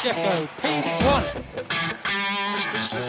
Jacko 0.00 0.46
P1. 0.62 1.24
Speechless. 2.56 3.08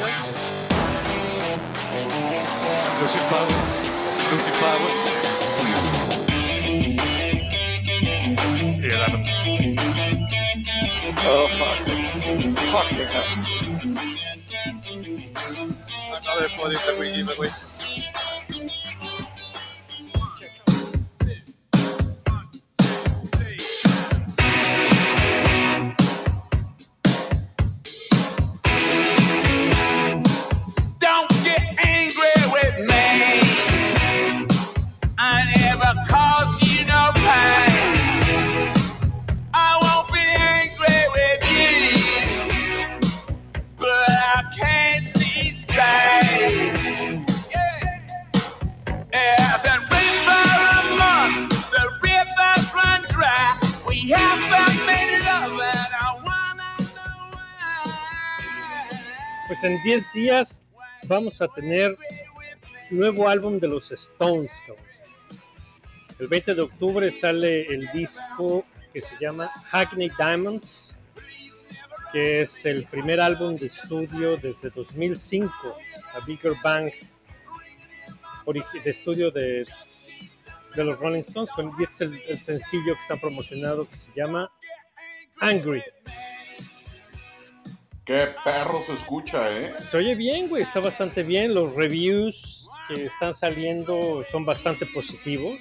Losing 2.99 3.25
power. 3.29 3.57
Losing 4.31 4.57
power. 4.59 4.89
Yeah, 8.81 8.97
that 8.99 9.13
Oh, 11.25 11.47
fuck. 11.57 11.77
Fuck 12.67 12.89
the 12.89 13.05
hell. 13.05 13.29
another 16.23 16.49
body 16.57 16.75
that 16.75 16.95
we 16.99 17.05
give 17.15 17.29
away. 17.37 17.72
10 59.83 60.13
días 60.13 60.63
vamos 61.09 61.41
a 61.41 61.47
tener 61.49 61.93
nuevo 62.89 63.27
álbum 63.27 63.59
de 63.59 63.67
los 63.67 63.91
Stones. 63.91 64.61
El 66.19 66.27
20 66.29 66.55
de 66.55 66.61
octubre 66.61 67.11
sale 67.11 67.67
el 67.67 67.91
disco 67.91 68.63
que 68.93 69.01
se 69.01 69.13
llama 69.19 69.51
Hackney 69.71 70.09
Diamonds, 70.17 70.95
que 72.13 72.41
es 72.41 72.65
el 72.65 72.85
primer 72.85 73.19
álbum 73.19 73.57
de 73.57 73.65
estudio 73.65 74.37
desde 74.37 74.69
2005, 74.69 75.51
a 76.13 76.25
Bigger 76.25 76.53
Bang 76.63 76.89
de 78.45 78.89
estudio 78.89 79.31
de, 79.31 79.67
de 80.75 80.83
los 80.83 80.97
Rolling 80.97 81.19
Stones, 81.21 81.51
con, 81.51 81.73
y 81.77 81.83
este 81.83 82.05
es 82.05 82.11
el, 82.11 82.21
el 82.29 82.39
sencillo 82.39 82.93
que 82.93 83.01
está 83.01 83.17
promocionado 83.17 83.85
que 83.85 83.95
se 83.95 84.09
llama 84.15 84.49
Angry. 85.41 85.83
Qué 88.05 88.27
perro 88.43 88.83
se 88.85 88.93
escucha, 88.93 89.49
¿eh? 89.57 89.73
Se 89.81 89.97
oye 89.97 90.13
bien, 90.15 90.49
güey, 90.49 90.63
está 90.63 90.79
bastante 90.81 91.23
bien. 91.23 91.53
Los 91.53 91.75
reviews 91.75 92.67
que 92.87 93.05
están 93.05 93.33
saliendo 93.33 94.23
son 94.29 94.45
bastante 94.45 94.85
positivos. 94.85 95.59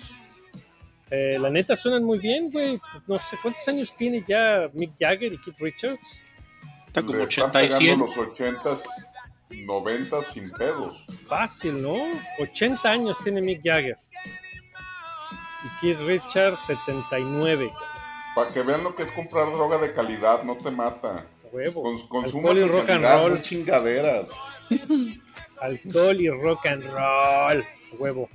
Eh, 1.10 1.38
la 1.38 1.50
neta 1.50 1.76
suenan 1.76 2.02
muy 2.02 2.18
bien, 2.18 2.50
güey. 2.50 2.80
No 3.06 3.18
sé 3.18 3.36
cuántos 3.40 3.66
años 3.68 3.94
tiene 3.96 4.24
ya 4.26 4.68
Mick 4.72 4.92
Jagger 4.98 5.32
y 5.32 5.38
Keith 5.38 5.58
Richards. 5.60 6.20
Está 6.88 7.02
como 7.02 7.18
Le 7.18 7.24
están 7.24 7.50
80 7.50 7.62
y 7.62 7.68
pegando 7.68 7.78
100. 7.78 7.98
los 8.00 8.16
80s, 8.16 8.82
90 9.50 10.22
sin 10.24 10.50
pedos. 10.50 11.04
Fácil, 11.28 11.80
¿no? 11.80 12.10
80 12.40 12.90
años 12.90 13.18
tiene 13.22 13.40
Mick 13.40 13.60
Jagger. 13.62 13.96
Y 15.64 15.80
Keith 15.80 16.00
Richards, 16.00 16.66
79. 16.66 17.72
Para 18.34 18.50
que 18.52 18.62
vean 18.62 18.82
lo 18.82 18.96
que 18.96 19.04
es 19.04 19.12
comprar 19.12 19.52
droga 19.52 19.78
de 19.78 19.92
calidad, 19.92 20.42
no 20.42 20.56
te 20.56 20.70
mata. 20.70 21.26
Huevo. 21.52 21.82
Cons 21.82 22.02
consuma 22.04 22.50
Alcohol 22.50 22.56
y 22.56 22.60
de 22.60 22.66
rock 22.68 22.90
and 22.90 23.04
roll. 23.04 23.34
no 23.34 23.42
chingaderas. 23.42 24.30
Alcohol 25.60 26.20
y 26.20 26.28
rock 26.30 26.66
and 26.66 26.84
roll. 26.84 27.64
Huevo. 27.98 28.28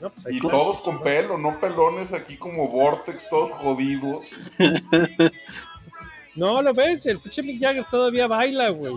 No, 0.00 0.10
pues 0.10 0.26
Y 0.34 0.36
está. 0.38 0.48
todos 0.48 0.80
con 0.80 1.00
pelo, 1.02 1.38
no 1.38 1.60
pelones 1.60 2.12
aquí 2.12 2.36
como 2.36 2.66
Vortex, 2.68 3.28
todos 3.28 3.50
jodidos. 3.52 4.26
No, 6.34 6.62
lo 6.62 6.72
ves, 6.72 7.04
el 7.04 7.18
pinche 7.18 7.42
Mick 7.42 7.60
Jagger 7.60 7.84
todavía 7.90 8.26
baila, 8.26 8.70
güey. 8.70 8.94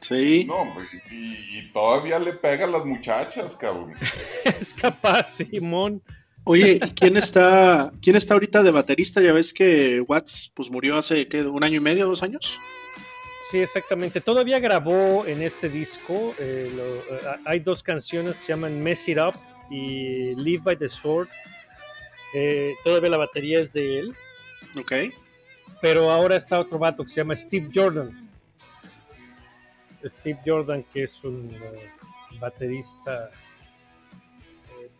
Sí. 0.00 0.44
No, 0.46 0.56
hombre, 0.56 0.84
y, 1.10 1.58
y 1.60 1.70
todavía 1.72 2.18
le 2.18 2.34
pega 2.34 2.66
a 2.66 2.68
las 2.68 2.84
muchachas, 2.84 3.56
cabrón. 3.56 3.94
Es 4.44 4.74
capaz, 4.74 5.36
Simón. 5.36 6.02
Oye, 6.44 6.72
¿y 6.82 6.90
quién 6.90 7.16
está, 7.16 7.90
quién 8.02 8.16
está 8.16 8.34
ahorita 8.34 8.62
de 8.62 8.70
baterista? 8.70 9.20
Ya 9.22 9.32
ves 9.32 9.52
que 9.54 10.00
Watts 10.02 10.52
pues 10.54 10.70
murió 10.70 10.98
hace 10.98 11.26
¿qué, 11.26 11.42
un 11.42 11.64
año 11.64 11.76
y 11.76 11.80
medio, 11.80 12.06
dos 12.06 12.22
años. 12.22 12.58
Sí, 13.50 13.58
exactamente. 13.58 14.20
Todavía 14.20 14.58
grabó 14.58 15.24
en 15.26 15.42
este 15.42 15.68
disco. 15.68 16.34
eh, 16.38 16.70
lo- 16.74 17.16
eh, 17.16 17.36
hay 17.46 17.60
dos 17.60 17.82
canciones 17.82 18.36
que 18.36 18.42
se 18.44 18.52
llaman 18.52 18.82
Mess 18.82 19.08
It 19.08 19.18
Up 19.18 19.34
y 19.70 20.34
Live 20.36 20.62
by 20.64 20.76
the 20.78 20.88
Sword. 20.88 21.28
Eh, 22.34 22.74
todavía 22.84 23.10
la 23.10 23.16
batería 23.18 23.60
es 23.60 23.72
de 23.72 24.00
él. 24.00 24.14
Ok. 24.76 24.92
Pero 25.80 26.10
ahora 26.10 26.36
está 26.36 26.58
otro 26.60 26.78
vato 26.78 27.02
que 27.04 27.08
se 27.10 27.16
llama 27.16 27.36
Steve 27.36 27.68
Jordan. 27.74 28.28
Steve 30.06 30.38
Jordan, 30.44 30.84
que 30.92 31.04
es 31.04 31.22
un 31.24 31.50
eh, 31.54 31.90
baterista. 32.40 33.30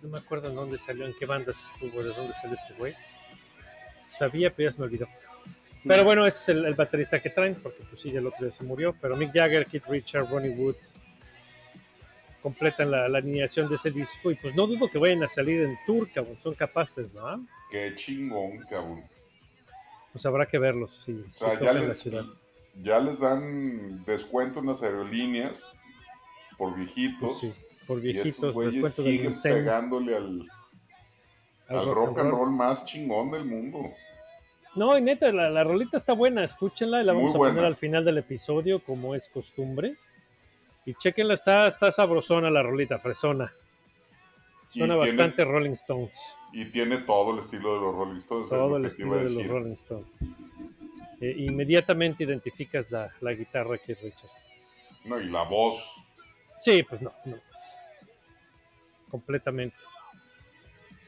No 0.05 0.11
me 0.11 0.19
acuerdo 0.19 0.49
en 0.49 0.55
dónde 0.55 0.77
salió, 0.77 1.07
en 1.07 1.15
qué 1.19 1.25
bandas 1.25 1.65
estuvo, 1.65 2.03
de 2.03 2.11
dónde 2.11 2.35
salió 2.35 2.57
este 2.57 2.75
güey. 2.75 2.95
Sabía, 4.09 4.55
pero 4.55 4.69
ya 4.69 4.75
se 4.75 4.79
me 4.79 4.85
olvidó. 4.85 5.09
Pero 5.87 6.05
bueno, 6.05 6.27
ese 6.27 6.39
es 6.39 6.49
el, 6.51 6.65
el 6.67 6.75
baterista 6.75 7.21
que 7.21 7.31
traen, 7.31 7.55
porque 7.55 7.83
pues 7.89 8.03
sí, 8.03 8.11
el 8.11 8.27
otro 8.27 8.41
día 8.43 8.51
se 8.51 8.65
murió. 8.65 8.95
Pero 9.01 9.17
Mick 9.17 9.33
Jagger, 9.33 9.65
Keith 9.65 9.85
Richards, 9.89 10.31
Ronnie 10.31 10.51
Wood 10.57 10.77
completan 12.43 12.91
la, 12.91 13.09
la 13.09 13.19
alineación 13.19 13.69
de 13.69 13.77
ese 13.77 13.91
disco. 13.91 14.31
Y 14.31 14.35
pues 14.35 14.55
no 14.55 14.67
dudo 14.67 14.89
que 14.89 14.99
vayan 14.99 15.23
a 15.25 15.29
salir 15.29 15.63
en 15.63 15.79
tour, 15.87 16.11
cabrón. 16.13 16.39
Son 16.43 16.55
capaces, 16.55 17.15
¿no? 17.15 17.47
Qué 17.71 17.95
chingón, 17.97 18.59
cabrón. 18.69 19.05
Pues 20.13 20.25
habrá 20.27 20.47
que 20.47 20.59
verlos 20.59 21.03
si, 21.05 21.13
O 21.13 21.25
si 21.25 21.33
sea, 21.33 21.55
la 21.55 22.27
ya 22.83 22.99
les 22.99 23.21
dan 23.21 24.05
descuento 24.05 24.59
en 24.59 24.67
las 24.67 24.83
aerolíneas 24.83 25.63
por 26.59 26.75
viejitos. 26.75 27.39
Pues 27.41 27.55
sí, 27.55 27.55
por 27.87 28.05
y 28.05 28.11
estos 28.19 28.55
viejitos, 28.55 28.57
descuento 28.73 29.03
del 29.03 29.35
siguen 29.35 29.63
pegándole 29.65 30.17
al, 30.17 30.49
al 31.69 31.87
rock 31.95 32.19
and 32.19 32.31
roll 32.31 32.51
más 32.51 32.85
chingón 32.85 33.31
del 33.31 33.45
mundo. 33.45 33.81
No, 34.77 34.99
y 34.99 35.03
neta, 35.03 35.31
la, 35.31 35.51
la 35.51 35.63
rolita 35.65 35.97
está 35.97 36.13
buena, 36.15 36.43
escúchenla 36.45 37.01
y 37.03 37.05
la 37.05 37.13
Muy 37.13 37.23
vamos 37.23 37.35
a 37.37 37.39
buena. 37.39 37.55
poner 37.55 37.67
al 37.67 37.77
final 37.77 38.05
del 38.05 38.19
episodio, 38.19 38.81
como 38.83 39.15
es 39.15 39.29
costumbre. 39.29 39.97
Y 40.87 40.95
chequenla, 40.95 41.35
está, 41.35 41.67
está 41.69 41.91
sabrosona 41.93 42.51
la 42.51 42.63
rolita, 42.63 42.99
fresona. 42.99 43.53
Suena 44.69 44.95
Y 44.97 44.99
tiene- 44.99 45.13
bastante 45.17 45.45
Rolling 45.45 45.71
Stones, 45.73 46.37
Y 46.53 46.65
tiene 46.67 46.99
todo 46.99 47.33
el 47.33 47.39
estilo 47.39 47.75
de 47.75 47.81
los 47.81 47.95
Rolling 47.95 48.19
Stones. 48.19 48.45
es 48.45 48.51
todo 48.51 48.77
el 48.77 48.85
estilo 48.87 49.17
de 49.17 49.31
los. 49.31 49.47
Rolling 49.47 49.73
Stones. 49.75 50.07
Eh, 51.21 51.35
inmediatamente 51.39 52.25
identificas 52.25 52.91
la, 52.91 53.11
la 53.21 53.33
guitarra 53.33 53.79
que 53.79 53.95
Richards. 53.95 54.51
No, 55.05 55.21
y 55.21 55.27
la 55.31 55.45
voz. 55.45 55.79
Sí, 56.61 56.83
pues 56.83 57.01
no, 57.03 57.13
no. 57.25 57.37
pues, 57.37 57.77
completamente. 59.11 59.77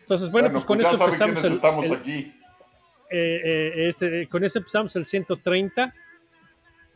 Entonces, 0.00 0.30
bueno, 0.30 0.52
pues 0.52 0.64
con 0.64 0.78
ya 0.80 0.88
eso 0.88 0.96
saben 0.98 1.12
empezamos 1.14 1.34
quiénes 1.40 1.44
el, 1.44 1.52
estamos 1.54 1.86
el- 1.86 1.92
aquí. 1.94 2.40
eh, 3.10 3.40
eh, 3.44 3.88
ese- 3.88 4.28
con 4.28 4.44
ese 4.44 4.58
empezamos 4.58 4.94
el 4.96 5.06
130. 5.06 5.94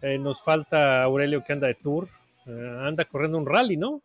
Eh, 0.02 0.18
nos 0.18 0.42
falta 0.42 1.02
Aurelio 1.02 1.42
que 1.44 1.52
anda 1.52 1.66
de 1.66 1.74
tour. 1.74 2.08
Eh, 2.46 2.78
anda 2.82 3.04
corriendo 3.04 3.38
un 3.38 3.46
rally, 3.46 3.76
¿no? 3.76 4.02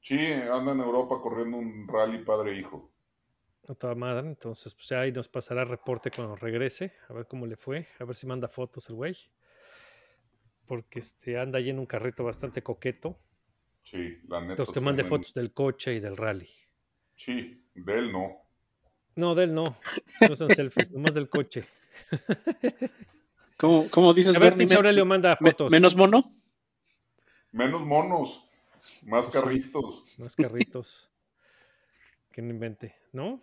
Sí, 0.00 0.18
anda 0.32 0.72
en 0.72 0.80
Europa 0.80 1.16
corriendo 1.20 1.58
un 1.58 1.86
rally 1.86 2.18
padre-hijo. 2.24 2.90
A 3.68 3.74
toda 3.74 3.94
madre. 3.94 4.26
Entonces, 4.28 4.72
pues 4.74 4.90
ahí 4.92 5.12
nos 5.12 5.28
pasará 5.28 5.64
reporte 5.64 6.10
cuando 6.10 6.34
regrese. 6.36 6.94
A 7.08 7.12
ver 7.12 7.26
cómo 7.26 7.46
le 7.46 7.56
fue. 7.56 7.86
A 8.00 8.04
ver 8.04 8.16
si 8.16 8.26
manda 8.26 8.48
fotos 8.48 8.88
el 8.88 8.94
güey. 8.96 9.14
Porque 10.66 10.98
este, 11.00 11.38
anda 11.38 11.58
ahí 11.58 11.68
en 11.70 11.78
un 11.78 11.86
carrito 11.86 12.24
bastante 12.24 12.62
coqueto. 12.62 13.18
Sí, 13.90 14.18
la 14.28 14.40
neta. 14.40 14.52
Entonces, 14.52 14.74
que 14.74 14.80
mande 14.80 15.02
fotos 15.02 15.32
del 15.32 15.54
coche 15.54 15.94
y 15.94 16.00
del 16.00 16.14
rally. 16.14 16.48
Sí, 17.14 17.64
de 17.74 17.94
él 17.98 18.12
no. 18.12 18.36
No, 19.16 19.34
de 19.34 19.44
él 19.44 19.54
no. 19.54 19.78
No 20.28 20.36
son 20.36 20.54
selfies, 20.54 20.90
nomás 20.90 21.14
del 21.14 21.30
coche. 21.30 21.64
¿Cómo, 23.56 23.88
cómo 23.90 24.12
dices, 24.12 24.36
A 24.36 24.40
ver, 24.40 24.56
pinche 24.56 24.74
Aurelio 24.74 25.06
manda 25.06 25.34
fotos. 25.36 25.72
¿Menos 25.72 25.96
mono? 25.96 26.22
Menos 27.52 27.80
monos, 27.80 28.44
más 29.06 29.26
Pues 29.26 29.26
sí. 29.26 29.32
carritos. 29.32 30.18
Más 30.18 30.36
carritos. 30.36 31.10
que 32.30 32.42
no 32.42 32.50
invente, 32.50 32.94
¿no? 33.12 33.40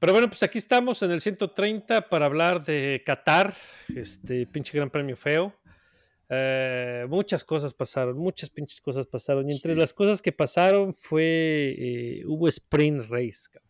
Pero 0.00 0.12
bueno, 0.12 0.26
pues 0.28 0.42
aquí 0.42 0.58
estamos 0.58 1.00
en 1.04 1.12
el 1.12 1.20
130 1.20 2.08
para 2.08 2.26
hablar 2.26 2.64
de 2.64 3.02
Qatar, 3.06 3.54
este 3.94 4.46
pinche 4.46 4.76
gran 4.76 4.90
premio 4.90 5.16
feo. 5.16 5.54
Eh, 6.32 7.06
muchas 7.08 7.42
cosas 7.44 7.74
pasaron, 7.74 8.16
muchas 8.16 8.50
pinches 8.50 8.80
cosas 8.80 9.06
pasaron. 9.06 9.50
Y 9.50 9.52
entre 9.52 9.74
Sí. 9.74 9.78
las 9.80 9.92
cosas 9.92 10.22
que 10.22 10.30
pasaron 10.30 10.94
fue, 10.94 11.74
eh, 11.76 12.22
hubo 12.26 12.46
sprint 12.48 13.02
race. 13.10 13.48
cabrón. 13.52 13.68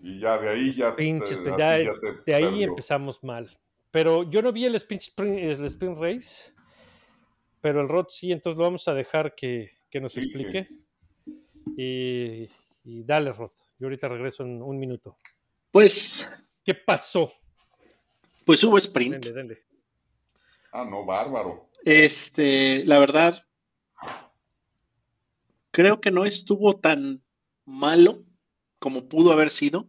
Y 0.00 0.18
ya 0.20 0.38
de 0.38 0.48
ahí 0.48 0.72
ya, 0.72 0.94
Pinches, 0.96 1.38
pues 1.38 1.54
ti 1.54 1.60
ya- 1.60 1.78
ya 1.82 1.92
te 2.00 2.30
De 2.30 2.34
ahí 2.34 2.42
perdió. 2.44 2.68
empezamos 2.68 3.22
mal. 3.22 3.58
pero 3.90 4.28
yo 4.30 4.42
no 4.42 4.52
vi 4.52 4.64
el 4.66 4.74
sprint, 4.74 5.02
el 5.18 5.64
sprint 5.64 5.98
race, 5.98 6.52
pero 7.62 7.80
el 7.80 7.88
Rod 7.88 8.06
sí, 8.10 8.30
entonces 8.30 8.58
lo 8.58 8.64
vamos 8.64 8.86
a 8.88 8.94
dejar 8.94 9.34
que, 9.34 9.70
que 9.90 10.00
nos 10.00 10.12
Sí, 10.12 10.20
explique. 10.20 10.68
Y, 11.76 12.48
y 12.84 13.04
dale, 13.04 13.32
Rod. 13.32 13.50
Yo 13.78 13.86
ahorita 13.86 14.08
regreso 14.08 14.42
en 14.44 14.62
un 14.62 14.78
minuto. 14.78 15.18
Pues, 15.70 16.26
¿Qué 16.64 16.74
pasó? 16.74 17.32
pues 18.44 18.62
hubo 18.64 18.76
sprint. 18.78 19.24
Dale, 19.24 19.32
dale. 19.34 19.62
Ah, 20.72 20.84
no, 20.88 21.04
bárbaro. 21.06 21.65
Este, 21.86 22.84
la 22.84 22.98
verdad, 22.98 23.38
creo 25.70 26.00
que 26.00 26.10
no 26.10 26.24
estuvo 26.24 26.80
tan 26.80 27.22
malo 27.64 28.24
como 28.80 29.08
pudo 29.08 29.30
haber 29.30 29.50
sido, 29.50 29.88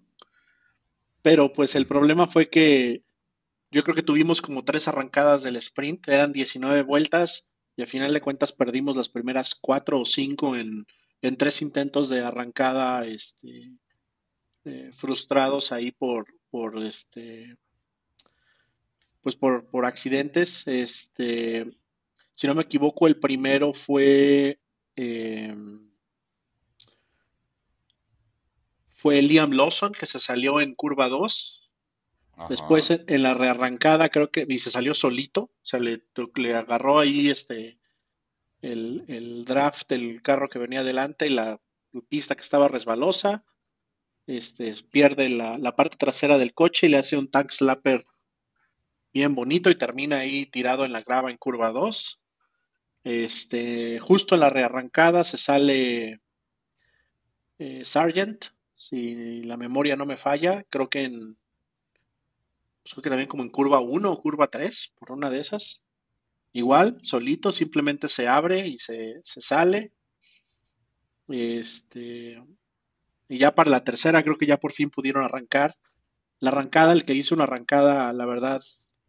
pero 1.24 1.52
pues 1.52 1.74
el 1.74 1.88
problema 1.88 2.28
fue 2.28 2.52
que 2.52 3.04
yo 3.72 3.84
creo 3.84 3.96
que 3.96 4.04
tuvimos 4.04 4.44
como 4.44 4.64
tres 4.64 4.88
arrancadas 4.88 5.42
del 5.42 5.56
sprint, 5.56 6.08
eran 6.08 6.34
19 6.34 6.84
vueltas 6.84 7.50
y 7.76 7.82
al 7.82 7.88
final 7.88 8.14
de 8.14 8.22
cuentas 8.22 8.54
perdimos 8.54 8.96
las 8.96 9.10
primeras 9.10 9.56
cuatro 9.56 10.00
o 10.00 10.06
cinco 10.06 10.56
en, 10.56 10.86
en 11.24 11.36
tres 11.36 11.64
intentos 11.64 12.10
de 12.10 12.20
arrancada, 12.20 13.08
este, 13.08 13.72
eh, 14.66 14.92
frustrados 14.94 15.72
ahí 15.72 15.92
por, 15.92 16.28
por 16.52 16.78
este, 16.78 17.58
pues 19.22 19.36
por, 19.36 19.66
por 19.66 19.88
accidentes, 19.88 20.68
este, 20.68 21.76
si 22.38 22.46
no 22.46 22.54
me 22.54 22.62
equivoco, 22.62 23.08
el 23.08 23.20
primero 23.20 23.74
fue 23.74 24.60
eh, 24.96 25.56
fue 28.94 29.24
Liam 29.24 29.54
Lawson 29.54 29.92
que 29.92 30.06
se 30.06 30.20
salió 30.20 30.62
en 30.62 30.76
curva 30.76 31.10
2. 31.10 31.72
Ajá. 32.34 32.48
Después 32.48 32.92
en, 32.92 33.24
la 33.24 33.34
rearrancada 33.34 34.10
creo 34.10 34.30
que 34.30 34.46
y 34.48 34.60
se 34.60 34.70
salió 34.70 34.94
solito, 34.94 35.46
o 35.46 35.52
sea, 35.64 35.80
le, 35.80 36.04
le 36.36 36.54
agarró 36.54 37.00
ahí 37.00 37.28
este 37.32 37.80
el, 38.62 39.04
el 39.08 39.44
draft 39.44 39.90
del 39.90 40.22
carro 40.22 40.48
que 40.48 40.60
venía 40.60 40.82
adelante 40.82 41.26
y 41.26 41.32
la 41.32 41.60
pista 42.08 42.36
que 42.36 42.42
estaba 42.42 42.68
resbalosa. 42.68 43.46
Este, 44.28 44.76
pierde 44.92 45.30
la, 45.30 45.58
la 45.58 45.76
parte 45.76 45.98
trasera 45.98 46.38
del 46.38 46.54
coche 46.54 46.86
y 46.86 46.92
le 46.92 46.98
hace 46.98 47.18
un 47.18 47.32
tank 47.32 47.50
slapper 47.50 48.06
bien 49.12 49.34
bonito 49.34 49.72
y 49.72 49.76
termina 49.76 50.20
ahí 50.20 50.46
tirado 50.46 50.86
en 50.86 50.94
la 50.94 51.02
grava 51.02 51.32
en 51.32 51.38
curva 51.38 51.72
2. 51.72 52.20
Este, 53.08 54.00
justo 54.00 54.36
en 54.36 54.42
la 54.42 54.50
rearrancada 54.50 55.24
se 55.24 55.38
sale 55.38 56.20
eh, 57.58 57.86
Sargent, 57.86 58.48
si 58.76 59.44
la 59.44 59.56
memoria 59.56 59.96
no 59.96 60.06
me 60.06 60.18
falla, 60.18 60.66
creo 60.70 60.90
que 60.90 61.06
en 61.06 61.38
pues 62.84 62.94
creo 62.94 63.04
que 63.04 63.10
también 63.10 63.30
como 63.30 63.44
en 63.44 63.50
curva 63.50 63.80
1 63.80 64.12
o 64.12 64.22
curva 64.22 64.48
3, 64.50 64.94
por 65.00 65.14
una 65.14 65.30
de 65.30 65.40
esas. 65.40 65.82
Igual, 66.52 66.98
solito, 67.02 67.54
simplemente 67.54 68.10
se 68.10 68.28
abre 68.28 68.68
y 68.68 68.78
se, 68.78 69.22
se 69.24 69.42
sale. 69.42 69.94
Este, 71.30 72.44
y 73.30 73.38
ya 73.38 73.56
para 73.56 73.70
la 73.70 73.86
tercera 73.86 74.22
creo 74.22 74.38
que 74.38 74.48
ya 74.48 74.60
por 74.60 74.74
fin 74.74 74.90
pudieron 74.90 75.24
arrancar. 75.24 75.78
La 76.40 76.50
arrancada, 76.50 76.92
el 76.92 77.06
que 77.06 77.14
hizo 77.14 77.36
una 77.36 77.46
arrancada, 77.46 78.12
la 78.12 78.26
verdad, 78.26 78.62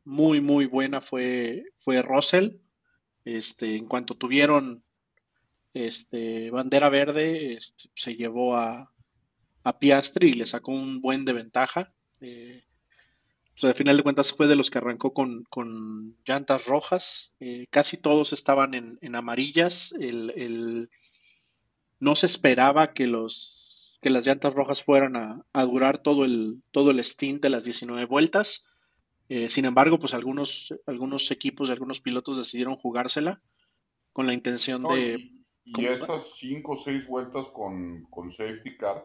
muy, 0.05 0.41
muy 0.41 0.67
buena 0.67 1.01
fue, 1.01 1.65
fue 1.79 2.01
Russell. 2.01 2.59
Este, 3.37 3.77
en 3.77 3.87
cuanto 3.87 4.15
tuvieron 4.17 4.83
este, 5.75 6.51
bandera 6.51 6.89
verde, 6.89 7.55
este, 7.55 7.91
se 7.95 8.17
llevó 8.17 8.57
a, 8.57 8.93
Piastri 9.81 10.31
y 10.31 10.33
le 10.33 10.47
sacó 10.47 10.73
un 10.73 11.03
buen 11.03 11.27
de 11.27 11.35
ventaja. 11.35 11.93
Eh, 12.23 12.65
pues 13.53 13.65
al 13.65 13.75
final 13.75 13.99
de 13.99 14.03
cuentas 14.03 14.33
fue 14.33 14.47
de 14.47 14.57
los 14.57 14.71
que 14.71 14.79
arrancó 14.79 15.13
con, 15.13 15.45
con 15.51 16.17
llantas 16.27 16.67
rojas. 16.67 17.35
Eh, 17.41 17.67
casi 17.71 17.99
todos 17.99 18.33
estaban 18.33 18.75
en, 18.75 18.99
en 19.03 19.15
amarillas. 19.15 19.93
El, 20.01 20.33
el- 20.37 20.91
no 22.01 22.15
se 22.17 22.27
esperaba 22.27 22.93
que 22.93 23.07
los 23.07 23.99
que 24.01 24.11
las 24.11 24.25
llantas 24.27 24.55
rojas 24.55 24.85
fueran 24.85 25.17
a, 25.17 25.45
a 25.53 25.65
durar 25.65 25.99
todo 25.99 26.25
el, 26.25 26.63
todo 26.71 26.93
el 26.93 27.03
stint 27.03 27.43
de 27.43 27.51
las 27.51 27.65
19 27.65 28.05
vueltas. 28.05 28.68
Eh, 29.29 29.49
sin 29.51 29.65
embargo, 29.65 29.99
pues 29.99 30.15
algunos, 30.15 30.75
algunos 30.87 31.31
equipos 31.31 31.69
y 31.69 31.73
algunos 31.73 32.01
pilotos 32.01 32.37
decidieron 32.37 32.77
jugársela 32.77 33.43
con 34.13 34.27
la 34.27 34.33
intención 34.33 34.83
No, 34.83 34.95
de... 34.95 35.33
y, 35.65 35.85
estas 35.85 36.37
cinco 36.37 36.73
o 36.73 36.77
seis 36.77 37.07
vueltas 37.07 37.47
con, 37.49 38.05
con 38.11 38.33
safety 38.33 38.77
car 38.77 39.05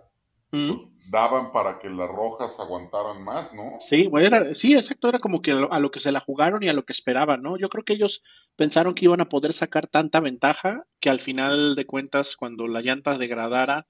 Mm. 0.54 0.68
pues, 0.68 1.10
daban 1.10 1.52
para 1.52 1.80
que 1.80 1.90
las 1.90 2.08
rojas 2.08 2.60
aguantaran 2.60 3.24
más, 3.24 3.54
¿no? 3.56 3.78
Sí, 3.80 4.06
bueno, 4.06 4.28
era- 4.38 4.54
sí, 4.54 4.76
exacto, 4.76 5.10
era 5.10 5.18
como 5.18 5.42
que 5.42 5.52
a 5.52 5.56
lo, 5.56 5.74
a 5.74 5.80
lo 5.80 5.90
que 5.90 6.00
se 6.00 6.12
la 6.12 6.20
jugaron 6.20 6.62
y 6.62 6.68
a 6.70 6.74
lo 6.74 6.86
que 6.86 6.94
esperaban, 6.94 7.42
¿no? 7.42 7.58
Yo 7.58 7.70
creo 7.70 7.84
que 7.84 7.94
ellos 7.94 8.22
pensaron 8.56 8.94
que 8.94 9.06
iban 9.06 9.20
a 9.20 9.30
poder 9.30 9.52
sacar 9.52 9.88
tanta 9.88 10.20
ventaja 10.20 10.86
que 11.00 11.10
al 11.10 11.20
final 11.20 11.74
de 11.74 11.88
cuentas, 11.88 12.36
cuando 12.36 12.68
la 12.68 12.82
llanta 12.82 13.18
degradara, 13.18 13.88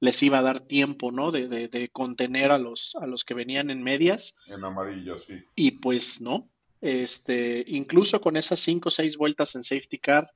les 0.00 0.22
iba 0.22 0.38
a 0.38 0.42
dar 0.42 0.60
tiempo, 0.60 1.10
¿no? 1.12 1.30
De, 1.30 1.48
de- 1.48 1.68
de 1.68 1.88
contener 1.88 2.50
a 2.52 2.58
los, 2.58 2.94
a 3.00 3.06
los 3.06 3.24
que 3.24 3.34
venían 3.34 3.70
en 3.70 3.82
medias 3.82 4.34
En 4.48 4.64
amarilla, 4.64 5.16
sí. 5.18 5.34
y 5.54 5.72
pues 5.72 6.20
no. 6.20 6.50
Este, 6.80 7.64
incluso 7.68 8.20
con 8.20 8.36
esas 8.36 8.60
cinco 8.60 8.88
o 8.88 8.92
seis 8.92 9.16
vueltas 9.16 9.54
en 9.54 9.62
safety 9.62 9.98
car, 9.98 10.30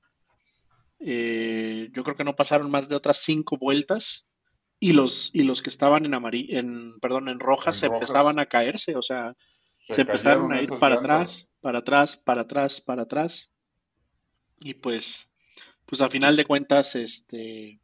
eh, 1.00 1.90
yo 1.92 2.02
creo 2.02 2.16
que 2.16 2.24
no 2.24 2.34
pasaron 2.34 2.70
más 2.70 2.88
de 2.88 2.96
otras 2.96 3.18
cinco 3.18 3.56
vueltas 3.56 4.26
y 4.80 4.92
los, 4.92 5.30
y 5.34 5.42
los 5.42 5.60
que 5.62 5.70
estaban 5.70 6.06
en 6.06 6.14
amarillo, 6.14 6.58
en, 6.58 6.98
perdón, 7.00 7.28
en 7.28 7.38
rojas 7.40 7.76
En 7.76 7.80
se 7.80 7.86
rojas. 7.88 8.02
empezaban 8.08 8.38
a 8.38 8.46
caerse, 8.46 8.96
o 8.96 9.02
sea, 9.02 9.34
se, 9.88 10.02
empezaron 10.02 10.52
a 10.52 10.62
ir 10.62 10.70
para 10.78 10.96
llantas. 10.96 11.04
atrás, 11.44 11.48
para 11.60 11.78
atrás, 11.80 12.16
para 12.16 12.40
atrás, 12.42 12.80
para 12.80 13.02
atrás. 13.02 13.50
Y 14.60 14.74
pues, 14.74 15.30
pues 15.86 16.00
a 16.00 16.08
final 16.08 16.36
de 16.36 16.44
cuentas, 16.44 16.94
este, 16.96 17.80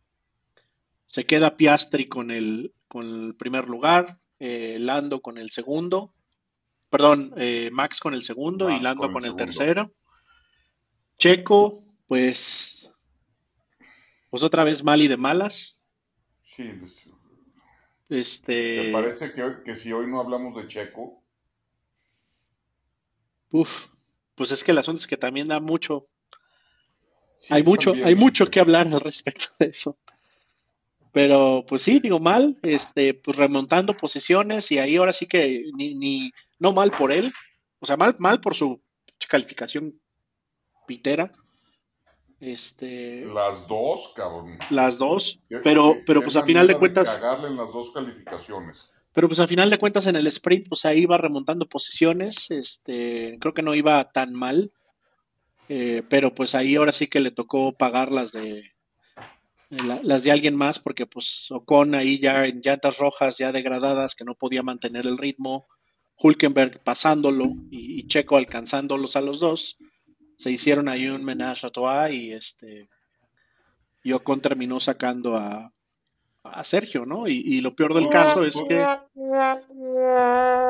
se 1.15 1.27
queda 1.27 1.57
Piastri 1.57 2.09
con 2.09 2.33
el, 2.33 2.75
con 2.89 3.27
el 3.27 3.37
primer 3.37 3.69
lugar, 3.69 4.19
eh, 4.41 4.79
Lando 4.81 5.23
con 5.23 5.39
el 5.39 5.53
segundo, 5.53 6.13
perdón, 6.91 7.33
eh, 7.37 7.71
Max 7.73 8.01
con 8.01 8.15
el 8.15 8.25
segundo 8.25 8.69
y 8.69 8.81
Lando 8.81 9.05
con 9.05 9.13
con 9.13 9.25
el 9.25 9.37
tercero. 9.37 9.95
Checo, 11.17 11.85
pues, 12.09 12.91
pues 14.29 14.43
otra 14.43 14.65
vez 14.65 14.83
mal 14.83 15.03
y 15.03 15.07
de 15.07 15.17
malas. 15.17 15.81
Sí, 16.43 16.65
pues, 16.81 17.09
Este, 18.09 18.81
¿te 18.81 18.93
parece 18.93 19.33
que, 19.33 19.63
que 19.65 19.77
si 19.77 19.93
hoy 19.93 20.09
no 20.09 20.19
hablamos 20.19 20.57
de 20.57 20.67
Checo? 20.67 21.23
uf, 23.53 23.87
pues 24.35 24.51
es 24.51 24.65
que 24.65 24.73
el 24.73 24.79
asunto 24.79 24.99
es 24.99 25.07
que 25.07 25.17
también 25.17 25.47
da 25.47 25.61
mucho, 25.61 26.09
Sí, 27.37 27.55
hay 27.55 27.63
mucho, 27.63 27.93
hay 28.05 28.17
mucho 28.17 28.51
que 28.51 28.59
hablar 28.59 28.89
al 28.89 28.99
respecto 28.99 29.47
de 29.61 29.67
eso. 29.67 29.97
Pero 31.15 31.65
pues 31.69 31.83
sí, 31.83 32.01
digo 32.01 32.19
mal, 32.19 32.59
este, 32.63 33.15
pues 33.15 33.37
remontando 33.37 33.97
posiciones 33.97 34.73
y 34.73 34.81
ahí 34.81 34.97
ahora 34.97 35.13
sí 35.13 35.27
que 35.27 35.63
ni, 35.77 35.95
ni 35.95 36.33
no 36.59 36.73
mal 36.73 36.91
por 36.91 37.13
él, 37.13 37.33
o 37.79 37.87
sea, 37.87 37.97
mal, 37.97 38.17
mal 38.19 38.41
por 38.41 38.57
su 38.57 38.83
calificación 39.29 39.95
pitera. 40.89 41.31
Este, 42.41 43.25
Las 43.27 43.69
dos, 43.69 44.13
cabrón. 44.17 44.59
las 44.71 44.99
dos, 44.99 45.39
pero, 45.63 45.95
pero 46.05 46.21
pues 46.21 46.35
a 46.35 46.43
final 46.43 46.67
de 46.67 46.77
cuentas, 46.77 47.21
cagarle 47.21 47.47
en 47.47 47.59
las 47.59 47.73
dos 47.73 47.93
calificaciones. 47.93 48.91
pero 49.13 49.29
pues 49.29 49.39
a 49.39 49.47
final 49.47 49.71
de 49.71 49.79
cuentas 49.79 50.09
en 50.09 50.17
el 50.17 50.27
sprint, 50.27 50.69
pues 50.69 50.85
ahí 50.85 51.03
iba 51.03 51.17
remontando 51.17 51.69
posiciones, 51.69 52.51
este, 52.51 53.39
creo 53.41 53.55
que 53.55 53.63
no 53.63 53.73
iba 53.77 54.11
tan 54.11 54.35
mal, 54.35 54.73
eh, 55.69 56.03
pero 56.09 56.35
pues 56.35 56.57
ahí 56.57 56.75
ahora 56.75 56.93
sí 56.93 57.07
que 57.07 57.21
le 57.21 57.31
tocó 57.31 57.73
pagar 57.73 58.11
las 58.11 58.33
de 58.33 58.74
la- 59.83 60.01
las 60.03 60.23
de 60.23 60.31
alguien 60.33 60.55
más, 60.57 60.79
porque 60.79 61.07
pues 61.07 61.51
Ocon 61.51 61.95
ahí 61.95 62.19
ya 62.21 62.45
en 62.47 62.61
llantas 62.63 62.99
rojas 62.99 63.39
ya 63.39 63.53
degradadas, 63.53 64.15
que 64.15 64.25
no 64.25 64.35
podía 64.35 64.63
mantener 64.63 65.07
el 65.07 65.19
ritmo, 65.19 65.67
Hulkenberg 66.19 66.83
pasándolo 66.83 67.47
y, 67.71 67.99
y 68.01 68.07
Checo 68.07 68.37
alcanzándolos 68.37 69.17
a 69.17 69.21
los 69.21 69.41
dos, 69.41 69.77
se 70.37 70.51
hicieron 70.51 70.89
ahí 70.89 71.07
un 71.09 71.25
menage 71.25 71.67
a 71.67 71.71
trois 71.71 72.13
y 72.13 72.33
este 72.33 72.89
y 74.03 74.13
Ocon 74.13 74.41
terminó 74.41 74.81
sacando 74.81 75.37
a, 75.37 75.73
a 76.43 76.65
Sergio, 76.65 77.07
¿no? 77.07 77.27
Y, 77.27 77.39
y 77.45 77.61
lo 77.63 77.75
peor 77.75 77.95
del 77.95 78.09
caso 78.11 78.45
es 78.45 78.55
que 78.69 78.85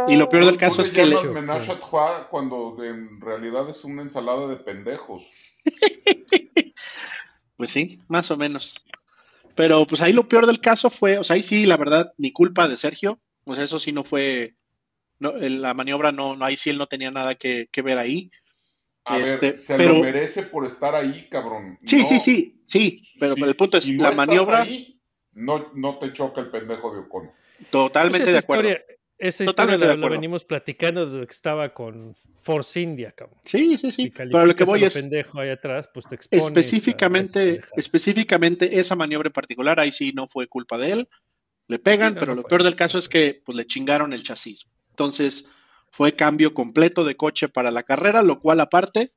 y 0.07 0.17
lo 0.17 0.29
peor 0.29 0.45
del 0.45 0.55
¿Tú 0.55 0.61
caso 0.61 0.83
es 0.83 0.91
que 0.91 1.05
le, 1.07 1.17
menage 1.31 1.73
à 1.73 1.77
trois 1.81 2.27
cuando 2.31 2.77
en 2.85 3.21
realidad 3.21 3.69
es 3.71 3.85
una 3.85 4.03
ensalada 4.03 4.47
de 4.49 4.57
pendejos. 4.57 5.23
Pues 7.65 7.73
sí, 7.73 7.99
más 8.09 8.31
o 8.31 8.37
menos. 8.37 8.85
Pero 9.55 9.87
pues 9.87 10.03
ahí 10.03 10.13
lo 10.13 10.29
peor 10.29 10.47
del 10.47 10.61
caso 10.61 10.91
fue, 10.91 11.17
o 11.17 11.25
sea, 11.25 11.37
ahí 11.37 11.43
sí, 11.43 11.65
la 11.65 11.79
verdad, 11.79 12.13
ni 12.19 12.31
culpa 12.31 12.69
de 12.69 12.77
Sergio. 12.77 13.21
O 13.45 13.55
sea, 13.55 13.65
eso 13.65 13.79
sí 13.79 13.91
no 13.91 14.05
fue, 14.05 14.55
no, 15.19 15.35
en 15.39 15.63
la 15.63 15.73
maniobra 15.73 16.13
no, 16.13 16.37
no, 16.37 16.45
ahí 16.45 16.59
sí 16.59 16.69
él 16.69 16.77
no 16.77 16.87
tenía 16.89 17.11
nada 17.11 17.37
que, 17.37 17.69
que 17.73 17.81
ver 17.81 17.97
ahí. 17.97 18.31
A 19.07 19.19
Este, 19.19 19.51
ver, 19.53 19.59
se 19.59 19.77
pero- 19.77 19.95
lo 19.95 20.01
merece 20.03 20.43
por 20.43 20.67
estar 20.67 20.95
ahí, 20.95 21.27
cabrón. 21.31 21.79
Sí, 21.87 21.97
No, 22.01 22.05
sí, 22.07 22.21
sí, 22.21 22.63
sí, 22.67 23.03
pero 23.19 23.35
si- 23.35 23.43
el 23.43 23.57
punto 23.57 23.79
es, 23.79 23.85
si 23.85 23.95
la 23.97 24.13
maniobra, 24.13 24.61
ahí, 24.63 25.01
no, 25.33 25.71
no 25.75 25.99
te 25.99 26.13
choca 26.13 26.43
el 26.43 26.51
pendejo 26.51 26.93
de 26.93 27.01
Ocon. 27.01 27.31
totalmente 27.71 28.25
Pues 28.25 28.33
de 28.33 28.39
acuerdo. 28.41 28.69
historia- 28.69 28.85
Esa 29.25 29.45
historia 29.45 29.79
la, 29.79 29.97
la 29.97 30.09
venimos 30.11 30.45
platicando 30.45 31.07
de 31.09 31.27
que 31.27 31.33
estaba 31.33 31.73
con 31.73 32.15
Force 32.43 32.79
India, 32.79 33.11
cabrón. 33.13 33.41
Sí, 33.45 33.79
sí, 33.79 33.91
sí. 33.91 34.03
Si 34.03 34.11
Pero 34.11 34.45
lo 34.45 34.55
que 34.55 34.65
voy 34.65 34.85
es 34.85 34.93
pendejo 34.95 35.41
ahí 35.41 35.49
atrás, 35.49 35.89
pues 35.95 36.07
te 36.07 36.15
expones 36.17 36.45
a 36.45 36.49
específicamente, 36.49 37.63
específicamente 37.75 38.79
esa 38.79 38.97
maniobra 38.97 39.29
en 39.29 39.33
particular, 39.33 39.81
ahí 39.81 39.93
sí 39.93 40.13
no 40.15 40.29
fue 40.29 40.47
culpa 40.47 40.77
de 40.77 40.93
él. 40.93 41.09
Le 41.69 41.79
pegan, 41.79 42.13
Sí, 42.13 42.15
no, 42.17 42.19
pero 42.19 42.33
no 42.33 42.37
lo 42.37 42.43
fue. 42.43 42.51
peor 42.51 42.65
del 42.65 42.77
caso 42.77 42.99
es 42.99 43.09
que 43.09 43.41
pues, 43.43 43.57
le 43.57 43.65
chingaron 43.65 44.13
el 44.13 44.25
chasis. 44.25 44.67
Entonces, 44.91 45.47
fue 45.91 46.15
cambio 46.15 46.53
completo 46.53 47.03
de 47.03 47.17
coche 47.17 47.49
para 47.49 47.71
la 47.71 47.85
carrera, 47.85 48.23
lo 48.23 48.41
cual 48.41 48.61
aparte, 48.61 49.15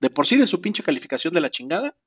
de 0.00 0.08
por 0.08 0.26
sí 0.26 0.36
de 0.36 0.46
su 0.46 0.62
pinche 0.62 0.82
calificación 0.82 1.34
de 1.34 1.42
la 1.42 1.50
chingada, 1.50 1.98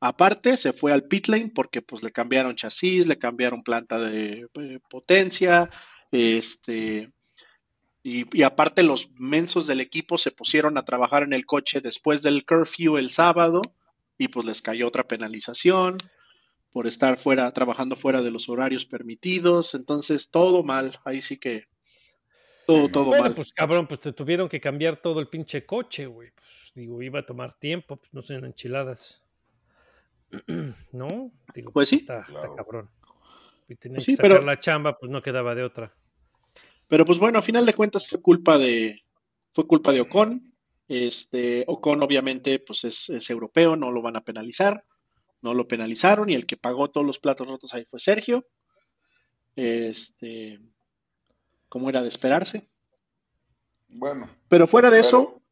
aparte 0.00 0.58
se 0.58 0.74
fue 0.74 0.92
al 0.92 1.04
pit 1.04 1.28
lane 1.28 1.50
porque 1.54 1.80
pues 1.80 2.02
le 2.02 2.12
cambiaron 2.12 2.56
chasis, 2.56 3.06
le 3.06 3.18
cambiaron 3.18 3.62
planta 3.62 3.98
de 3.98 4.48
eh, 4.60 4.80
potencia, 4.90 5.70
este 6.12 7.10
y, 8.02 8.24
y 8.36 8.42
aparte 8.42 8.82
los 8.82 9.10
mensos 9.12 9.66
del 9.66 9.80
equipo 9.80 10.16
se 10.18 10.30
pusieron 10.30 10.78
a 10.78 10.84
trabajar 10.84 11.22
en 11.22 11.32
el 11.34 11.44
coche 11.46 11.80
después 11.80 12.22
del 12.22 12.44
curfew 12.46 12.96
el 12.96 13.10
sábado 13.10 13.60
y 14.16 14.28
pues 14.28 14.46
les 14.46 14.62
cayó 14.62 14.88
otra 14.88 15.06
penalización 15.06 15.98
por 16.72 16.86
estar 16.86 17.18
fuera, 17.18 17.50
trabajando 17.52 17.96
fuera 17.96 18.22
de 18.22 18.30
los 18.30 18.48
horarios 18.48 18.86
permitidos. 18.86 19.74
Entonces, 19.74 20.30
todo 20.30 20.62
mal. 20.62 20.92
Ahí 21.04 21.20
sí 21.20 21.36
que 21.36 21.64
todo, 22.66 22.88
todo 22.88 23.04
Bueno, 23.06 23.24
mal. 23.24 23.34
pues 23.34 23.52
cabrón, 23.52 23.86
pues 23.88 23.98
te 24.00 24.12
tuvieron 24.12 24.48
que 24.48 24.60
cambiar 24.60 24.96
todo 25.00 25.18
el 25.20 25.26
pinche 25.28 25.66
coche, 25.66 26.06
güey. 26.06 26.30
Pues 26.32 26.70
digo, 26.74 27.02
iba 27.02 27.20
a 27.20 27.26
tomar 27.26 27.58
tiempo, 27.58 27.96
pues 27.96 28.14
no 28.14 28.22
sean 28.22 28.44
enchiladas. 28.44 29.20
¿No? 30.92 31.32
Digo, 31.54 31.72
Pues 31.72 31.88
sí. 31.88 31.96
Está, 31.96 32.24
cabrón. 32.56 32.88
Y 33.68 33.74
tenían 33.74 33.96
Pues 33.96 34.06
que 34.06 34.12
sí, 34.12 34.16
sacar 34.16 34.30
pero- 34.30 34.42
la 34.46 34.60
chamba, 34.60 34.96
pues 34.98 35.10
no 35.10 35.20
quedaba 35.22 35.54
de 35.54 35.64
otra. 35.64 35.92
Pero 36.90 37.04
pues 37.04 37.18
bueno, 37.20 37.38
a 37.38 37.42
final 37.42 37.64
de 37.64 37.72
cuentas 37.74 38.08
fue 38.08 38.20
culpa 38.20 38.58
de, 38.58 39.00
fue 39.52 39.66
culpa 39.66 39.92
de 39.92 40.00
Ocon. 40.02 40.52
Este, 40.88 41.64
Ocon 41.68 42.02
obviamente 42.02 42.58
pues 42.58 42.82
es, 42.84 43.08
es 43.08 43.30
europeo, 43.30 43.76
no 43.76 43.92
lo 43.92 44.02
van 44.02 44.16
a 44.16 44.24
penalizar. 44.24 44.84
No 45.40 45.54
lo 45.54 45.66
penalizaron 45.68 46.28
y 46.28 46.34
el 46.34 46.44
que 46.46 46.56
pagó 46.58 46.90
todos 46.90 47.06
los 47.06 47.18
platos 47.20 47.48
rotos 47.48 47.72
ahí 47.72 47.86
fue 47.88 48.00
Sergio. 48.00 48.44
Este, 49.56 50.60
como 51.68 51.88
era 51.88 52.02
de 52.02 52.08
esperarse. 52.08 52.68
Bueno, 53.88 54.28
Pero 54.48 54.66
fuera 54.66 54.90
de 54.90 54.96
Pero- 54.98 55.06
eso, 55.08 55.42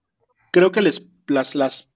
creo 0.50 0.73
que 0.73 0.83
les, 0.83 1.09
las, 1.28 1.54
las 1.54 1.88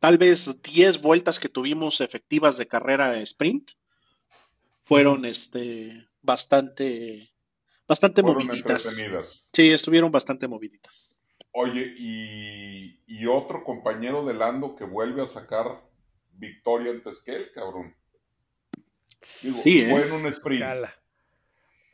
tal 0.00 0.18
vez 0.18 0.62
10 0.62 1.00
vueltas 1.00 1.38
que 1.40 1.48
tuvimos 1.48 2.00
efectivas 2.02 2.58
de 2.58 2.66
carrera 2.68 3.18
sprint 3.20 3.70
fueron 4.84 5.24
este, 5.24 6.08
bastante, 6.20 7.31
bastante 7.92 8.22
fueron 8.22 8.46
moviditas. 8.46 8.86
entretenidas. 8.86 9.46
Sí, 9.52 9.70
estuvieron 9.70 10.10
bastante 10.10 10.48
moviditas. 10.48 11.18
Oye, 11.52 11.94
y, 11.98 13.00
y 13.06 13.26
otro 13.26 13.62
compañero 13.64 14.24
de 14.24 14.32
Lando 14.34 14.74
que 14.74 14.84
vuelve 14.84 15.22
a 15.22 15.26
sacar 15.26 15.82
victoria 16.32 16.90
antes 16.90 17.20
que 17.20 17.32
él, 17.32 17.50
cabrón. 17.54 17.94
Digo, 18.72 19.56
Sí, 19.58 19.82
¿eh? 19.82 19.86
fue 19.90 20.06
en 20.06 20.12
un 20.14 20.26
sprint. 20.26 20.62
Cala. 20.62 20.94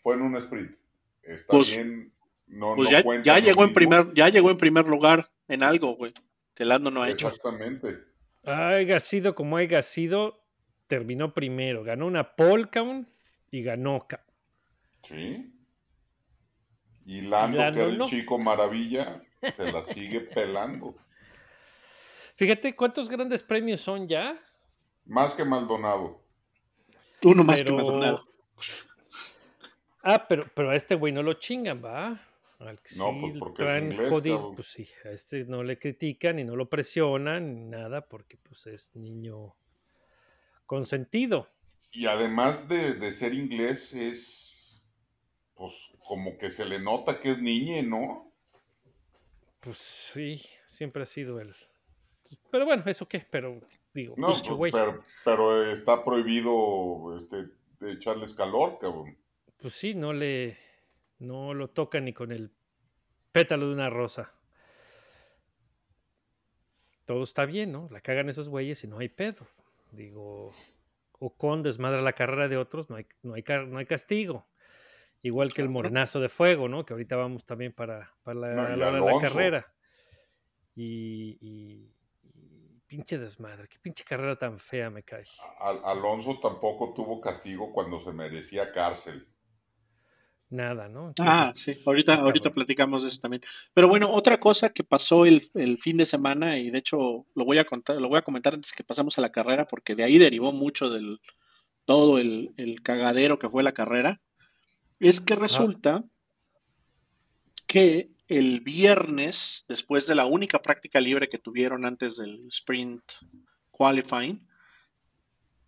Fue 0.02 0.14
en 0.14 0.22
un 0.22 0.36
sprint. 0.36 0.76
Está 1.22 1.46
Pues- 1.50 1.74
bien. 1.74 2.12
No, 2.46 2.74
Pues 2.76 2.88
no 2.90 2.96
ya, 2.96 3.02
cuenta 3.02 3.24
ya 3.26 3.38
llegó 3.44 3.62
en 3.64 3.74
primer, 3.74 4.14
ya 4.14 4.28
llegó 4.30 4.50
en 4.50 4.56
primer 4.56 4.86
lugar 4.86 5.30
en 5.48 5.62
algo, 5.62 5.96
güey, 5.96 6.14
que 6.54 6.64
Lando 6.64 6.90
no 6.90 7.02
ha 7.02 7.10
hecho. 7.10 7.28
Exactamente. 7.28 7.98
Haya 8.44 9.00
sido 9.00 9.34
como 9.34 9.58
haya 9.58 9.82
sido, 9.82 10.42
terminó 10.86 11.34
primero. 11.34 11.84
Ganó 11.84 12.06
una 12.06 12.36
pole, 12.36 12.70
cabrón, 12.70 13.06
y 13.50 13.62
ganó. 13.62 14.06
ca- 14.08 14.24
Sí. 15.02 15.52
Y 17.08 17.22
Lando, 17.22 17.56
Lando 17.56 17.72
que 17.74 17.80
era 17.80 17.88
el 17.90 17.98
no. 17.98 18.06
chico 18.06 18.38
maravilla, 18.38 19.22
se 19.50 19.72
la 19.72 19.82
sigue 19.82 20.20
pelando. 20.20 20.94
Fíjate 22.36 22.76
cuántos 22.76 23.08
grandes 23.08 23.42
premios 23.42 23.80
son 23.80 24.06
ya. 24.06 24.38
Más 25.06 25.32
que 25.32 25.42
Maldonado. 25.42 26.22
Uno 27.24 27.44
más 27.44 27.56
que 27.56 27.64
pero- 27.64 27.76
Maldonado. 27.76 28.28
Ah, 30.02 30.26
pero, 30.28 30.50
pero 30.54 30.70
a 30.70 30.76
este 30.76 30.94
güey 30.96 31.12
no 31.12 31.22
lo 31.22 31.32
chingan, 31.34 31.82
¿va? 31.82 32.20
Al 32.58 32.78
que 32.82 32.94
No, 32.96 33.10
sí 33.12 33.18
pues, 33.22 33.38
porque 33.38 33.64
es 33.78 33.82
inglés, 33.82 34.10
jodido, 34.10 34.52
pues 34.54 34.68
sí, 34.68 34.86
a 35.04 35.08
este 35.10 35.44
no 35.44 35.62
le 35.62 35.78
critican 35.78 36.38
y 36.38 36.44
no 36.44 36.56
lo 36.56 36.68
presionan 36.68 37.54
ni 37.54 37.64
nada 37.64 38.02
porque 38.02 38.36
pues 38.36 38.66
es 38.66 38.94
niño 38.94 39.54
consentido. 40.66 41.48
Y 41.90 42.04
además 42.06 42.68
de, 42.68 42.94
de 42.94 43.12
ser 43.12 43.32
inglés, 43.32 43.94
es. 43.94 44.84
Pues 45.54 45.90
como 46.08 46.38
que 46.38 46.50
se 46.50 46.64
le 46.64 46.80
nota 46.80 47.20
que 47.20 47.30
es 47.30 47.38
niñe, 47.40 47.82
¿no? 47.82 48.32
Pues 49.60 49.78
sí, 49.78 50.42
siempre 50.66 51.02
ha 51.02 51.06
sido 51.06 51.38
él. 51.40 51.54
Pero 52.50 52.64
bueno, 52.64 52.82
¿eso 52.86 53.06
qué? 53.06 53.26
Pero 53.30 53.60
digo, 53.92 54.14
No, 54.16 54.28
pues, 54.28 54.48
güey. 54.48 54.72
pero, 54.72 55.02
pero 55.24 55.64
está 55.70 56.02
prohibido 56.04 57.16
este, 57.18 57.48
de 57.80 57.92
echarles 57.92 58.34
calor, 58.34 58.78
cabrón. 58.80 59.16
Pues 59.58 59.74
sí, 59.74 59.94
no 59.94 60.12
le. 60.12 60.56
No 61.18 61.52
lo 61.52 61.68
toca 61.68 62.00
ni 62.00 62.12
con 62.12 62.30
el 62.32 62.50
pétalo 63.32 63.66
de 63.68 63.74
una 63.74 63.90
rosa. 63.90 64.32
Todo 67.04 67.22
está 67.24 67.44
bien, 67.44 67.72
¿no? 67.72 67.88
La 67.90 68.00
cagan 68.00 68.28
esos 68.28 68.48
güeyes 68.48 68.84
y 68.84 68.86
no 68.86 68.98
hay 68.98 69.08
pedo. 69.08 69.46
Digo, 69.92 70.52
Ocon 71.18 71.62
desmadra 71.62 72.02
la 72.02 72.12
carrera 72.12 72.46
de 72.48 72.56
otros, 72.56 72.88
no 72.88 72.96
hay, 72.96 73.06
no 73.22 73.34
hay, 73.34 73.44
no 73.66 73.78
hay 73.78 73.86
castigo. 73.86 74.46
Igual 75.22 75.52
que 75.52 75.62
el 75.62 75.68
morenazo 75.68 76.20
de 76.20 76.28
fuego, 76.28 76.68
¿no? 76.68 76.84
Que 76.86 76.92
ahorita 76.94 77.16
vamos 77.16 77.44
también 77.44 77.72
para, 77.72 78.14
para 78.22 78.38
la, 78.40 78.48
No, 78.54 78.76
la 78.76 78.88
hora 78.88 79.00
de 79.00 79.12
la 79.12 79.20
carrera. 79.20 79.74
Y, 80.76 81.36
y- 81.40 81.92
y 82.34 82.80
pinche 82.86 83.18
desmadre, 83.18 83.66
qué 83.68 83.78
pinche 83.80 84.04
carrera 84.04 84.38
tan 84.38 84.58
fea 84.58 84.90
me 84.90 85.02
cae. 85.02 85.24
Al- 85.58 85.80
Alonso 85.84 86.38
tampoco 86.40 86.94
tuvo 86.94 87.20
castigo 87.20 87.72
cuando 87.72 88.00
se 88.02 88.12
merecía 88.12 88.70
cárcel. 88.72 89.26
Nada, 90.50 90.88
¿no? 90.88 91.12
Ah, 91.18 91.52
sí, 91.56 91.76
ahorita, 91.84 92.14
ahorita 92.14 92.50
platicamos 92.54 93.02
de 93.02 93.08
eso 93.08 93.20
también. 93.20 93.42
Pero 93.74 93.86
bueno, 93.88 94.10
otra 94.10 94.40
cosa 94.40 94.70
que 94.70 94.82
pasó 94.82 95.26
el, 95.26 95.50
el 95.54 95.78
fin 95.78 95.98
de 95.98 96.06
semana, 96.06 96.56
y 96.58 96.70
de 96.70 96.78
hecho 96.78 97.26
lo 97.34 97.44
voy 97.44 97.58
a 97.58 97.64
contar, 97.66 98.00
lo 98.00 98.08
voy 98.08 98.16
a 98.18 98.22
comentar 98.22 98.54
antes 98.54 98.72
que 98.72 98.82
pasamos 98.84 99.18
a 99.18 99.20
la 99.20 99.30
carrera, 99.30 99.66
porque 99.66 99.94
de 99.94 100.04
ahí 100.04 100.16
derivó 100.16 100.52
mucho 100.52 100.88
del 100.88 101.20
todo 101.84 102.18
el, 102.18 102.54
el 102.56 102.80
cagadero 102.82 103.38
que 103.38 103.50
fue 103.50 103.62
la 103.62 103.72
carrera, 103.72 104.22
es 105.00 105.20
que 105.20 105.34
resulta 105.34 106.04
que 107.66 108.10
el 108.28 108.60
viernes, 108.60 109.64
después 109.68 110.06
de 110.06 110.14
la 110.14 110.26
única 110.26 110.60
práctica 110.60 111.00
libre 111.00 111.28
que 111.28 111.38
tuvieron 111.38 111.84
antes 111.84 112.16
del 112.16 112.48
sprint 112.48 113.02
qualifying, 113.70 114.46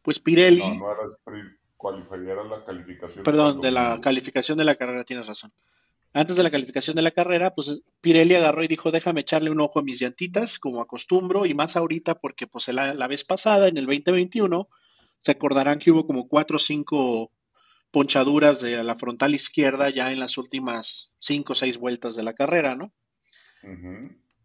pues 0.02 0.18
Pirelli. 0.18 0.60
No, 0.60 0.74
no 0.74 0.92
era 0.92 1.06
sprint 1.08 1.58
qualifier, 1.76 2.20
era 2.28 2.44
la 2.44 2.64
calificación. 2.64 3.24
Perdón, 3.24 3.60
de 3.60 3.70
la 3.70 4.00
calificación 4.00 4.58
de 4.58 4.64
la 4.64 4.74
carrera, 4.74 5.04
tienes 5.04 5.26
razón. 5.26 5.52
Antes 6.12 6.36
de 6.36 6.42
la 6.42 6.50
calificación 6.50 6.96
de 6.96 7.02
la 7.02 7.12
carrera, 7.12 7.54
pues 7.54 7.82
Pirelli 8.00 8.34
agarró 8.34 8.64
y 8.64 8.68
dijo, 8.68 8.90
déjame 8.90 9.20
echarle 9.20 9.50
un 9.50 9.60
ojo 9.60 9.78
a 9.78 9.82
mis 9.82 10.00
llantitas, 10.00 10.58
como 10.58 10.80
acostumbro, 10.80 11.46
y 11.46 11.54
más 11.54 11.76
ahorita 11.76 12.16
porque 12.16 12.46
pues 12.46 12.66
la, 12.68 12.94
la 12.94 13.06
vez 13.06 13.24
pasada, 13.24 13.68
en 13.68 13.76
el 13.76 13.86
2021, 13.86 14.68
se 15.18 15.30
acordarán 15.30 15.78
que 15.78 15.92
hubo 15.92 16.06
como 16.06 16.26
cuatro 16.26 16.56
o 16.56 16.60
cinco 16.60 17.30
ponchaduras 17.90 18.60
de 18.60 18.82
la 18.84 18.96
frontal 18.96 19.34
izquierda 19.34 19.90
ya 19.90 20.12
en 20.12 20.20
las 20.20 20.38
últimas 20.38 21.14
cinco 21.18 21.52
o 21.52 21.56
seis 21.56 21.78
vueltas 21.78 22.14
de 22.14 22.22
la 22.22 22.34
carrera, 22.34 22.76
¿no? 22.76 22.92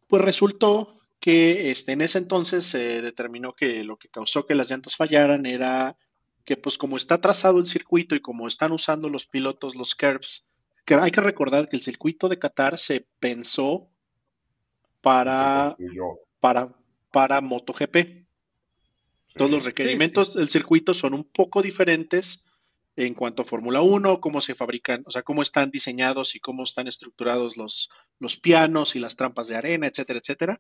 Pues 0.08 0.22
resultó 0.22 1.00
que 1.20 1.72
este, 1.72 1.94
en 1.94 2.02
ese 2.02 2.18
entonces 2.18 2.66
se 2.66 3.02
determinó 3.02 3.54
que 3.54 3.84
lo 3.84 3.98
que 3.98 4.10
causó 4.10 4.46
que 4.46 4.56
las 4.56 4.70
llantas 4.70 4.96
fallaran 4.96 5.46
era 5.46 5.98
que 6.44 6.58
pues 6.58 6.78
como 6.78 6.98
está 6.98 7.22
trazado 7.22 7.60
el 7.60 7.66
circuito 7.66 8.14
y 8.16 8.20
como 8.20 8.48
están 8.48 8.72
usando 8.72 9.10
los 9.10 9.26
pilotos 9.26 9.76
los 9.76 9.96
curves, 9.96 10.50
que 10.86 10.94
hay 10.96 11.12
que 11.12 11.22
recordar 11.22 11.68
que 11.70 11.78
el 11.78 11.82
circuito 11.82 12.30
de 12.30 12.38
Qatar 12.38 12.78
se 12.78 13.08
pensó 13.20 13.90
para, 15.02 15.76
Se 15.80 15.86
para, 16.40 16.76
para 17.12 17.42
MotoGP. 17.42 18.26
Todos 19.36 19.52
los 19.52 19.64
Sí. 19.64 19.70
requerimientos 19.70 20.34
del 20.36 20.50
circuito 20.50 20.94
son 20.94 21.14
un 21.14 21.24
poco 21.24 21.62
diferentes 21.62 22.46
en 22.96 23.14
cuanto 23.14 23.44
a 23.44 23.46
Fórmula 23.46 23.82
1, 23.82 24.22
cómo 24.22 24.42
se 24.42 24.56
fabrican, 24.56 25.04
o 25.06 25.12
sea, 25.12 25.24
cómo 25.24 25.42
están 25.42 25.72
diseñados 25.72 26.36
y 26.36 26.40
cómo 26.40 26.64
están 26.64 26.88
estructurados 26.88 27.58
los, 27.58 27.90
los 28.20 28.38
pianos 28.38 28.96
y 28.96 29.00
las 29.00 29.16
trampas 29.16 29.48
de 29.48 29.56
arena, 29.56 29.88
etcétera, 29.88 30.20
etcétera. 30.20 30.60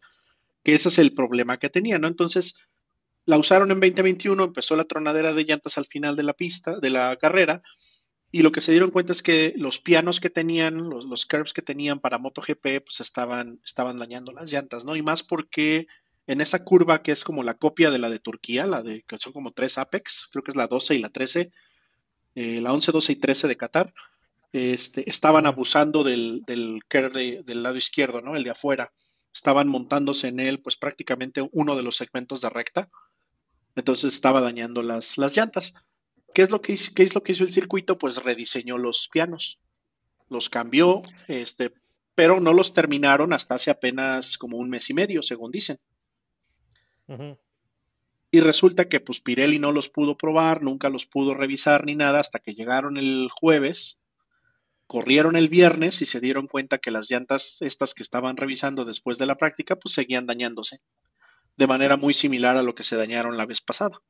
Que 0.63 0.73
ese 0.73 0.89
es 0.89 0.99
el 0.99 1.13
problema 1.13 1.57
que 1.57 1.69
tenía, 1.69 1.99
¿no? 1.99 2.07
Entonces, 2.07 2.55
la 3.25 3.37
usaron 3.37 3.71
en 3.71 3.79
2021, 3.79 4.43
empezó 4.43 4.75
la 4.75 4.83
tronadera 4.83 5.33
de 5.33 5.43
llantas 5.43 5.77
al 5.77 5.85
final 5.85 6.15
de 6.15 6.23
la 6.23 6.33
pista, 6.33 6.79
de 6.79 6.89
la 6.89 7.15
carrera, 7.17 7.61
y 8.31 8.41
lo 8.41 8.51
que 8.51 8.59
se 8.59 8.71
dieron 8.71 8.91
cuenta 8.91 9.13
es 9.13 9.23
que 9.23 9.53
los 9.55 9.79
pianos 9.79 10.19
que 10.19 10.29
tenían, 10.29 10.89
los, 10.89 11.05
los 11.05 11.25
curves 11.25 11.53
que 11.53 11.61
tenían 11.61 12.01
para 12.01 12.17
MotoGP, 12.17 12.83
pues 12.85 12.99
estaban, 12.99 13.61
estaban 13.63 13.97
dañando 13.97 14.33
las 14.33 14.51
llantas, 14.51 14.83
¿no? 14.83 14.97
Y 14.97 15.01
más 15.01 15.23
porque 15.23 15.87
en 16.27 16.41
esa 16.41 16.63
curva 16.65 17.01
que 17.01 17.11
es 17.13 17.23
como 17.23 17.43
la 17.43 17.53
copia 17.53 17.91
de 17.91 17.99
la 17.99 18.09
de 18.09 18.19
Turquía, 18.19 18.65
la 18.65 18.83
de 18.83 19.03
que 19.03 19.17
son 19.19 19.31
como 19.31 19.51
tres 19.51 19.77
Apex, 19.77 20.27
creo 20.31 20.43
que 20.43 20.51
es 20.51 20.57
la 20.57 20.67
12 20.67 20.95
y 20.95 20.99
la 20.99 21.09
13, 21.09 21.51
eh, 22.35 22.61
la 22.61 22.73
11, 22.73 22.91
12 22.91 23.11
y 23.13 23.15
13 23.15 23.47
de 23.47 23.57
Qatar, 23.57 23.93
este, 24.51 25.09
estaban 25.09 25.45
abusando 25.47 26.03
del, 26.03 26.43
del 26.45 26.79
de- 26.89 27.43
del 27.45 27.63
lado 27.63 27.75
izquierdo, 27.77 28.21
¿no? 28.21 28.35
El 28.35 28.43
de 28.43 28.51
afuera. 28.51 28.93
Estaban 29.33 29.67
montándose 29.67 30.29
en 30.29 30.39
él, 30.39 30.61
pues 30.61 30.77
prácticamente 30.77 31.47
uno 31.51 31.75
de 31.75 31.83
los 31.83 31.97
segmentos 31.97 32.39
de 32.41 32.49
recta. 32.49 32.89
Entonces 33.75 34.13
estaba 34.13 34.39
dañando 34.39 34.81
las, 34.81 35.17
las 35.17 35.35
llantas. 35.35 35.73
¿Qué 36.33 36.41
es, 36.41 36.51
lo 36.51 36.61
que 36.61 36.73
hizo, 36.73 36.93
¿Qué 36.93 37.03
es 37.03 37.15
lo 37.15 37.23
que 37.23 37.33
hizo 37.33 37.43
el 37.43 37.51
circuito? 37.51 37.97
Pues 37.97 38.23
rediseñó 38.23 38.77
los 38.77 39.09
pianos. 39.11 39.59
Los 40.29 40.49
cambió, 40.49 41.01
este, 41.27 41.73
pero 42.15 42.39
no 42.39 42.53
los 42.53 42.73
terminaron 42.73 43.33
hasta 43.33 43.55
hace 43.55 43.71
apenas 43.71 44.37
como 44.37 44.57
un 44.57 44.69
mes 44.69 44.89
y 44.89 44.93
medio, 44.93 45.21
según 45.21 45.51
dicen. 45.51 45.79
Y 48.35 48.41
resulta 48.41 48.89
que 48.89 48.99
pues 48.99 49.21
Pirelli 49.21 49.59
no 49.59 49.71
los 49.71 49.87
pudo 49.87 50.17
probar, 50.17 50.61
nunca 50.61 50.89
los 50.89 51.05
pudo 51.05 51.33
revisar 51.35 51.85
ni 51.85 51.95
nada 51.95 52.19
hasta 52.19 52.39
que 52.39 52.53
llegaron 52.53 52.97
el 52.97 53.29
jueves, 53.33 53.97
corrieron 54.87 55.37
el 55.37 55.47
viernes 55.47 56.01
y 56.01 56.05
se 56.05 56.19
dieron 56.19 56.47
cuenta 56.47 56.79
que 56.79 56.91
las 56.91 57.09
llantas 57.09 57.61
estas 57.61 57.93
que 57.93 58.03
estaban 58.03 58.35
revisando 58.35 58.83
después 58.83 59.17
de 59.17 59.25
la 59.25 59.37
práctica 59.37 59.77
pues 59.77 59.93
seguían 59.95 60.25
dañándose 60.25 60.81
de 61.55 61.65
manera 61.65 61.95
muy 61.95 62.13
similar 62.13 62.57
a 62.57 62.61
lo 62.61 62.75
que 62.75 62.83
se 62.83 62.97
dañaron 62.97 63.37
la 63.37 63.45
vez 63.45 63.61
pasada. 63.61 64.01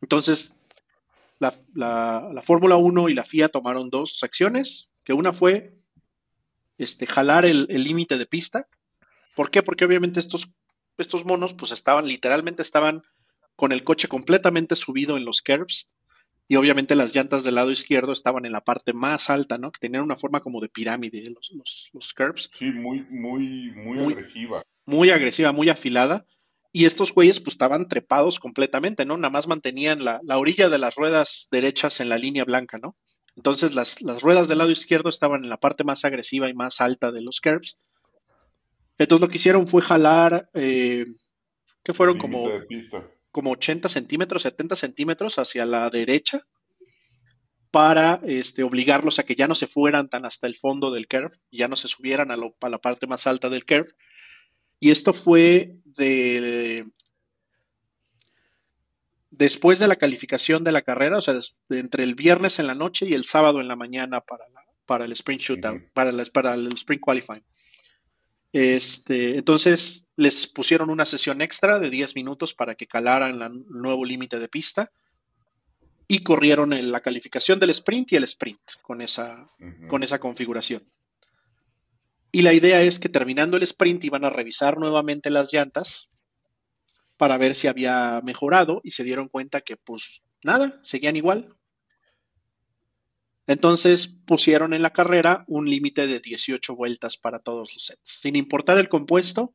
Entonces, 0.00 0.54
la, 1.38 1.52
la- 1.74 2.30
la 2.32 2.40
Fórmula 2.42 2.76
1 2.76 3.10
y 3.10 3.14
la 3.14 3.24
FIA 3.26 3.50
tomaron 3.50 3.90
dos 3.90 4.22
acciones, 4.24 4.90
que 5.04 5.12
una 5.12 5.34
fue 5.34 5.76
este, 6.78 7.06
jalar 7.06 7.44
el 7.44 7.66
el 7.68 7.84
límite 7.84 8.16
de 8.16 8.24
pista. 8.24 8.66
¿Por 9.34 9.50
qué? 9.50 9.62
Porque 9.62 9.84
obviamente 9.84 10.20
estos 10.20 10.48
estos 10.98 11.24
monos 11.24 11.54
pues 11.54 11.72
estaban 11.72 12.06
literalmente 12.06 12.62
estaban 12.62 13.02
con 13.56 13.72
el 13.72 13.84
coche 13.84 14.08
completamente 14.08 14.76
subido 14.76 15.16
en 15.16 15.24
los 15.24 15.40
curbs 15.42 15.88
y 16.48 16.56
obviamente 16.56 16.94
las 16.94 17.14
llantas 17.14 17.42
del 17.42 17.56
lado 17.56 17.70
izquierdo 17.70 18.12
estaban 18.12 18.44
en 18.46 18.52
la 18.52 18.60
parte 18.62 18.92
más 18.92 19.30
alta, 19.30 19.58
¿no? 19.58 19.72
Que 19.72 19.80
tenían 19.80 20.02
una 20.04 20.16
forma 20.16 20.40
como 20.40 20.60
de 20.60 20.68
pirámide 20.68 21.22
los, 21.30 21.90
los, 21.92 22.14
Sí, 22.52 22.66
muy, 22.66 23.04
muy, 23.10 23.72
muy, 23.72 23.98
Muy- 23.98 24.12
agresiva. 24.12 24.62
muy 24.84 25.10
agresiva, 25.10 25.52
muy 25.52 25.68
afilada. 25.68 26.24
Y 26.72 26.84
estos 26.84 27.12
güeyes 27.12 27.40
pues 27.40 27.54
estaban 27.54 27.88
trepados 27.88 28.38
completamente, 28.38 29.04
¿no? 29.06 29.16
Nada 29.16 29.30
más 29.30 29.48
mantenían 29.48 30.04
la, 30.04 30.20
la 30.22 30.38
orilla 30.38 30.68
de 30.68 30.78
las 30.78 30.94
ruedas 30.94 31.48
derechas 31.50 32.00
en 32.00 32.10
la 32.10 32.18
línea 32.18 32.44
blanca, 32.44 32.78
¿no? 32.78 32.96
Entonces 33.34 33.74
las, 33.74 34.00
las 34.02 34.22
ruedas 34.22 34.46
del 34.46 34.58
lado 34.58 34.70
izquierdo 34.70 35.08
estaban 35.08 35.42
en 35.42 35.50
la 35.50 35.56
parte 35.58 35.84
más 35.84 36.04
agresiva 36.04 36.48
y 36.48 36.54
más 36.54 36.80
alta 36.80 37.10
de 37.12 37.22
los 37.22 37.40
curbs. 37.40 37.76
Entonces 38.98 39.20
lo 39.20 39.28
que 39.28 39.36
hicieron 39.36 39.66
fue 39.68 39.82
jalar, 39.82 40.48
eh, 40.54 41.04
que 41.82 41.94
fueron 41.94 42.16
como 42.18 42.44
como 43.30 43.50
80 43.50 43.88
centímetros, 43.90 44.42
70 44.42 44.76
centímetros 44.76 45.38
hacia 45.38 45.66
la 45.66 45.90
derecha 45.90 46.46
para 47.70 48.20
este, 48.24 48.62
obligarlos 48.62 49.18
a 49.18 49.24
que 49.24 49.34
ya 49.34 49.46
no 49.46 49.54
se 49.54 49.66
fueran 49.66 50.08
tan 50.08 50.24
hasta 50.24 50.46
el 50.46 50.56
fondo 50.56 50.90
del 50.90 51.06
curve, 51.08 51.36
ya 51.50 51.68
no 51.68 51.76
se 51.76 51.88
subieran 51.88 52.30
a, 52.30 52.36
lo- 52.36 52.56
a 52.62 52.70
la 52.70 52.78
parte 52.78 53.06
más 53.06 53.26
alta 53.26 53.50
del 53.50 53.66
curve. 53.66 53.88
Y 54.80 54.90
esto 54.90 55.12
fue 55.12 55.76
de, 55.84 56.86
después 59.30 59.78
de 59.78 59.88
la 59.88 59.96
calificación 59.96 60.64
de 60.64 60.72
la 60.72 60.82
carrera, 60.82 61.18
o 61.18 61.20
sea, 61.20 61.34
des- 61.34 61.56
entre 61.68 62.04
el 62.04 62.14
viernes 62.14 62.58
en 62.58 62.66
la 62.66 62.74
noche 62.74 63.06
y 63.06 63.14
el 63.14 63.24
sábado 63.24 63.60
en 63.60 63.68
la 63.68 63.76
mañana 63.76 64.20
para, 64.22 64.48
la- 64.48 64.64
para 64.86 65.04
el 65.04 65.12
sprint 65.12 65.42
shootout, 65.42 65.82
para, 65.92 66.10
el- 66.10 66.30
para 66.32 66.54
el 66.54 66.72
sprint 66.72 67.02
qualifying. 67.02 67.44
Este, 68.58 69.36
entonces 69.36 70.08
les 70.16 70.46
pusieron 70.46 70.88
una 70.88 71.04
sesión 71.04 71.42
extra 71.42 71.78
de 71.78 71.90
10 71.90 72.14
minutos 72.16 72.54
para 72.54 72.74
que 72.74 72.86
calaran 72.86 73.38
la- 73.38 73.46
el 73.48 73.66
nuevo 73.68 74.02
límite 74.06 74.38
de 74.38 74.48
pista 74.48 74.90
y 76.08 76.20
corrieron 76.20 76.70
la 76.90 77.00
calificación 77.00 77.60
del 77.60 77.68
sprint 77.68 78.12
y 78.12 78.16
el 78.16 78.24
sprint 78.24 78.60
con 78.80 79.02
esa, 79.02 79.50
con 79.88 80.02
esa 80.02 80.18
configuración. 80.18 80.90
Y 82.32 82.40
la 82.40 82.54
idea 82.54 82.80
es 82.80 82.98
que 82.98 83.10
terminando 83.10 83.58
el 83.58 83.62
sprint 83.62 84.04
iban 84.04 84.24
a 84.24 84.30
revisar 84.30 84.78
nuevamente 84.78 85.30
las 85.30 85.52
llantas 85.52 86.08
para 87.18 87.36
ver 87.36 87.54
si 87.54 87.66
había 87.66 88.22
mejorado 88.24 88.80
y 88.82 88.92
se 88.92 89.04
dieron 89.04 89.28
cuenta 89.28 89.60
que 89.60 89.76
pues 89.76 90.22
nada, 90.42 90.80
seguían 90.82 91.16
igual. 91.16 91.54
Entonces 93.46 94.08
pusieron 94.08 94.74
en 94.74 94.82
la 94.82 94.92
carrera 94.92 95.44
un 95.46 95.70
límite 95.70 96.06
de 96.06 96.18
18 96.20 96.74
vueltas 96.74 97.16
para 97.16 97.38
todos 97.38 97.72
los 97.74 97.84
sets. 97.84 98.00
Sin 98.02 98.34
importar 98.34 98.78
el 98.78 98.88
compuesto, 98.88 99.54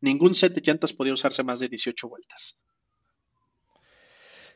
ningún 0.00 0.34
set 0.34 0.52
de 0.54 0.62
llantas 0.64 0.92
podía 0.92 1.12
usarse 1.12 1.44
más 1.44 1.60
de 1.60 1.68
18 1.68 2.08
vueltas. 2.08 2.58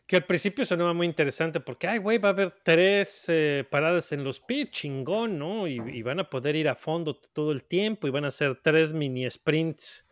Que 0.07 0.17
al 0.17 0.27
principio 0.27 0.65
sonaba 0.65 0.93
muy 0.93 1.07
interesante 1.07 1.61
porque, 1.61 1.87
ay, 1.87 1.99
güey, 1.99 2.19
va 2.19 2.29
a 2.29 2.33
haber 2.33 2.53
tres 2.63 3.25
eh, 3.29 3.67
paradas 3.71 4.13
en 4.13 4.23
los 4.23 4.41
pits, 4.41 4.73
chingón, 4.73 5.39
¿no? 5.39 5.67
Y, 5.67 5.77
y 5.77 6.03
van 6.03 6.21
a 6.21 6.29
poder 6.29 6.57
ir 6.57 6.69
a 6.69 6.75
fondo 6.75 7.17
todo 7.17 7.53
el 7.53 7.65
tiempo 7.65 8.07
y 8.07 8.11
van 8.11 8.25
a 8.25 8.29
hacer 8.29 8.61
tres 8.63 8.93
mini 8.93 9.31
sprints 9.31 10.05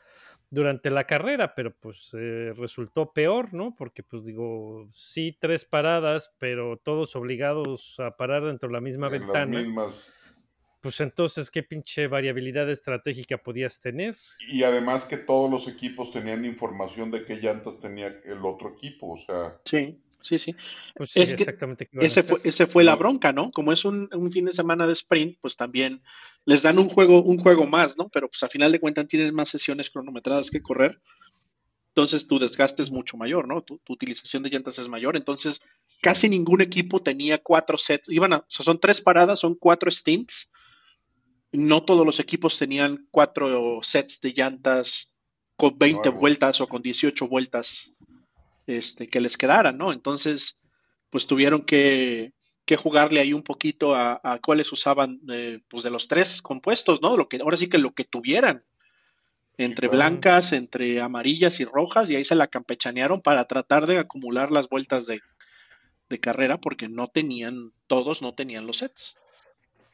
durante 0.53 0.91
la 0.91 1.05
carrera, 1.07 1.55
pero 1.55 1.75
pues 1.75 2.11
eh, 2.13 2.53
resultó 2.57 3.13
peor, 3.13 3.55
¿no? 3.55 3.75
Porque, 3.75 4.03
pues 4.03 4.27
digo, 4.27 4.87
sí, 4.93 5.37
tres 5.41 5.65
paradas, 5.65 6.31
pero 6.39 6.77
todos 6.77 7.17
obligados 7.17 7.99
a 7.99 8.17
parar 8.17 8.45
dentro 8.45 8.69
de 8.69 8.75
la 8.75 8.81
misma 8.83 9.07
En 9.07 9.13
las 9.13 9.21
ventana. 9.21 9.61
mismas. 9.63 10.13
Pues 10.81 11.01
entonces, 11.01 11.51
¿qué 11.51 11.63
pinche 11.63 12.09
variabilidad 12.09 12.69
estratégica 12.69 13.39
podías 13.39 13.81
tener? 13.81 14.17
Y 14.49 14.65
además 14.65 15.05
que 15.05 15.17
todos 15.17 15.51
los 15.51 15.69
equipos 15.69 16.11
tenían 16.11 16.45
información 16.45 17.11
de 17.11 17.25
qué 17.25 17.37
llantas 17.37 17.79
tenía 17.81 18.09
el 18.25 18.45
otro 18.45 18.71
equipo. 18.75 19.13
O 19.13 19.17
sea, 19.19 19.61
Sí, 19.65 20.03
sí, 20.21 20.39
sí. 20.41 20.57
Pues 20.97 21.11
sí, 21.13 21.23
Es 21.23 21.35
que 21.35 21.45
exactamente. 21.45 21.89
Ese 21.93 22.25
fue, 22.25 22.41
ese 22.45 22.67
fue 22.67 22.83
la 22.85 22.93
No. 22.93 22.99
bronca, 22.99 23.33
¿no? 23.33 23.51
Como 23.53 23.73
es 23.73 23.85
un, 23.85 24.09
un 24.13 24.33
fin 24.33 24.45
de 24.47 24.51
semana 24.51 24.87
de 24.89 24.93
sprint, 24.93 25.39
pues 25.41 25.57
también 25.57 26.03
les 26.45 26.63
dan 26.63 26.79
un 26.79 26.89
juego, 26.89 27.23
un 27.23 27.39
juego 27.39 27.67
más, 27.67 27.97
¿no? 27.97 28.09
Pero 28.09 28.29
pues 28.29 28.43
a 28.43 28.49
final 28.49 28.73
de 28.73 28.81
cuentas 28.81 29.07
tienen 29.07 29.35
más 29.35 29.49
sesiones 29.49 29.91
cronometradas 29.91 30.51
que 30.51 30.63
correr. 30.63 31.01
Entonces 31.89 32.27
tu 32.27 32.39
desgaste 32.39 32.83
es 32.83 32.91
mucho 32.91 33.17
mayor, 33.17 33.47
¿no? 33.47 33.63
Tu, 33.63 33.79
tu 33.79 33.93
utilización 33.93 34.43
de 34.43 34.51
llantas 34.51 34.79
es 34.79 34.89
mayor. 34.89 35.17
Entonces 35.17 35.61
casi 36.01 36.29
ningún 36.29 36.61
equipo 36.61 37.03
tenía 37.03 37.39
cuatro 37.39 37.79
sets. 37.79 38.09
Iban 38.09 38.33
a, 38.33 38.39
o 38.39 38.45
sea, 38.49 38.65
son 38.65 38.81
tres 38.81 39.01
paradas, 39.01 39.41
son 39.41 39.55
cuatro 39.55 39.91
stints. 39.91 40.51
No 41.53 41.85
todos 41.85 42.07
los 42.07 42.19
equipos 42.19 42.59
tenían 42.59 43.07
cuatro 43.11 43.81
sets 43.83 44.21
de 44.21 44.33
llantas 44.33 45.17
con 45.57 45.79
20 45.79 46.01
Nuevos. 46.01 46.21
vueltas 46.21 46.61
o 46.61 46.67
con 46.67 46.83
18 46.83 47.29
vueltas 47.29 47.93
este, 48.67 49.09
que 49.09 49.21
les 49.21 49.37
quedaran, 49.37 49.77
¿no? 49.77 49.93
Entonces, 49.93 50.59
pues 51.11 51.27
tuvieron 51.27 51.63
que, 51.63 52.33
que 52.65 52.77
jugarle 52.77 53.21
ahí 53.21 53.33
un 53.33 53.43
poquito 53.43 53.95
a, 53.95 54.21
a 54.23 54.39
cuáles 54.39 54.71
usaban, 54.73 55.21
eh, 55.31 55.61
pues 55.69 55.83
de 55.83 55.91
los 55.91 56.09
tres 56.09 56.43
compuestos, 56.43 57.03
¿no? 57.03 57.17
Lo 57.17 57.29
que, 57.29 57.39
ahora 57.39 57.57
sí 57.57 57.69
que 57.69 57.79
lo 57.79 57.95
que 57.95 58.05
tuvieran. 58.05 58.65
Entre 59.59 59.89
blancas, 59.89 60.53
entre 60.53 61.01
amarillas 61.01 61.61
y 61.61 61.67
rojas, 61.67 62.09
y 62.09 62.17
ahí 62.17 62.25
se 62.25 62.35
la 62.35 62.47
campechanearon 62.47 63.21
para 63.21 63.47
tratar 63.47 63.87
de 63.87 63.99
acumular 63.99 64.51
las 64.51 64.69
vueltas 64.69 65.07
de, 65.07 65.21
de 66.09 66.21
carrera, 66.21 66.59
porque 66.59 66.89
no 66.89 67.09
tenían, 67.09 67.73
todos 67.87 68.23
no 68.23 68.35
tenían 68.35 68.67
los 68.67 68.79
sets. 68.79 69.17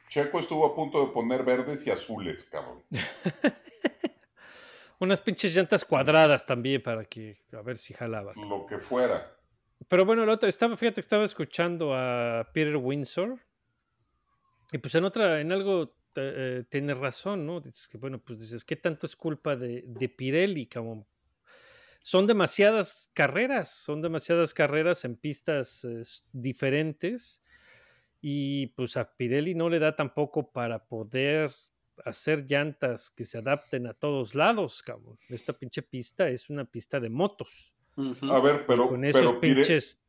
Checo 0.07 0.39
estuvo 0.39 0.65
a 0.65 0.75
punto 0.75 1.05
de 1.05 1.11
poner 1.11 1.43
verdes 1.43 1.85
y 1.85 1.91
azules, 1.91 2.45
cabrón. 2.45 2.83
Unas 4.99 5.21
pinches 5.21 5.55
llantas 5.55 5.85
cuadradas 5.85 6.45
también 6.45 6.81
para 6.81 7.05
que 7.05 7.41
a 7.53 7.61
ver 7.61 7.77
si 7.77 7.93
jalaba. 7.93 8.33
Lo 8.35 8.65
que 8.65 8.79
fuera. 8.79 9.38
Pero 9.87 10.05
bueno, 10.05 10.25
la 10.25 10.33
otra, 10.33 10.49
estaba, 10.49 10.75
fíjate 10.75 10.95
que 10.95 11.01
estaba 11.01 11.23
escuchando 11.23 11.93
a 11.95 12.49
Peter 12.53 12.75
Windsor. 12.75 13.39
Y 14.71 14.77
pues 14.77 14.93
en 14.95 15.05
otra, 15.05 15.41
en 15.41 15.51
algo 15.51 15.95
eh, 16.15 16.63
tiene 16.69 16.93
razón, 16.93 17.45
¿no? 17.45 17.61
Dices 17.61 17.87
que, 17.87 17.97
bueno, 17.97 18.19
pues 18.19 18.39
dices, 18.39 18.63
¿qué 18.63 18.75
tanto 18.75 19.05
es 19.05 19.15
culpa 19.15 19.55
de, 19.55 19.83
de 19.87 20.09
Pirelli? 20.09 20.67
Como, 20.67 21.07
son 22.01 22.27
demasiadas 22.27 23.09
carreras, 23.13 23.69
son 23.69 24.01
demasiadas 24.01 24.53
carreras 24.53 25.05
en 25.05 25.15
pistas 25.15 25.83
eh, 25.85 26.03
diferentes. 26.31 27.43
Y 28.21 28.67
pues 28.67 28.97
a 28.97 29.15
Pirelli 29.15 29.55
no 29.55 29.69
le 29.69 29.79
da 29.79 29.95
tampoco 29.95 30.51
para 30.51 30.85
poder 30.85 31.51
hacer 32.05 32.45
llantas 32.45 33.11
que 33.11 33.25
se 33.25 33.37
adapten 33.37 33.87
a 33.87 33.93
todos 33.93 34.35
lados, 34.35 34.81
cabrón. 34.81 35.17
Esta 35.29 35.53
pinche 35.53 35.81
pista 35.81 36.29
es 36.29 36.49
una 36.49 36.65
pista 36.65 36.99
de 36.99 37.09
motos. 37.09 37.73
A 38.29 38.39
ver, 38.39 38.65
pero, 38.65 38.87
Con 38.89 39.03
esos 39.05 39.21
pero 39.21 39.39
Pire- 39.41 39.55
pinches, 39.55 39.99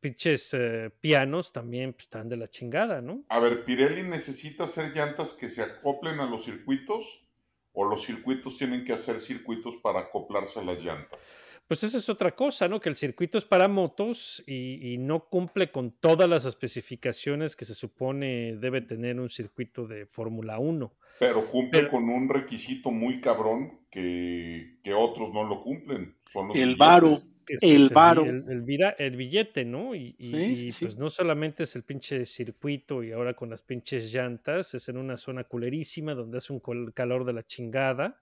pinches 0.00 0.50
eh, 0.54 0.90
pianos 1.00 1.52
también 1.52 1.92
pues, 1.92 2.04
están 2.04 2.28
de 2.28 2.36
la 2.36 2.48
chingada, 2.48 3.00
¿no? 3.00 3.24
a 3.28 3.40
ver, 3.40 3.64
Pirelli 3.64 4.02
necesita 4.02 4.64
hacer 4.64 4.94
llantas 4.94 5.32
que 5.32 5.48
se 5.48 5.62
acoplen 5.62 6.20
a 6.20 6.26
los 6.26 6.44
circuitos 6.44 7.24
o 7.72 7.84
los 7.84 8.02
circuitos 8.04 8.56
tienen 8.56 8.84
que 8.84 8.92
hacer 8.92 9.20
circuitos 9.20 9.74
para 9.82 10.00
acoplarse 10.00 10.60
a 10.60 10.64
las 10.64 10.82
llantas. 10.82 11.36
Pues 11.68 11.82
esa 11.82 11.98
es 11.98 12.08
otra 12.08 12.34
cosa, 12.36 12.68
¿no? 12.68 12.78
Que 12.80 12.88
el 12.88 12.96
circuito 12.96 13.38
es 13.38 13.44
para 13.44 13.66
motos 13.66 14.42
y, 14.46 14.92
y 14.94 14.98
no 14.98 15.24
cumple 15.28 15.72
con 15.72 15.90
todas 15.90 16.28
las 16.28 16.44
especificaciones 16.44 17.56
que 17.56 17.64
se 17.64 17.74
supone 17.74 18.56
debe 18.56 18.82
tener 18.82 19.18
un 19.18 19.30
circuito 19.30 19.86
de 19.86 20.06
Fórmula 20.06 20.58
1. 20.58 20.92
Pero 21.18 21.46
cumple 21.46 21.80
Pero- 21.80 21.90
con 21.90 22.08
un 22.08 22.28
requisito 22.28 22.90
muy 22.90 23.20
cabrón 23.20 23.80
que, 23.90 24.76
que 24.84 24.92
otros 24.94 25.32
no 25.32 25.44
lo 25.44 25.60
cumplen. 25.60 26.14
Son 26.30 26.48
los 26.48 26.56
El 26.56 26.74
billetes. 26.74 26.78
varo. 26.78 27.12
es 27.48 27.62
el 27.62 27.88
varo. 27.88 28.24
El, 28.24 28.44
el 28.98 29.16
billete, 29.16 29.64
¿no? 29.64 29.94
Y, 29.94 30.14
y- 30.18 30.30
Sí, 30.32 30.66
y, 30.68 30.72
sí. 30.72 30.84
pues 30.84 30.96
no 30.98 31.08
solamente 31.10 31.62
es 31.64 31.74
el 31.74 31.82
pinche 31.84 32.24
circuito 32.26 33.02
y 33.02 33.12
ahora 33.12 33.34
con 33.34 33.50
las 33.50 33.62
pinches 33.62 34.12
llantas, 34.12 34.74
es 34.74 34.88
en 34.88 34.98
una 34.98 35.16
zona 35.16 35.44
culerísima 35.44 36.14
donde 36.14 36.38
hace 36.38 36.52
un 36.52 36.60
col- 36.60 36.92
calor 36.94 37.24
de 37.24 37.32
la 37.32 37.44
chingada. 37.44 38.20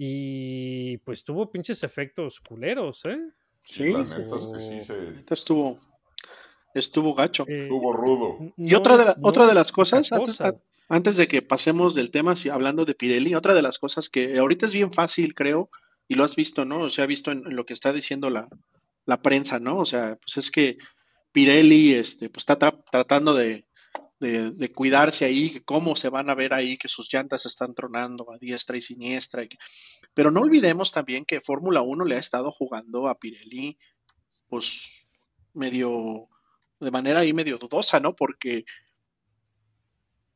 Y 0.00 0.96
pues 0.98 1.24
tuvo 1.24 1.50
pinches 1.50 1.82
efectos 1.82 2.40
culeros, 2.40 3.04
¿eh? 3.04 3.18
Sí, 3.64 3.82
Sí, 3.82 3.88
la 3.90 4.04
sí. 4.04 4.14
neta 4.20 4.36
es 4.36 4.46
que 4.46 4.60
sí 4.60 4.80
se 4.86 5.10
Neta 5.10 5.34
Estuvo, 5.34 5.78
estuvo 6.72 7.14
gacho. 7.14 7.44
Eh, 7.48 7.64
estuvo 7.64 7.92
rudo. 7.92 8.38
Y 8.56 8.74
otra 8.76 8.96
de, 8.96 9.04
la- 9.06 9.16
no 9.18 9.28
otra 9.28 9.46
de 9.48 9.54
las 9.54 9.72
cosas, 9.72 10.10
antes, 10.12 10.36
cosa. 10.36 10.48
a- 10.48 10.54
antes 10.88 11.16
de 11.16 11.26
que 11.26 11.42
pasemos 11.42 11.96
del 11.96 12.12
tema, 12.12 12.36
si- 12.36 12.48
hablando 12.48 12.84
de 12.84 12.94
Pirelli, 12.94 13.34
otra 13.34 13.54
de 13.54 13.60
las 13.62 13.78
cosas 13.80 14.08
que 14.08 14.38
ahorita 14.38 14.66
es 14.66 14.72
bien 14.72 14.92
fácil, 14.92 15.34
creo, 15.34 15.68
y 16.06 16.14
lo 16.14 16.22
has 16.24 16.36
visto, 16.36 16.64
¿no? 16.64 16.80
O 16.82 16.90
sea, 16.90 17.04
visto 17.06 17.32
en, 17.32 17.44
en 17.46 17.56
lo 17.56 17.66
que 17.66 17.72
está 17.74 17.92
diciendo 17.92 18.30
la, 18.30 18.48
la 19.04 19.20
prensa, 19.20 19.58
¿no? 19.58 19.78
O 19.78 19.84
sea, 19.84 20.16
pues 20.24 20.36
es 20.38 20.50
que 20.52 20.78
Pirelli, 21.32 21.94
este, 21.94 22.30
pues 22.30 22.42
está 22.42 22.56
tra- 22.58 22.82
tratando 22.90 23.34
de, 23.34 23.66
de- 24.20 24.72
cuidarse 24.72 25.24
ahí, 25.24 25.60
cómo 25.64 25.94
se 25.96 26.08
van 26.08 26.28
a 26.30 26.34
ver 26.34 26.52
ahí, 26.54 26.76
que 26.76 26.88
sus 26.88 27.12
llantas 27.12 27.46
están 27.46 27.74
tronando 27.74 28.30
a 28.32 28.38
diestra 28.38 28.76
y 28.76 28.80
siniestra. 28.80 29.46
Pero 30.14 30.30
no 30.30 30.40
olvidemos 30.40 30.92
también 30.92 31.24
que 31.24 31.40
Fórmula 31.40 31.82
1 31.82 32.04
le 32.04 32.16
ha 32.16 32.18
estado 32.18 32.50
jugando 32.50 33.08
a 33.08 33.18
Pirelli, 33.18 33.78
pues 34.48 35.06
medio, 35.54 36.28
de 36.80 36.90
manera 36.90 37.20
ahí 37.20 37.32
medio 37.32 37.58
dudosa, 37.58 38.00
¿no? 38.00 38.14
Porque 38.16 38.64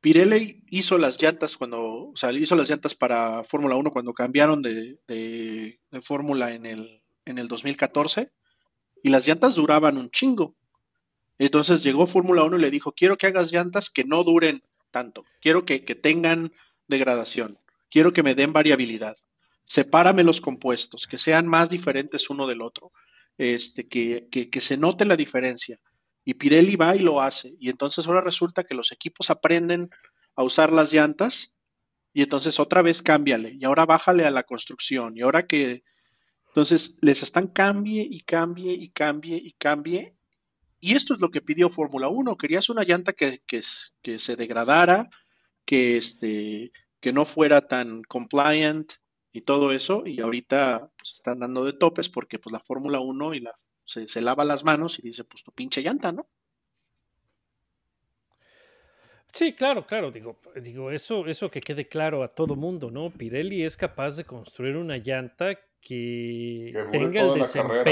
Pirelli 0.00 0.64
hizo 0.68 0.98
las 0.98 1.20
llantas 1.22 1.56
cuando, 1.56 2.08
o 2.10 2.16
sea, 2.16 2.32
hizo 2.32 2.56
las 2.56 2.68
llantas 2.68 2.94
para 2.94 3.44
Fórmula 3.44 3.76
1 3.76 3.90
cuando 3.92 4.12
cambiaron 4.12 4.60
de, 4.62 4.98
de- 5.06 5.80
de 5.90 6.00
Fórmula 6.02 6.52
en 6.54 6.66
el, 6.66 7.02
en 7.24 7.38
el 7.38 7.46
2014 7.46 8.32
y 9.02 9.10
las 9.10 9.26
llantas 9.26 9.54
duraban 9.54 9.98
un 9.98 10.10
chingo. 10.10 10.56
Entonces 11.46 11.82
llegó 11.82 12.06
Fórmula 12.06 12.44
1 12.44 12.56
y 12.56 12.60
le 12.60 12.70
dijo, 12.70 12.92
quiero 12.92 13.18
que 13.18 13.26
hagas 13.26 13.50
llantas 13.50 13.90
que 13.90 14.04
no 14.04 14.22
duren 14.22 14.62
tanto, 14.92 15.24
quiero 15.40 15.64
que, 15.64 15.84
que 15.84 15.96
tengan 15.96 16.52
degradación, 16.86 17.58
quiero 17.90 18.12
que 18.12 18.22
me 18.22 18.36
den 18.36 18.52
variabilidad, 18.52 19.16
sepárame 19.64 20.22
los 20.22 20.40
compuestos, 20.40 21.08
que 21.08 21.18
sean 21.18 21.48
más 21.48 21.68
diferentes 21.68 22.30
uno 22.30 22.46
del 22.46 22.62
otro, 22.62 22.92
este, 23.38 23.88
que, 23.88 24.28
que, 24.30 24.50
que 24.50 24.60
se 24.60 24.76
note 24.76 25.04
la 25.04 25.16
diferencia. 25.16 25.80
Y 26.24 26.34
Pirelli 26.34 26.76
va 26.76 26.94
y 26.94 27.00
lo 27.00 27.20
hace. 27.20 27.54
Y 27.58 27.70
entonces 27.70 28.06
ahora 28.06 28.20
resulta 28.20 28.62
que 28.62 28.74
los 28.74 28.92
equipos 28.92 29.28
aprenden 29.28 29.90
a 30.36 30.44
usar 30.44 30.70
las 30.70 30.92
llantas 30.92 31.56
y 32.12 32.22
entonces 32.22 32.60
otra 32.60 32.82
vez 32.82 33.02
cámbiale. 33.02 33.56
Y 33.58 33.64
ahora 33.64 33.84
bájale 33.84 34.24
a 34.24 34.30
la 34.30 34.44
construcción. 34.44 35.16
Y 35.16 35.22
ahora 35.22 35.48
que 35.48 35.82
entonces 36.48 36.98
les 37.00 37.24
están 37.24 37.48
cambie 37.48 38.06
y 38.08 38.20
cambie 38.20 38.74
y 38.74 38.90
cambie 38.90 39.40
y 39.42 39.52
cambie 39.54 40.14
y 40.84 40.96
esto 40.96 41.14
es 41.14 41.20
lo 41.20 41.30
que 41.30 41.40
pidió 41.40 41.70
Fórmula 41.70 42.08
1, 42.08 42.36
querías 42.36 42.68
una 42.68 42.82
llanta 42.82 43.12
que, 43.12 43.40
que, 43.46 43.62
se 43.62 44.34
degradara, 44.34 45.08
que, 45.64 45.96
este, 45.96 46.72
que 46.98 47.12
no 47.12 47.24
fuera 47.24 47.68
tan 47.68 48.02
compliant 48.02 48.94
y 49.30 49.42
todo 49.42 49.70
eso 49.70 50.02
y 50.04 50.20
ahorita 50.20 50.90
pues 50.98 51.12
están 51.14 51.38
dando 51.38 51.64
de 51.64 51.74
topes 51.74 52.08
porque 52.08 52.40
pues 52.40 52.52
la 52.52 52.58
Fórmula 52.58 52.98
1 52.98 53.34
y 53.34 53.40
la, 53.40 53.54
se, 53.84 54.08
se 54.08 54.20
lava 54.20 54.44
las 54.44 54.64
manos 54.64 54.98
y 54.98 55.02
dice 55.02 55.22
pues 55.22 55.44
tu 55.44 55.52
pinche 55.52 55.82
llanta, 55.82 56.10
¿no? 56.10 56.26
Sí, 59.32 59.52
claro, 59.52 59.86
claro, 59.86 60.10
digo, 60.10 60.40
digo 60.60 60.90
eso, 60.90 61.28
eso 61.28 61.48
que 61.48 61.60
quede 61.60 61.86
claro 61.86 62.24
a 62.24 62.28
todo 62.28 62.56
mundo, 62.56 62.90
¿no? 62.90 63.08
Pirelli 63.08 63.62
es 63.62 63.76
capaz 63.76 64.16
de 64.16 64.24
construir 64.24 64.76
una 64.76 64.96
llanta 64.96 65.54
que, 65.80 66.72
tenga 66.90 67.20
el 67.20 67.42
carrera. 67.52 67.84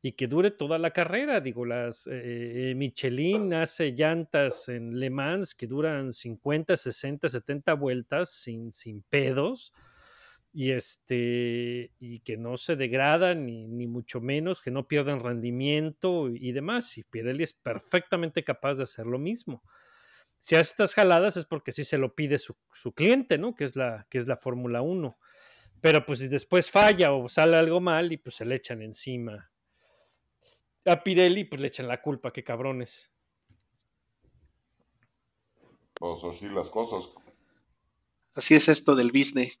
Y 0.00 0.12
que 0.12 0.26
dure 0.26 0.50
toda 0.50 0.78
la 0.78 0.92
carrera. 0.92 1.40
Digo, 1.40 1.64
las 1.64 2.08
eh, 2.10 2.74
Michelin 2.76 3.54
hace 3.54 3.92
llantas 3.92 4.68
en 4.68 4.98
Le 4.98 5.10
Mans 5.10 5.54
que 5.54 5.66
duran 5.66 6.12
50, 6.12 6.76
60, 6.76 7.28
70 7.28 7.74
vueltas 7.74 8.30
sin, 8.30 8.72
sin 8.72 9.02
pedos 9.02 9.72
y 10.52 10.70
este 10.70 11.92
y 11.98 12.20
que 12.20 12.36
no 12.36 12.56
se 12.56 12.76
degradan 12.76 13.46
ni, 13.46 13.66
ni 13.66 13.86
mucho 13.86 14.20
menos, 14.20 14.62
que 14.62 14.70
no 14.70 14.88
pierdan 14.88 15.20
rendimiento 15.20 16.30
y, 16.30 16.48
y 16.48 16.52
demás. 16.52 16.96
Y 16.98 17.04
Pirelli 17.04 17.42
es 17.42 17.52
perfectamente 17.52 18.44
capaz 18.44 18.74
de 18.74 18.84
hacer 18.84 19.06
lo 19.06 19.18
mismo 19.18 19.62
si 20.38 20.54
hace 20.54 20.70
estas 20.70 20.94
jaladas 20.94 21.36
es 21.36 21.44
porque 21.44 21.72
sí 21.72 21.84
se 21.84 21.98
lo 21.98 22.14
pide 22.14 22.38
su, 22.38 22.56
su 22.72 22.92
cliente, 22.92 23.38
¿no? 23.38 23.54
Que 23.54 23.64
es 23.64 23.76
la, 23.76 24.06
que 24.08 24.18
es 24.18 24.26
la 24.28 24.36
Fórmula 24.36 24.80
1. 24.80 25.18
Pero 25.80 26.06
pues 26.06 26.20
si 26.20 26.28
después 26.28 26.70
falla 26.70 27.12
o 27.12 27.28
sale 27.28 27.56
algo 27.56 27.80
mal 27.80 28.12
y 28.12 28.16
pues 28.16 28.36
se 28.36 28.44
le 28.44 28.54
echan 28.54 28.82
encima. 28.82 29.50
A 30.88 31.02
Pirelli 31.02 31.44
pues 31.44 31.60
le 31.60 31.68
echan 31.68 31.88
la 31.88 32.00
culpa, 32.02 32.32
qué 32.32 32.42
cabrones. 32.44 33.10
Pues 35.94 36.22
así 36.24 36.48
las 36.48 36.68
cosas. 36.68 37.10
Así 38.34 38.54
es 38.54 38.68
esto 38.68 38.94
del 38.94 39.10
business. 39.10 39.58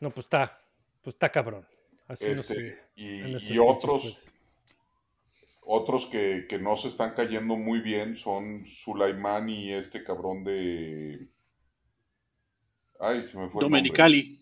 No, 0.00 0.10
pues 0.10 0.26
está, 0.26 0.60
pues 1.02 1.14
está 1.14 1.30
cabrón. 1.30 1.66
Así 2.06 2.26
no 2.26 2.32
Este, 2.32 2.54
sé. 2.54 2.78
y, 2.96 3.54
y 3.54 3.58
otros, 3.58 4.02
pues. 4.02 4.34
otros 5.62 6.06
que, 6.06 6.46
que 6.48 6.58
no 6.58 6.76
se 6.76 6.88
están 6.88 7.14
cayendo 7.14 7.56
muy 7.56 7.80
bien 7.80 8.16
son 8.16 8.64
Sulaimán 8.66 9.48
y 9.48 9.72
este 9.72 10.04
cabrón 10.04 10.44
de. 10.44 11.28
Ay, 13.00 13.22
se 13.22 13.38
me 13.38 13.48
fue. 13.48 13.60
el. 13.60 13.70
Domenicali. 13.70 14.38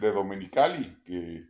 De 0.00 0.10
Domenicali, 0.12 0.96
que. 1.04 1.44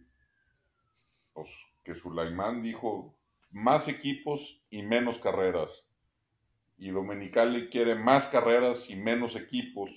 Pues, 1.32 1.48
que 1.84 1.94
Sulaimán 1.94 2.62
dijo 2.62 3.16
más 3.50 3.88
equipos 3.88 4.62
y 4.70 4.82
menos 4.82 5.18
carreras. 5.18 5.86
Y 6.78 6.90
Domenicali 6.90 7.68
quiere 7.68 7.94
más 7.94 8.26
carreras 8.26 8.90
y 8.90 8.96
menos 8.96 9.36
equipos. 9.36 9.90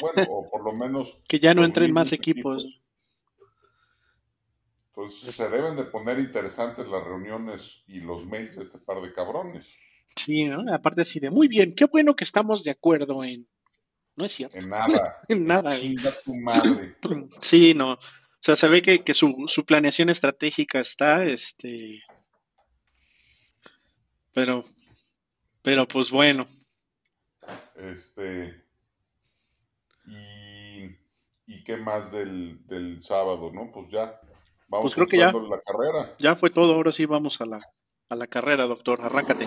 Bueno, 0.00 0.26
o 0.30 0.50
por 0.50 0.64
lo 0.64 0.72
menos. 0.72 1.18
Que 1.28 1.40
ya 1.40 1.54
no 1.54 1.64
entren 1.64 1.92
más 1.92 2.12
mismos 2.12 2.18
equipos. 2.18 2.82
Entonces 4.94 5.34
se 5.34 5.48
deben 5.48 5.74
de 5.76 5.84
poner 5.84 6.18
interesantes 6.18 6.86
las 6.86 7.02
reuniones 7.02 7.82
y 7.86 8.00
los 8.00 8.26
mails 8.26 8.56
de 8.56 8.64
este 8.64 8.78
par 8.78 9.00
de 9.00 9.12
cabrones. 9.12 9.66
Sí, 10.14 10.44
¿no? 10.44 10.72
Aparte 10.72 11.00
así 11.00 11.18
de, 11.18 11.30
muy 11.30 11.48
bien, 11.48 11.74
qué 11.74 11.86
bueno 11.86 12.14
que 12.14 12.24
estamos 12.24 12.62
de 12.62 12.72
acuerdo 12.72 13.24
en... 13.24 13.48
No 14.14 14.26
es 14.26 14.32
cierto. 14.32 14.58
En 14.58 14.68
nada. 14.68 15.20
En 15.28 15.46
nada. 15.46 15.70
Chinga 15.78 16.10
tu 16.24 16.36
madre. 16.36 16.96
Sí, 17.40 17.72
no. 17.74 17.98
O 18.42 18.44
sea, 18.44 18.56
se 18.56 18.68
ve 18.68 18.82
que, 18.82 19.04
que 19.04 19.14
su, 19.14 19.44
su 19.46 19.64
planeación 19.64 20.08
estratégica 20.08 20.80
está, 20.80 21.24
este... 21.24 22.02
Pero, 24.32 24.64
pero 25.62 25.86
pues 25.86 26.10
bueno. 26.10 26.48
Este. 27.76 28.64
Y. 30.06 30.96
¿Y 31.46 31.64
qué 31.64 31.76
más 31.76 32.10
del, 32.10 32.66
del 32.66 33.00
sábado, 33.02 33.50
no? 33.52 33.70
Pues 33.72 33.86
ya. 33.92 34.18
Vamos 34.68 34.84
Pues 34.84 34.94
creo 34.94 35.06
que 35.06 35.18
ya. 35.18 35.32
la 35.32 35.60
carrera. 35.60 36.14
Ya 36.18 36.34
fue 36.34 36.50
todo, 36.50 36.74
ahora 36.74 36.92
sí 36.92 37.04
vamos 37.04 37.40
a 37.40 37.46
la, 37.46 37.60
a 38.08 38.16
la 38.16 38.26
carrera, 38.26 38.64
doctor. 38.64 39.02
Arráncate. 39.02 39.46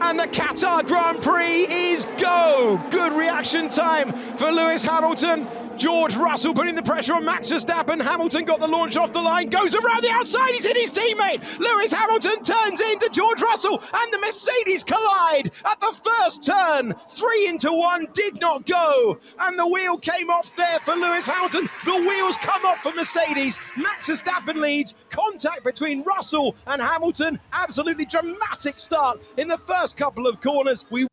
And 0.00 0.18
the 0.18 0.28
Qatar 0.28 0.84
Grand 0.86 1.20
Prix 1.22 1.66
is 1.70 2.06
go. 2.20 2.80
Good 2.90 3.12
reaction 3.12 3.68
time 3.68 4.12
for 4.36 4.50
Lewis 4.52 4.84
Hamilton. 4.84 5.46
George 5.82 6.14
Russell 6.14 6.54
putting 6.54 6.76
the 6.76 6.82
pressure 6.82 7.14
on 7.14 7.24
Max 7.24 7.50
Verstappen. 7.50 8.00
Hamilton 8.00 8.44
got 8.44 8.60
the 8.60 8.68
launch 8.68 8.96
off 8.96 9.12
the 9.12 9.20
line, 9.20 9.48
goes 9.48 9.74
around 9.74 10.04
the 10.04 10.10
outside. 10.10 10.50
He's 10.50 10.64
hit 10.64 10.76
his 10.76 10.92
teammate. 10.92 11.58
Lewis 11.58 11.90
Hamilton 11.90 12.40
turns 12.40 12.80
into 12.80 13.10
George 13.12 13.42
Russell, 13.42 13.82
and 13.92 14.12
the 14.12 14.18
Mercedes 14.20 14.84
collide 14.84 15.50
at 15.66 15.80
the 15.80 15.92
first 16.04 16.44
turn. 16.44 16.94
Three 17.08 17.48
into 17.48 17.72
one 17.72 18.06
did 18.12 18.40
not 18.40 18.64
go, 18.64 19.18
and 19.40 19.58
the 19.58 19.66
wheel 19.66 19.98
came 19.98 20.30
off 20.30 20.54
there 20.54 20.78
for 20.84 20.94
Lewis 20.94 21.26
Hamilton. 21.26 21.68
The 21.84 21.96
wheels 21.96 22.36
come 22.36 22.64
off 22.64 22.78
for 22.78 22.92
Mercedes. 22.92 23.58
Max 23.76 24.08
Verstappen 24.08 24.60
leads. 24.60 24.94
Contact 25.10 25.64
between 25.64 26.04
Russell 26.04 26.54
and 26.68 26.80
Hamilton. 26.80 27.40
Absolutely 27.52 28.04
dramatic 28.04 28.78
start 28.78 29.18
in 29.36 29.48
the 29.48 29.58
first 29.58 29.96
couple 29.96 30.28
of 30.28 30.40
corners. 30.40 30.84
We 30.92 31.08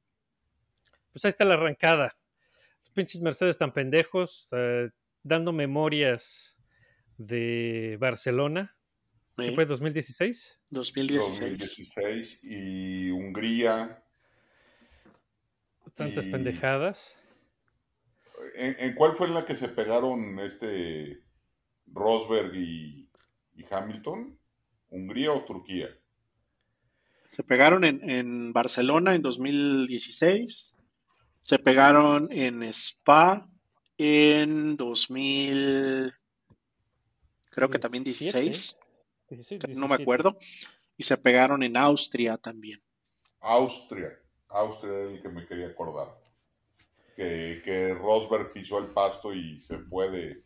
Pues 1.11 1.25
ahí 1.25 1.31
está 1.31 1.43
la 1.43 1.55
arrancada. 1.55 2.13
Pinches 2.93 3.21
Mercedes 3.21 3.57
tan 3.57 3.71
pendejos, 3.73 4.49
eh, 4.51 4.89
dando 5.23 5.51
memorias 5.53 6.57
de 7.17 7.97
Barcelona, 7.99 8.75
que 9.37 9.49
¿eh? 9.49 9.55
fue 9.55 9.65
2016. 9.65 10.59
2016. 10.69 11.39
2016 11.39 12.39
y 12.43 13.11
Hungría. 13.11 14.03
Tantas 15.95 16.25
Y- 16.25 16.31
pendejadas. 16.31 17.15
¿En, 18.55 18.75
en 18.79 18.95
cuál 18.95 19.15
fue 19.15 19.27
en 19.27 19.33
la 19.33 19.45
que 19.45 19.53
se 19.55 19.67
pegaron 19.67 20.39
este 20.39 21.21
Rosberg 21.87 22.55
y, 22.55 23.09
y 23.55 23.65
Hamilton? 23.69 24.37
¿Hungría 24.89 25.33
o 25.33 25.43
Turquía? 25.43 25.89
Se 27.27 27.43
pegaron 27.43 27.83
en, 27.83 28.09
en 28.09 28.53
Barcelona 28.53 29.13
en 29.13 29.21
2016. 29.21 30.73
Se 31.49 31.57
pegaron 31.57 32.29
en 32.31 32.61
Spa 32.61 33.49
en 33.97 34.77
2000. 34.77 36.13
Creo 37.49 37.69
que 37.71 37.79
también 37.79 38.03
16. 38.03 38.77
16, 39.29 39.63
no 39.75 39.87
me 39.87 39.97
17. 39.97 40.03
acuerdo, 40.03 40.37
y 40.95 41.01
se 41.01 41.17
pegaron 41.17 41.63
en 41.63 41.75
Austria 41.75 42.37
también. 42.37 42.79
Austria. 43.39 44.15
Austria 44.49 44.93
era 44.93 45.09
el 45.09 45.23
que 45.23 45.29
me 45.29 45.47
quería 45.47 45.69
acordar. 45.69 46.15
Que, 47.15 47.63
que 47.65 47.95
Rosberg 47.95 48.53
pisó 48.53 48.77
el 48.77 48.93
pasto 48.93 49.33
y 49.33 49.59
se 49.59 49.79
fue 49.79 50.11
de. 50.11 50.43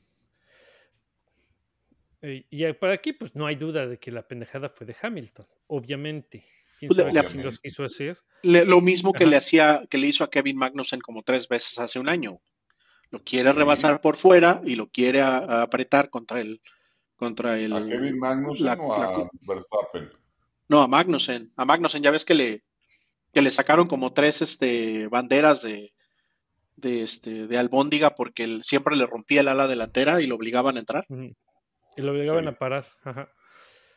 Eh, 2.22 2.46
Y 2.50 2.72
para 2.72 2.94
aquí, 2.94 3.12
pues 3.12 3.36
no 3.36 3.46
hay 3.46 3.58
duda 3.58 3.88
de 3.88 4.00
que 4.00 4.10
la 4.10 4.26
pendejada 4.26 4.70
fue 4.70 4.88
de 4.88 4.96
Hamilton, 5.02 5.48
obviamente. 5.68 6.46
¿Quién 6.80 6.90
Pues, 6.90 6.98
sabe 6.98 7.06
qué 7.06 7.12
obviamente. 7.12 7.32
chingados 7.34 7.60
quiso 7.60 7.84
hacer? 7.84 8.18
Le- 8.42 8.66
lo 8.66 8.82
mismo 8.82 9.14
que 9.14 9.26
le 9.26 9.38
hacía, 9.38 9.84
que 9.90 9.98
le 9.98 10.08
hizo 10.08 10.24
a 10.24 10.30
Kevin 10.30 10.58
Magnussen 10.58 11.00
como 11.00 11.24
tres 11.24 11.48
veces 11.48 11.80
hace 11.80 12.00
un 12.00 12.10
año. 12.10 12.40
Lo 13.10 13.24
quiere 13.24 13.52
Sí. 13.52 13.56
rebasar 13.58 14.02
por 14.02 14.16
fuera 14.18 14.62
y 14.66 14.76
lo 14.76 14.88
quiere 14.90 15.22
a- 15.22 15.38
a 15.38 15.62
apretar 15.62 16.10
contra 16.10 16.42
el, 16.42 16.62
contra 17.16 17.58
el. 17.60 17.72
¿A 17.74 17.86
Kevin 17.86 18.20
Magnussen 18.20 18.66
la- 18.66 18.74
o 18.74 18.94
a 18.94 19.00
la 19.20 19.30
Verstappen? 19.48 20.12
No, 20.68 20.82
a 20.82 20.88
Magnussen. 20.88 21.52
A 21.56 21.64
Magnussen, 21.66 22.02
ya 22.04 22.12
ves 22.12 22.26
que 22.26 22.34
le, 22.34 22.64
que 23.32 23.42
le 23.42 23.52
sacaron 23.52 23.88
como 23.88 24.14
tres 24.14 24.42
este, 24.42 25.08
banderas 25.08 25.62
de, 25.62 25.94
de, 26.76 27.04
este, 27.04 27.48
de 27.48 27.58
albóndiga 27.58 28.16
porque 28.16 28.44
él 28.44 28.64
siempre 28.64 28.96
le 28.96 29.06
rompía 29.06 29.42
el 29.42 29.48
ala 29.48 29.68
delantera 29.68 30.22
y 30.22 30.28
lo 30.28 30.36
obligaban 30.36 30.76
a 30.78 30.80
entrar. 30.80 31.06
Y 31.10 32.02
lo 32.02 32.12
obligaban 32.12 32.44
Sí. 32.46 32.50
a 32.50 32.58
parar. 32.58 32.88
Ajá. 33.04 33.30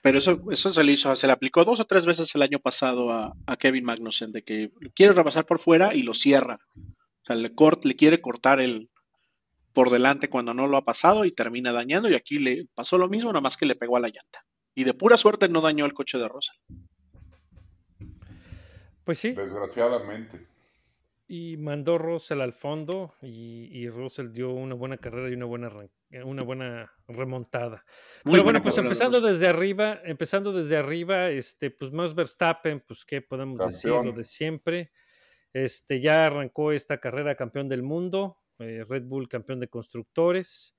Pero 0.06 0.18
eso, 0.20 0.40
eso 0.52 0.72
se 0.72 0.84
le 0.84 0.92
hizo, 0.92 1.16
se 1.16 1.26
le 1.26 1.32
aplicó 1.32 1.64
dos 1.64 1.80
o 1.80 1.84
tres 1.84 2.06
veces 2.06 2.32
el 2.36 2.42
año 2.42 2.60
pasado 2.60 3.10
a, 3.10 3.34
a 3.44 3.56
Kevin 3.56 3.84
Magnussen, 3.84 4.30
de 4.30 4.42
que 4.44 4.70
quiere 4.94 5.12
rebasar 5.14 5.46
por 5.46 5.58
fuera 5.58 5.94
y 5.94 6.04
lo 6.04 6.14
cierra. 6.14 6.60
O 6.76 7.24
sea, 7.24 7.34
le, 7.34 7.52
cort- 7.52 7.84
le 7.84 7.96
quiere 7.96 8.20
cortar 8.20 8.60
el 8.60 8.88
por 9.72 9.90
delante 9.90 10.30
cuando 10.30 10.54
no 10.54 10.68
lo 10.68 10.76
ha 10.76 10.84
pasado 10.84 11.24
y 11.24 11.32
termina 11.32 11.72
dañando. 11.72 12.08
Y 12.08 12.14
aquí 12.14 12.38
le 12.38 12.68
pasó 12.72 12.98
lo 12.98 13.08
mismo, 13.08 13.30
nada 13.32 13.40
más 13.40 13.56
que 13.56 13.66
le 13.66 13.74
pegó 13.74 13.96
a 13.96 14.00
la 14.00 14.06
llanta. 14.06 14.46
Y 14.76 14.84
de 14.84 14.94
pura 14.94 15.16
suerte 15.16 15.48
no 15.48 15.60
dañó 15.60 15.84
el 15.86 15.92
coche 15.92 16.18
de 16.18 16.28
Rosa. 16.28 16.52
Pues 19.02 19.18
sí, 19.18 19.32
Desgraciadamente. 19.32 20.46
Y 21.28 21.56
mandó 21.56 21.98
Russell 21.98 22.40
al 22.40 22.52
fondo 22.52 23.14
y, 23.20 23.68
y 23.72 23.88
Russell 23.88 24.30
dio 24.32 24.52
una 24.52 24.74
buena 24.74 24.96
carrera 24.98 25.28
y 25.28 25.34
una 25.34 25.46
buena, 25.46 25.68
arran- 25.68 25.90
una 26.24 26.44
buena 26.44 26.92
remontada. 27.08 27.84
Muy 28.24 28.32
Pero 28.34 28.44
bueno, 28.44 28.62
pues 28.62 28.76
de 28.76 28.82
empezando 28.82 29.20
desde 29.20 29.48
arriba, 29.48 30.00
empezando 30.04 30.52
desde 30.52 30.76
arriba, 30.76 31.30
este, 31.30 31.70
pues 31.70 31.90
más 31.92 32.14
Verstappen, 32.14 32.80
pues 32.86 33.04
qué 33.04 33.22
podemos 33.22 33.58
decir, 33.58 33.90
lo 33.90 33.96
Campeón. 33.96 34.16
de 34.16 34.24
siempre. 34.24 34.92
Este, 35.52 36.00
ya 36.00 36.26
arrancó 36.26 36.70
esta 36.72 36.98
carrera 37.00 37.34
campeón 37.34 37.68
del 37.68 37.82
mundo, 37.82 38.38
eh, 38.58 38.84
Red 38.88 39.04
Bull 39.04 39.28
campeón 39.28 39.58
de 39.58 39.68
constructores. 39.68 40.76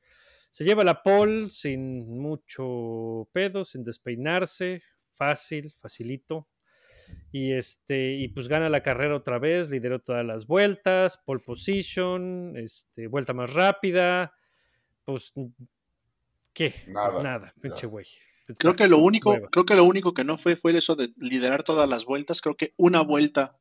Se 0.52 0.64
lleva 0.64 0.84
la 0.84 1.02
pole 1.04 1.50
sin 1.50 2.08
mucho 2.20 3.28
pedo, 3.34 3.66
sin 3.66 3.84
despeinarse, 3.84 4.82
fácil, 5.12 5.72
facilito. 5.72 6.48
Y 7.32 7.54
este, 7.54 8.14
y 8.14 8.30
pues 8.30 8.48
gana 8.48 8.70
la 8.70 8.82
carrera 8.82 9.16
otra 9.16 9.40
vez, 9.40 9.70
lideró 9.70 10.00
todas 10.00 10.26
las 10.26 10.48
vueltas, 10.48 11.18
pole 11.18 11.42
position, 11.46 12.56
este, 12.56 13.08
vuelta 13.08 13.34
más 13.34 13.54
rápida, 13.54 14.34
pues 15.06 15.34
¿qué? 16.54 16.74
Nada, 16.88 17.22
nada, 17.22 17.54
pinche 17.62 17.86
güey. 17.86 18.06
Creo 18.58 18.76
que 18.76 18.88
lo 18.88 19.00
único, 19.00 19.32
Hueva. 19.32 19.50
creo 19.50 19.66
que 19.66 19.76
lo 19.76 19.84
único 19.84 20.14
que 20.14 20.24
no 20.24 20.38
fue 20.38 20.56
fue 20.56 20.76
eso 20.78 20.96
de 20.96 21.14
liderar 21.18 21.64
todas 21.64 21.88
las 21.90 22.06
vueltas. 22.06 22.42
Creo 22.42 22.56
que 22.56 22.74
una 22.78 23.02
vuelta 23.02 23.58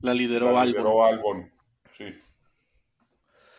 la 0.00 0.14
lideró 0.14 0.52
La 0.52 0.62
Albon. 0.62 0.72
lideró 0.72 1.04
Albon. 1.04 1.52
Sí. 1.90 2.14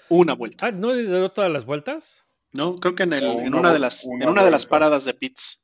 Una 0.08 0.34
vuelta. 0.34 0.68
Ah, 0.68 0.72
¿no 0.72 0.94
lideró 0.94 1.32
todas 1.32 1.52
las 1.52 1.66
vueltas? 1.66 2.26
No, 2.54 2.78
creo 2.78 2.96
que 2.96 3.04
en, 3.04 3.14
el, 3.14 3.24
No, 3.24 3.40
en 3.40 3.48
una 3.50 3.60
una 3.60 3.74
de 3.74 3.80
las, 3.80 4.04
una 4.04 4.26
en 4.26 4.32
una 4.32 4.44
de 4.44 4.52
las 4.52 4.66
paradas 4.66 5.06
de 5.06 5.14
pits. 5.14 5.62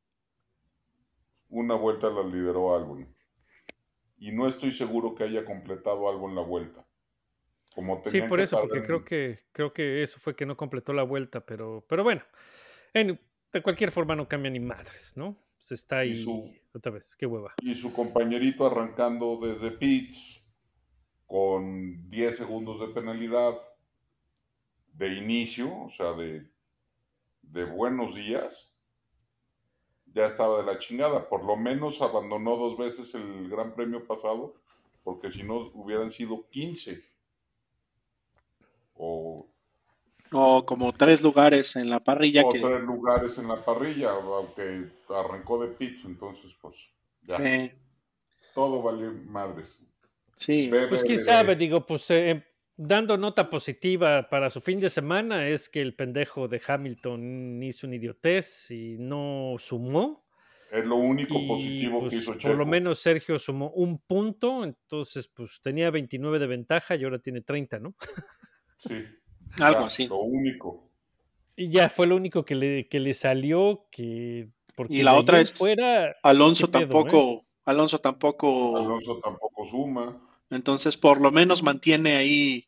Una 1.50 1.76
vuelta 1.76 2.10
la 2.10 2.24
lideró 2.24 2.76
Albon. 2.76 3.08
Y 4.18 4.32
no 4.32 4.48
estoy 4.48 4.72
seguro 4.72 5.14
que 5.16 5.24
haya 5.24 5.46
completado 5.46 6.10
Albon 6.10 6.36
la 6.36 6.42
vuelta. 6.42 6.86
Como 7.76 8.02
Sí, 8.06 8.22
por 8.24 8.42
eso, 8.42 8.60
porque 8.60 8.82
creo 8.82 8.98
en- 8.98 9.04
que, 9.06 9.40
creo 9.52 9.72
que 9.74 10.02
eso 10.02 10.20
fue 10.20 10.36
que 10.36 10.46
no 10.48 10.58
completó 10.58 10.94
la 10.94 11.04
vuelta, 11.04 11.46
pero, 11.46 11.86
pero 11.88 12.04
bueno, 12.04 12.24
en- 12.94 13.20
de 13.54 13.62
cualquier 13.62 13.92
forma 13.92 14.16
no 14.16 14.28
cambia 14.28 14.50
ni 14.50 14.60
madres, 14.60 15.14
¿no? 15.16 15.38
Se 15.60 15.76
está 15.76 16.00
ahí 16.00 16.16
su- 16.16 16.52
otra 16.74 16.92
vez, 16.92 17.16
qué 17.16 17.26
hueva. 17.28 17.54
Y 17.62 17.76
su 17.76 17.94
compañerito 17.94 18.66
arrancando 18.66 19.40
desde 19.42 19.72
pits 19.72 20.44
con 21.28 22.10
10 22.10 22.38
segundos 22.38 22.80
de 22.80 22.88
penalidad 22.94 23.56
de 24.94 25.14
inicio, 25.14 25.84
o 25.84 25.92
sea, 25.92 26.14
de, 26.14 26.50
de 27.44 27.66
buenos 27.66 28.16
días, 28.16 28.76
ya 30.18 30.26
estaba 30.26 30.58
de 30.58 30.66
la 30.66 30.78
chingada. 30.80 31.30
Por 31.30 31.46
lo 31.46 31.56
menos 31.56 32.02
abandonó 32.02 32.58
dos 32.58 32.78
veces 32.78 33.14
el 33.16 33.50
Gran 33.50 33.74
Premio 33.74 34.06
pasado, 34.06 34.56
porque 35.04 35.32
si 35.32 35.44
no 35.44 35.72
hubieran 35.74 36.12
sido 36.12 36.50
15. 36.50 37.02
O, 38.96 39.46
O 40.32 40.66
como 40.66 40.92
tres 40.92 41.22
lugares 41.22 41.76
en 41.76 41.90
la 41.90 42.04
parrilla 42.04 42.44
o 42.44 42.52
que. 42.52 42.60
tres 42.60 42.82
lugares 42.82 43.38
en 43.38 43.48
la 43.48 43.64
parrilla, 43.64 44.12
aunque 44.12 44.90
arrancó 45.10 45.62
de 45.62 45.70
pits, 45.70 46.04
entonces 46.06 46.54
pues 46.62 46.76
ya, 47.22 47.38
Sí, 47.38 47.72
todo 48.54 48.82
valió 48.82 49.14
madres. 49.14 49.80
sí. 50.36 50.70
Pues 50.90 51.04
quién 51.04 51.20
sabe, 51.24 51.56
digo, 51.56 51.86
pues 51.86 52.10
eh, 52.12 52.44
dando 52.78 53.18
nota 53.18 53.50
positiva 53.50 54.30
para 54.30 54.50
su 54.50 54.62
fin 54.62 54.80
de 54.80 54.90
semana 54.90 55.48
es 55.50 55.68
que 55.70 55.82
el 55.82 55.96
pendejo 55.96 56.48
de 56.48 56.62
Hamilton 56.66 57.62
hizo 57.64 57.88
una 57.88 57.96
idiotez 57.96 58.72
y 58.72 58.98
no 59.00 59.56
sumó. 59.58 60.26
Es 60.72 60.86
lo 60.86 60.98
único 60.98 61.40
Y, 61.40 61.48
positivo 61.48 62.00
pues, 62.02 62.12
que 62.14 62.20
hizo 62.20 62.32
por 62.34 62.42
Checo. 62.42 62.54
lo 62.54 62.66
menos 62.66 63.00
Sergio 63.00 63.40
sumó 63.40 63.70
un 63.72 64.00
punto, 64.00 64.64
entonces 64.64 65.28
pues 65.30 65.62
tenía 65.62 65.90
29 65.92 66.40
de 66.40 66.48
ventaja 66.48 66.96
y 66.96 67.04
ahora 67.04 67.20
tiene 67.20 67.42
30, 67.42 67.80
¿no? 67.80 67.96
Sí. 68.78 69.04
Algo 69.62 69.86
así. 69.86 70.08
Lo 70.08 70.20
único. 70.20 70.92
Y 71.56 71.70
ya 71.72 71.90
fue 71.90 72.06
lo 72.06 72.16
único 72.18 72.44
que 72.46 72.54
le, 72.56 72.88
que 72.88 73.00
le 73.00 73.14
salió, 73.14 73.88
que 73.90 74.50
porque 74.76 74.94
Y 74.96 75.02
la 75.04 75.16
otra 75.16 75.40
es- 75.42 75.54
fuera, 75.54 76.16
Alonso 76.22 76.68
¿Qué 76.68 76.74
pedo, 76.80 76.82
tampoco. 76.90 77.46
Alonso 77.66 78.00
tampoco. 78.00 78.78
Alonso 78.78 79.20
tampoco 79.24 79.66
suma. 79.66 80.22
Entonces, 80.50 80.98
por 80.98 81.20
lo 81.20 81.32
menos 81.32 81.64
mantiene 81.64 82.16
ahí 82.16 82.68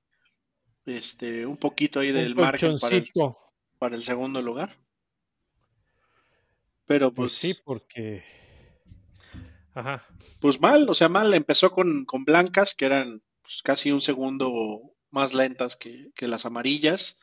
este 0.85 1.45
un 1.45 1.57
poquito 1.57 1.99
ahí 1.99 2.11
del 2.11 2.35
margen 2.35 2.77
para 2.79 2.95
el, 2.95 3.01
colchoncito. 3.01 3.37
para 3.77 3.95
el 3.95 4.03
segundo 4.03 4.41
lugar. 4.41 4.77
Pero 6.85 7.13
Pues 7.13 7.31
pues, 7.39 7.55
sí, 7.55 7.61
porque... 7.63 8.23
Ajá. 9.75 10.05
pues 10.41 10.59
mal, 10.59 10.89
o 10.89 10.93
sea, 10.93 11.07
mal. 11.07 11.33
Empezó 11.33 11.71
con, 11.71 12.03
con 12.05 12.25
blancas, 12.25 12.73
que 12.73 12.85
eran 12.85 13.21
pues, 13.43 13.61
casi 13.61 13.91
un 13.91 14.01
segundo 14.01 14.95
más 15.11 15.33
lentas 15.33 15.75
que, 15.75 16.11
que 16.15 16.27
las 16.27 16.45
amarillas. 16.45 17.19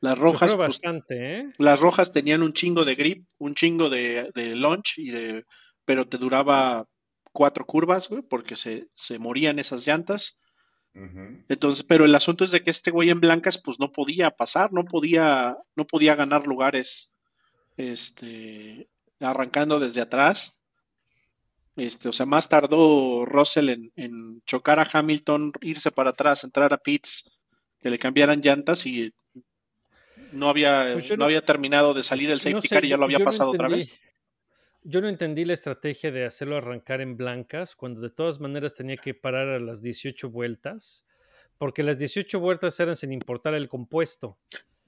Las 0.00 0.18
rojas, 0.18 0.54
pues, 0.54 0.58
bastante, 0.58 1.38
¿eh? 1.38 1.52
las 1.58 1.80
rojas 1.80 2.12
tenían 2.12 2.42
un 2.42 2.52
chingo 2.52 2.84
de 2.84 2.96
grip, 2.96 3.26
un 3.38 3.54
chingo 3.54 3.88
de, 3.88 4.30
de 4.34 4.54
launch, 4.54 4.98
y 4.98 5.10
de, 5.10 5.44
pero 5.86 6.06
te 6.06 6.18
duraba 6.18 6.86
cuatro 7.36 7.66
curvas, 7.66 8.08
güey, 8.08 8.22
porque 8.22 8.56
se, 8.56 8.88
se 8.94 9.18
morían 9.18 9.58
esas 9.58 9.86
llantas. 9.86 10.38
Entonces, 11.50 11.82
pero 11.82 12.06
el 12.06 12.14
asunto 12.14 12.44
es 12.44 12.50
de 12.50 12.62
que 12.62 12.70
este 12.70 12.90
güey 12.90 13.10
en 13.10 13.20
blancas, 13.20 13.58
pues 13.58 13.78
no 13.78 13.92
podía 13.92 14.30
pasar, 14.30 14.72
no 14.72 14.84
podía, 14.86 15.54
no 15.74 15.86
podía 15.86 16.14
ganar 16.14 16.46
lugares, 16.46 17.12
este, 17.76 18.88
arrancando 19.20 19.78
desde 19.78 20.00
atrás. 20.00 20.58
Este, 21.76 22.08
o 22.08 22.12
sea, 22.14 22.24
más 22.24 22.48
tardó 22.48 23.26
Russell 23.26 23.68
en, 23.68 23.92
en 23.96 24.42
chocar 24.46 24.78
a 24.80 24.88
Hamilton, 24.90 25.52
irse 25.60 25.90
para 25.92 26.10
atrás, 26.10 26.42
entrar 26.42 26.72
a 26.72 26.78
pits, 26.78 27.38
que 27.82 27.90
le 27.90 27.98
cambiaran 27.98 28.40
llantas 28.40 28.86
y 28.86 29.12
no 30.32 30.48
había, 30.48 30.92
Pues 30.94 31.10
no 31.10 31.16
no- 31.18 31.24
había 31.26 31.44
terminado 31.44 31.92
de 31.92 32.02
salir 32.02 32.30
el 32.30 32.38
No 32.38 32.42
safety 32.42 32.68
sé, 32.68 32.74
car 32.74 32.84
y 32.86 32.88
ya 32.88 32.96
lo 32.96 33.04
había 33.04 33.18
no 33.18 33.26
pasado 33.26 33.50
otra 33.50 33.68
vez. 33.68 33.90
Yo 34.88 35.00
no 35.00 35.08
entendí 35.08 35.44
la 35.44 35.52
estrategia 35.54 36.12
de 36.12 36.24
hacerlo 36.26 36.56
arrancar 36.56 37.00
en 37.00 37.16
blancas 37.16 37.74
cuando 37.74 38.00
de 38.00 38.10
todas 38.10 38.38
maneras 38.40 38.74
tenía 38.74 38.96
que 38.96 39.14
parar 39.14 39.48
a 39.48 39.58
las 39.58 39.82
18 39.82 40.30
vueltas, 40.30 41.04
porque 41.58 41.82
las 41.82 41.98
18 41.98 42.38
vueltas 42.38 42.78
eran 42.78 42.94
sin 42.94 43.12
importar 43.12 43.54
el 43.54 43.68
compuesto. 43.68 44.38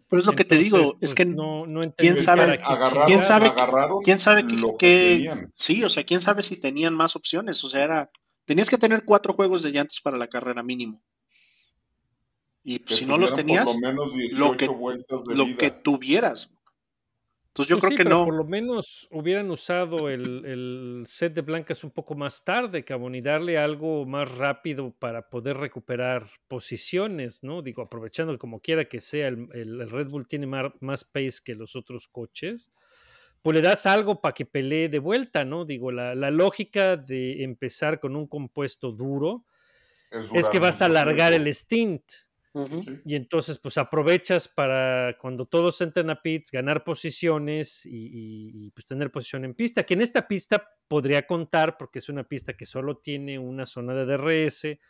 Pero 0.09 0.21
es 0.21 0.27
lo 0.27 0.33
que 0.35 0.45
te 0.45 0.57
digo, 0.57 0.79
es 0.79 0.93
pues, 1.01 1.15
que 1.15 1.25
no, 1.27 1.67
no 1.67 1.81
¿quién 1.97 2.17
sabe? 2.17 2.61
agarraron, 2.63 3.07
¿Quién 3.07 3.23
sabe- 3.23 3.49
agarraron 3.49 4.03
quién 4.03 4.19
sabe 4.21 4.47
qué- 4.47 4.55
lo 4.55 4.77
que. 4.77 5.47
Sí, 5.55 5.83
o 5.83 5.89
sea, 5.89 6.05
quién 6.05 6.21
sabe 6.21 6.43
si 6.43 6.57
tenían 6.61 6.95
más 6.95 7.17
opciones. 7.17 7.63
O 7.65 7.69
sea, 7.69 7.83
era, 7.85 8.11
tenías 8.45 8.71
que 8.71 8.79
tener 8.79 9.05
cuatro 9.05 9.33
juegos 9.35 9.63
de 9.63 9.71
llantas 9.73 10.01
para 10.01 10.17
la 10.17 10.29
carrera 10.29 10.63
mínimo. 10.63 11.03
Y 12.63 12.79
Que 12.81 12.95
si 12.95 13.05
no 13.07 13.19
los 13.19 13.35
tenías, 13.35 13.65
por 13.67 13.75
lo 13.75 13.81
menos 13.89 14.15
18 14.15 14.39
lo 14.39 14.57
que- 14.57 14.69
vueltas 14.69 15.25
de 15.27 15.35
lo 15.35 15.45
vida. 15.47 15.57
que 15.59 15.71
tuvieras. 15.73 16.53
Entonces 17.59 17.71
yo 17.71 17.79
Pues 17.79 17.81
creo 17.81 17.93
sí, 17.93 17.95
que 17.95 18.05
pero 18.05 18.17
no. 18.17 18.23
por 18.23 18.35
lo 18.35 18.45
menos 18.45 19.09
hubieran 19.11 19.51
usado 19.51 20.09
el, 20.09 20.45
el 20.47 21.03
set 21.07 21.35
de 21.35 21.43
blancas 21.43 21.85
un 21.85 21.91
poco 21.91 22.15
más 22.15 22.45
tarde, 22.45 22.85
cabrón, 22.85 23.15
y 23.15 23.21
darle 23.21 23.59
algo 23.59 24.07
más 24.07 24.31
rápido 24.37 24.95
para 24.99 25.29
poder 25.29 25.57
recuperar 25.59 26.29
posiciones, 26.47 27.43
¿no? 27.43 27.61
Digo, 27.63 27.83
aprovechando 27.83 28.33
que 28.33 28.39
como 28.39 28.61
quiera 28.61 28.87
que 28.87 29.01
sea, 29.01 29.29
el, 29.29 29.49
el- 29.53 29.81
el 29.81 29.91
Red 29.91 30.09
Bull 30.09 30.29
tiene 30.29 30.47
mar- 30.47 30.75
más 30.81 31.05
pace 31.05 31.41
que 31.45 31.55
los 31.55 31.77
otros 31.77 32.09
coches, 32.09 32.73
pues 33.43 33.55
le 33.57 33.63
das 33.63 33.87
algo 33.87 34.21
para 34.21 34.35
que 34.35 34.47
pelee 34.47 34.89
de 34.89 34.99
vuelta, 35.01 35.45
¿no? 35.45 35.65
Digo, 35.65 35.93
la, 35.93 36.15
la 36.15 36.31
lógica 36.31 36.97
de 36.97 37.43
empezar 37.45 38.01
con 38.01 38.17
un 38.17 38.27
compuesto 38.29 38.93
duro 38.93 39.47
Es, 40.11 40.49
que 40.49 40.59
vas 40.59 40.83
a 40.83 40.87
alargar 40.87 41.33
el 41.33 41.47
stint. 41.55 42.03
Y 43.05 43.15
entonces, 43.15 43.59
pues 43.59 43.79
aprovechas 43.79 44.49
para 44.49 45.17
cuando 45.19 45.47
todos 45.47 45.81
entren 45.81 46.11
a 46.11 46.21
pits, 46.23 46.51
ganar 46.51 46.85
posiciones 46.85 47.87
y, 47.87 47.91
y- 47.97 48.67
y, 48.67 48.71
pues 48.73 48.87
tener 48.87 49.11
posición 49.11 49.45
en 49.45 49.55
pista. 49.55 49.85
Que 49.85 49.95
en 49.95 50.03
esta 50.03 50.27
pista 50.29 50.69
podría 50.89 51.27
contar, 51.27 51.77
porque 51.79 52.01
es 52.01 52.09
una 52.09 52.25
pista 52.25 52.55
que 52.55 52.67
solo 52.67 52.99
tiene 52.99 53.39
una 53.39 53.67
zona 53.67 53.95
de 53.95 54.05
DRS, 54.07 54.81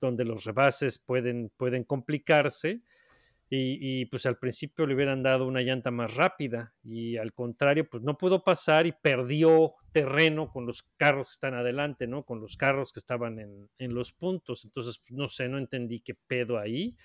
donde 0.00 0.24
los 0.24 0.44
rebases 0.44 0.98
pueden, 0.98 1.52
pueden 1.56 1.84
complicarse. 1.84 2.82
Y, 3.54 4.00
y, 4.00 4.06
pues 4.06 4.24
al 4.24 4.38
principio 4.38 4.86
le 4.86 4.94
hubieran 4.94 5.22
dado 5.22 5.46
una 5.46 5.60
llanta 5.60 5.90
más 5.90 6.14
rápida. 6.16 6.72
Y 6.82 7.18
al 7.18 7.34
contrario, 7.34 7.86
pues 7.86 8.02
no 8.02 8.16
pudo 8.16 8.42
pasar 8.44 8.86
y 8.86 8.92
perdió 8.92 9.74
terreno 9.92 10.50
con 10.50 10.64
los 10.64 10.82
carros 10.96 11.28
que 11.28 11.32
están 11.34 11.52
adelante, 11.52 12.06
¿no? 12.06 12.24
Con 12.24 12.40
los 12.40 12.56
carros 12.56 12.94
que 12.94 13.00
estaban 13.00 13.38
en, 13.38 13.68
en 13.76 13.94
los 13.94 14.10
puntos. 14.12 14.64
Entonces, 14.64 14.98
pues, 14.98 15.12
no 15.12 15.28
sé, 15.28 15.48
no 15.50 15.58
entendí 15.58 16.00
qué 16.00 16.14
pedo 16.14 16.58
ahí. 16.58 16.96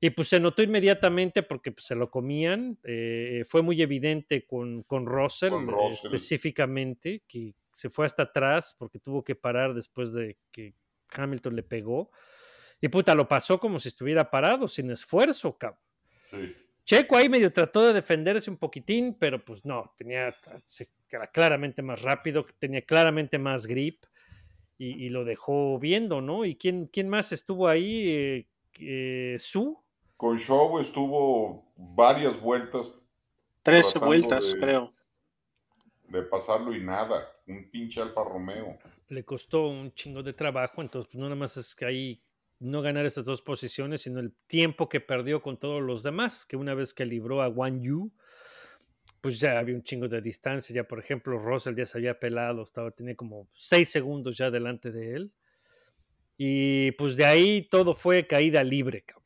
Y 0.00 0.10
pues 0.10 0.28
se 0.28 0.38
notó 0.38 0.62
inmediatamente 0.62 1.42
porque 1.42 1.72
pues, 1.72 1.86
se 1.86 1.96
lo 1.96 2.08
comían. 2.08 2.78
eh, 2.84 3.42
fue 3.48 3.60
muy 3.62 3.82
evidente 3.82 4.46
con, 4.46 4.84
con 4.84 5.06
Russell, 5.06 5.50
Con 5.50 5.66
Russell. 5.66 6.06
específicamente, 6.06 7.24
que 7.26 7.52
se 7.72 7.90
fue 7.90 8.06
hasta 8.06 8.22
atrás 8.22 8.76
porque 8.78 9.00
tuvo 9.00 9.24
que 9.24 9.34
parar 9.34 9.74
después 9.74 10.12
de 10.12 10.38
que 10.52 10.74
Hamilton 11.12 11.56
le 11.56 11.62
pegó. 11.64 12.10
Y 12.80 12.88
puta, 12.88 13.14
lo 13.14 13.28
pasó 13.28 13.58
como 13.60 13.78
si 13.78 13.88
estuviera 13.88 14.30
parado, 14.30 14.66
sin 14.68 14.90
esfuerzo, 14.90 15.56
cabrón. 15.56 15.80
Sí. 16.30 16.54
Checo 16.84 17.16
ahí 17.16 17.28
medio 17.28 17.52
trató 17.52 17.86
de 17.86 17.92
defenderse 17.92 18.50
un 18.50 18.56
poquitín, 18.56 19.14
pero 19.18 19.44
pues 19.44 19.64
no, 19.64 19.92
tenía 19.96 20.34
se- 20.64 20.88
era 21.10 21.26
claramente 21.26 21.82
más 21.82 22.02
rápido, 22.02 22.46
tenía 22.58 22.82
claramente 22.82 23.38
más 23.38 23.66
grip 23.66 24.04
y, 24.78 25.04
y 25.04 25.08
lo 25.10 25.24
dejó 25.24 25.78
viendo, 25.78 26.20
¿no? 26.20 26.44
¿Y 26.44 26.56
quién, 26.56 26.86
quién 26.86 27.08
más 27.08 27.32
estuvo 27.32 27.68
ahí? 27.68 28.08
Eh, 28.08 28.46
eh, 28.80 29.36
Su. 29.38 29.78
Con 30.16 30.38
Show 30.38 30.78
estuvo 30.80 31.72
varias 31.76 32.40
vueltas 32.40 32.98
13 33.62 33.92
Tratando 33.92 34.06
vueltas, 34.06 34.52
de- 34.54 34.60
creo. 34.60 34.94
de 36.08 36.22
pasarlo 36.22 36.74
y 36.74 36.82
nada. 36.82 37.28
Un 37.46 37.70
pinche 37.70 38.00
Alfa 38.00 38.22
Romeo. 38.24 38.78
le 39.08 39.24
costó 39.24 39.68
un 39.68 39.92
chingo 39.92 40.22
de 40.22 40.32
trabajo, 40.32 40.80
entonces 40.82 41.08
pues, 41.10 41.18
no 41.20 41.24
nada 41.26 41.36
más 41.36 41.56
es 41.56 41.74
que 41.74 41.84
ahí 41.84 42.22
no 42.60 42.82
ganar 42.82 43.06
esas 43.06 43.24
dos 43.24 43.40
posiciones, 43.40 44.02
sino 44.02 44.20
el 44.20 44.32
tiempo 44.46 44.88
que 44.88 45.00
perdió 45.00 45.42
con 45.42 45.58
todos 45.58 45.82
los 45.82 46.02
demás, 46.02 46.46
que 46.46 46.56
una 46.56 46.74
vez 46.74 46.94
que 46.94 47.06
libró 47.06 47.42
a 47.42 47.48
Wang 47.48 47.80
Yu, 47.80 48.12
pues 49.20 49.40
ya 49.40 49.58
había 49.58 49.74
un 49.74 49.82
chingo 49.82 50.08
de 50.08 50.20
distancia, 50.20 50.74
ya 50.74 50.84
por 50.84 50.98
ejemplo 50.98 51.38
Russell 51.38 51.74
ya 51.74 51.86
se 51.86 51.98
había 51.98 52.18
pelado, 52.18 52.62
estaba, 52.62 52.90
tenía 52.90 53.16
como 53.16 53.48
seis 53.54 53.88
segundos 53.88 54.36
ya 54.36 54.50
delante 54.50 54.92
de 54.92 55.14
él, 55.14 55.32
y 56.36 56.92
pues 56.92 57.16
de 57.16 57.24
ahí 57.24 57.62
todo 57.62 57.94
fue 57.94 58.26
caída 58.26 58.62
libre, 58.62 59.02
cabrón. 59.02 59.20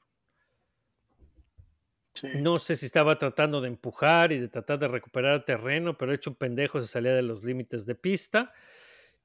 Sí. 2.14 2.28
No 2.36 2.60
sé 2.60 2.76
si 2.76 2.86
estaba 2.86 3.18
tratando 3.18 3.60
de 3.60 3.66
empujar 3.66 4.30
y 4.30 4.38
de 4.38 4.48
tratar 4.48 4.78
de 4.78 4.86
recuperar 4.86 5.44
terreno, 5.44 5.98
pero 5.98 6.12
hecho 6.12 6.30
un 6.30 6.36
pendejo 6.36 6.80
se 6.80 6.86
salía 6.86 7.12
de 7.12 7.22
los 7.22 7.42
límites 7.42 7.86
de 7.86 7.96
pista. 7.96 8.52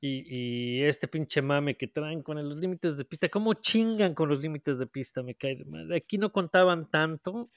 Y, 0.01 0.77
y 0.79 0.83
este 0.83 1.07
pinche 1.09 1.41
mame 1.41 1.75
que 1.75 1.88
traen 1.88 2.21
con 2.23 2.38
los 2.47 2.57
límites 2.59 2.95
de 2.95 3.03
pista, 3.03 3.27
¿cómo 3.27 3.53
chingan 3.55 4.13
con 4.13 4.29
los 4.29 4.41
límites 4.41 4.77
de 4.79 4.88
pista? 4.88 5.21
Me 5.23 5.35
cae 5.35 5.57
de 5.57 5.65
madre. 5.65 5.97
Aquí 5.97 6.17
no 6.17 6.31
contaban 6.31 6.89
tanto. 6.89 7.49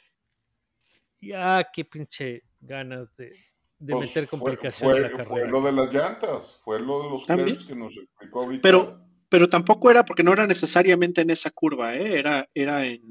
Ya, 1.21 1.69
qué 1.73 1.85
pinche 1.85 2.43
ganas 2.61 3.17
de, 3.17 3.33
de 3.79 3.93
Pues 3.95 4.09
meter 4.09 4.27
fue- 4.27 4.39
complicación 4.39 4.91
fue, 4.91 4.99
a 4.99 5.03
la 5.03 5.11
fue 5.11 5.25
carrera. 5.25 5.51
lo 5.51 5.61
de 5.63 5.73
las 5.73 5.95
llantas, 5.95 6.61
fue 6.65 6.81
lo 6.81 7.03
de 7.05 7.11
los 7.11 7.27
curbs 7.27 7.65
que 7.65 7.77
nos 7.77 7.97
explicó 7.97 8.43
ahorita. 8.43 8.63
Pero, 8.63 9.01
pero 9.29 9.47
tampoco 9.49 9.91
era 9.91 10.05
porque 10.05 10.25
no 10.25 10.33
era 10.33 10.47
necesariamente 10.47 11.21
en 11.21 11.31
esa 11.31 11.51
curva, 11.51 11.95
¿eh? 11.95 12.19
Era, 12.19 12.49
era 12.55 12.85
en, 12.87 13.03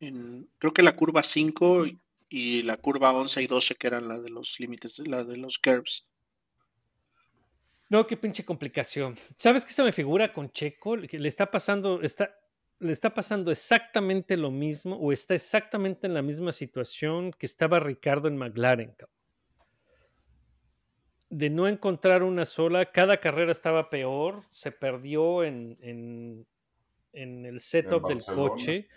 en, 0.00 0.50
creo 0.58 0.72
que 0.72 0.82
la 0.82 0.96
curva 0.96 1.22
5 1.22 1.84
y 2.28 2.62
la 2.64 2.76
curva 2.76 3.12
11 3.12 3.40
y 3.42 3.46
12 3.46 3.76
que 3.76 3.86
eran 3.86 4.08
las 4.08 4.22
de 4.24 4.30
los 4.30 4.58
límites, 4.58 4.98
la 5.06 5.22
de 5.22 5.36
los 5.36 5.58
curves. 5.58 6.08
No, 7.90 8.06
qué 8.06 8.16
pinche 8.16 8.44
complicación. 8.44 9.16
¿Sabes 9.36 9.64
qué 9.64 9.72
se 9.72 9.82
me 9.82 9.90
figura 9.90 10.32
con 10.32 10.50
Checo? 10.52 10.94
Le 10.96 11.26
está 11.28 11.50
pasando, 11.50 12.00
está, 12.02 12.38
le 12.78 12.92
está 12.92 13.12
pasando 13.12 13.50
exactamente 13.50 14.36
lo 14.36 14.52
mismo 14.52 14.94
o 14.96 15.10
está 15.12 15.34
exactamente 15.34 16.06
en 16.06 16.14
la 16.14 16.22
misma 16.22 16.52
situación 16.52 17.32
que 17.32 17.46
estaba 17.46 17.80
Ricardo 17.80 18.28
en 18.28 18.36
McLaren. 18.36 18.94
De 21.30 21.50
no 21.50 21.66
encontrar 21.66 22.22
una 22.22 22.44
sola, 22.44 22.92
cada 22.92 23.16
carrera 23.16 23.50
estaba 23.50 23.90
peor, 23.90 24.42
se 24.48 24.70
perdió 24.70 25.42
en, 25.42 25.76
en- 25.80 26.46
en 27.12 27.44
el 27.44 27.58
setup 27.58 28.06
del 28.08 28.18
coche, 28.36 28.88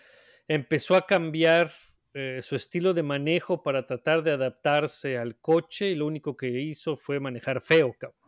empezó 0.48 0.96
a 0.96 1.08
cambiar 1.08 1.72
eh, 2.14 2.40
su 2.44 2.56
estilo 2.56 2.94
de 2.94 3.02
manejo 3.02 3.64
para 3.64 3.88
tratar 3.88 4.22
de 4.22 4.30
adaptarse 4.32 5.18
al 5.18 5.40
coche 5.40 5.88
y 5.90 5.96
lo 5.96 6.06
único 6.06 6.38
que 6.38 6.48
hizo 6.48 6.96
fue 6.96 7.20
manejar 7.20 7.60
feo, 7.60 7.92
cabrón 7.98 8.23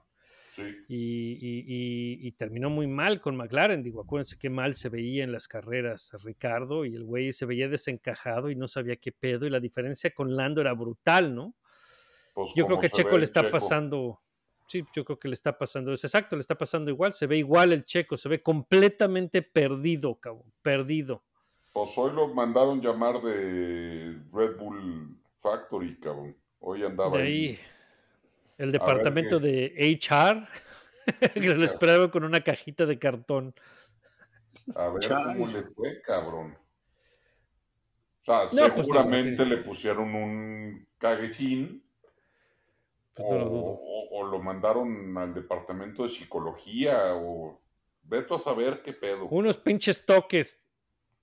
Sí. 0.55 0.63
y, 0.87 0.95
y- 0.95 1.65
y- 1.67 2.27
y 2.27 2.31
terminó 2.31 2.69
muy 2.69 2.87
mal 2.87 3.19
con 3.19 3.35
McLaren. 3.35 3.83
Digo, 3.83 4.01
acuérdense 4.01 4.37
qué 4.37 4.49
mal 4.49 4.73
se 4.73 4.87
veía 4.89 5.23
en 5.25 5.31
las 5.33 5.47
carreras 5.49 6.11
Ricardo 6.23 6.85
y 6.85 6.95
el 6.95 7.03
güey 7.03 7.33
se 7.33 7.45
veía 7.45 7.67
desencajado 7.67 8.49
y 8.49 8.55
no 8.55 8.67
sabía 8.69 8.95
qué 8.95 9.11
pedo. 9.11 9.45
Y 9.45 9.49
la 9.49 9.59
diferencia 9.59 10.11
con 10.11 10.33
Lando 10.35 10.61
era 10.61 10.73
brutal, 10.73 11.35
¿no? 11.35 11.55
Pues 12.33 12.53
Yo 12.55 12.65
creo 12.67 12.79
que 12.79 12.89
Checo 12.89 13.17
le 13.17 13.25
está 13.25 13.41
Checo. 13.41 13.51
pasando. 13.51 14.21
Sí, 14.67 14.83
yo 14.95 15.03
creo 15.05 15.19
que 15.19 15.27
le 15.27 15.33
está 15.35 15.57
pasando. 15.57 15.91
Es 15.93 16.03
exacto, 16.05 16.35
le 16.35 16.39
está 16.39 16.55
pasando 16.57 16.89
igual. 16.89 17.11
Se 17.13 17.27
ve 17.27 17.37
igual 17.37 17.71
el 17.73 17.83
Checo, 17.85 18.15
se 18.17 18.29
ve 18.29 18.41
completamente 18.41 19.41
perdido, 19.41 20.15
cabrón. 20.15 20.51
Perdido. 20.61 21.23
Pues 21.73 21.91
hoy 21.97 22.13
lo 22.13 22.33
mandaron 22.33 22.81
llamar 22.81 23.21
de 23.21 24.17
Red 24.33 24.57
Bull 24.57 25.17
Factory, 25.41 25.97
cabrón. 25.99 26.35
Hoy 26.59 26.81
andaba 26.83 27.17
De 27.17 27.23
ahí. 27.23 27.33
ahí, 27.49 27.59
el 28.57 28.71
departamento 28.71 29.39
qué. 29.41 29.47
de 29.47 29.99
HR, 29.99 30.47
que 31.33 31.55
lo 31.55 31.65
esperaban 31.65 32.09
con 32.09 32.23
una 32.23 32.41
cajita 32.43 32.85
de 32.85 32.97
cartón. 32.99 33.53
A 34.75 34.89
ver 34.89 35.01
Chale. 35.01 35.33
cómo 35.39 35.47
le 35.51 35.61
fue, 35.63 36.01
cabrón. 36.01 36.57
O 38.21 38.23
sea, 38.25 38.67
No, 38.67 38.73
pues, 38.73 38.87
seguramente 38.87 39.45
le 39.45 39.57
pusieron 39.57 40.15
un 40.15 40.87
caguecín 40.97 41.83
Pues 43.13 43.29
no 43.29 43.35
lo 43.37 43.45
o, 43.45 43.49
dudo. 43.49 43.79
o- 43.81 44.07
o 44.19 44.23
lo 44.27 44.39
mandaron 44.41 45.15
al 45.17 45.33
departamento 45.33 46.03
de 46.03 46.09
psicología 46.09 47.13
o 47.15 47.61
veto 48.03 48.35
a 48.35 48.39
saber 48.39 48.81
qué 48.81 48.93
pedo 48.93 49.25
Unos 49.27 49.57
pinches 49.57 50.05
toques 50.05 50.59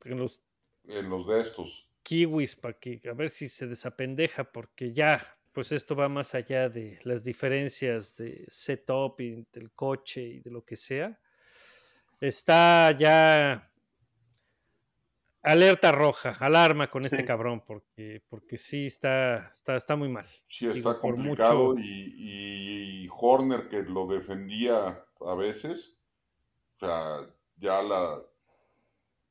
en 0.04 0.18
los 0.18 0.40
en 0.84 1.08
los 1.08 1.26
de 1.26 1.40
estos. 1.40 1.88
kiwis 2.02 2.54
para 2.56 2.74
que 2.78 3.00
a 3.08 3.12
ver 3.14 3.30
si 3.30 3.48
se 3.48 3.66
desapendeja 3.66 4.44
porque 4.44 4.92
ya 4.92 5.20
pues 5.52 5.70
esto 5.72 5.94
va 5.94 6.08
más 6.08 6.34
allá 6.34 6.68
de 6.68 6.98
las 7.04 7.24
diferencias 7.24 8.16
de 8.16 8.44
setup 8.48 9.20
y 9.20 9.46
del 9.52 9.70
coche 9.72 10.22
y 10.22 10.40
de 10.40 10.50
lo 10.50 10.64
que 10.64 10.76
sea 10.76 11.18
está 12.20 12.96
ya 12.98 13.70
alerta 15.42 15.90
roja 15.92 16.36
alarma 16.40 16.88
con 16.90 17.04
este 17.04 17.18
Sí. 17.18 17.24
cabrón 17.24 17.62
porque 17.66 18.22
porque 18.28 18.56
sí 18.56 18.86
está 18.86 19.48
está, 19.50 19.76
está 19.76 19.96
muy 19.96 20.08
mal 20.08 20.26
Sí, 20.46 20.68
está 20.68 20.98
complicado 20.98 21.70
mucho- 21.74 21.80
y, 21.80 23.04
y 23.04 23.08
Horner 23.10 23.68
que 23.68 23.82
lo 23.82 24.06
defendía 24.06 25.04
a 25.20 25.34
veces, 25.36 25.98
o 26.76 26.86
sea, 26.86 27.16
ya 27.56 27.80
la, 27.82 28.20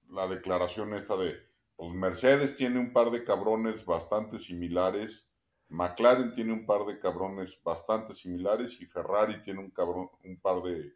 la 0.09 0.27
declaración 0.27 0.93
esta 0.93 1.17
de, 1.17 1.35
pues 1.75 1.91
Mercedes 1.93 2.55
tiene 2.55 2.79
un 2.79 2.93
par 2.93 3.11
de 3.11 3.23
cabrones 3.25 3.83
bastante 3.85 4.37
similares, 4.39 5.29
McLaren 5.71 6.33
tiene 6.33 6.53
un 6.53 6.65
par 6.65 6.85
de 6.85 6.99
cabrones 6.99 7.57
bastante 7.63 8.13
similares 8.13 8.79
y 8.81 8.85
Ferrari 8.85 9.41
tiene 9.43 9.59
un, 9.61 9.71
cabrón, 9.71 10.09
un 10.23 10.37
par 10.39 10.61
de, 10.63 10.93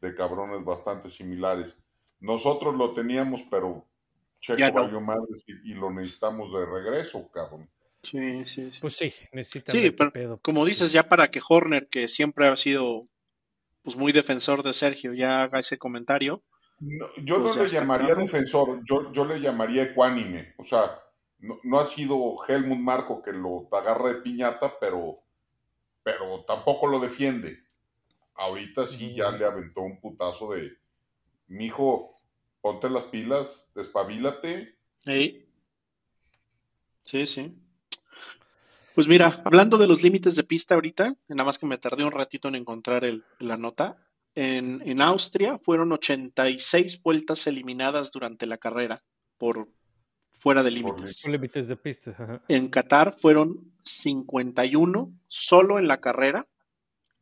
de 0.00 0.14
cabrones 0.14 0.64
bastante 0.64 1.10
similares. 1.10 1.76
Nosotros 2.20 2.74
lo 2.76 2.94
teníamos, 2.94 3.42
pero 3.50 3.86
Checo 4.40 4.70
no. 4.72 4.72
valió 4.72 5.00
madres 5.00 5.44
y, 5.46 5.72
y 5.72 5.74
lo 5.74 5.90
necesitamos 5.90 6.52
de 6.52 6.66
regreso, 6.66 7.30
cabrón. 7.30 7.68
Sí, 8.02 8.44
sí, 8.46 8.70
sí. 8.72 8.78
pues 8.80 8.96
sí 8.96 9.12
necesita 9.32 9.72
Sí, 9.72 9.90
pero 9.90 10.12
pedo. 10.12 10.40
como 10.40 10.64
dices, 10.64 10.92
ya 10.92 11.08
para 11.08 11.30
que 11.30 11.40
Horner, 11.46 11.88
que 11.88 12.08
siempre 12.08 12.46
ha 12.48 12.56
sido 12.56 13.08
pues 13.82 13.96
muy 13.96 14.12
defensor 14.12 14.62
de 14.62 14.72
Sergio, 14.72 15.14
ya 15.14 15.42
haga 15.42 15.60
ese 15.60 15.78
comentario. 15.78 16.44
No, 16.80 17.08
yo 17.24 17.42
Pues 17.42 17.56
no 17.56 17.62
le 17.62 17.68
llamaría 17.68 18.14
defensor, 18.14 18.80
yo, 18.84 19.12
yo 19.12 19.24
le 19.26 19.40
llamaría 19.40 19.82
ecuánime. 19.84 20.54
O 20.58 20.64
sea, 20.64 21.00
no, 21.40 21.58
no 21.62 21.78
ha 21.80 21.86
sido 21.86 22.36
Helmut 22.46 22.78
Marco 22.78 23.22
que 23.22 23.32
lo 23.32 23.68
agarra 23.72 24.08
de 24.08 24.14
piñata, 24.16 24.74
pero, 24.80 25.20
pero 26.02 26.44
tampoco 26.46 26.86
lo 26.86 27.00
defiende. 27.00 27.58
Ahorita 28.34 28.86
sí 28.86 29.14
ya 29.14 29.30
le 29.30 29.44
aventó 29.44 29.82
un 29.82 30.00
putazo 30.00 30.52
de, 30.52 30.72
mijo, 31.48 32.10
ponte 32.60 32.88
las 32.90 33.04
pilas, 33.04 33.68
despabilate. 33.74 34.76
Sí, 34.98 35.46
sí, 37.04 37.26
sí. 37.26 37.54
Pues 38.94 39.06
mira, 39.06 39.40
hablando 39.44 39.78
de 39.78 39.86
los 39.86 40.02
límites 40.02 40.36
de 40.36 40.44
pista 40.44 40.74
ahorita, 40.74 41.14
nada 41.28 41.44
más 41.44 41.58
que 41.58 41.66
me 41.66 41.78
tardé 41.78 42.04
un 42.04 42.10
ratito 42.12 42.48
en 42.48 42.56
encontrar 42.56 43.04
el- 43.04 43.24
la 43.38 43.56
nota. 43.56 43.96
En, 44.34 44.82
en 44.88 45.00
Austria 45.00 45.58
fueron 45.58 45.92
86 45.92 47.02
vueltas 47.02 47.46
eliminadas 47.46 48.10
durante 48.10 48.46
la 48.46 48.58
carrera 48.58 49.02
por 49.38 49.68
fuera 50.40 50.62
de 50.64 50.70
límites. 50.72 51.22
Con 51.22 51.32
límites 51.32 51.68
de 51.68 51.76
pista. 51.76 52.10
ajá. 52.18 52.42
En 52.48 52.68
Qatar 52.68 53.14
fueron 53.16 53.72
51 53.84 55.12
solo 55.28 55.78
en 55.78 55.86
la 55.86 56.00
carrera. 56.00 56.46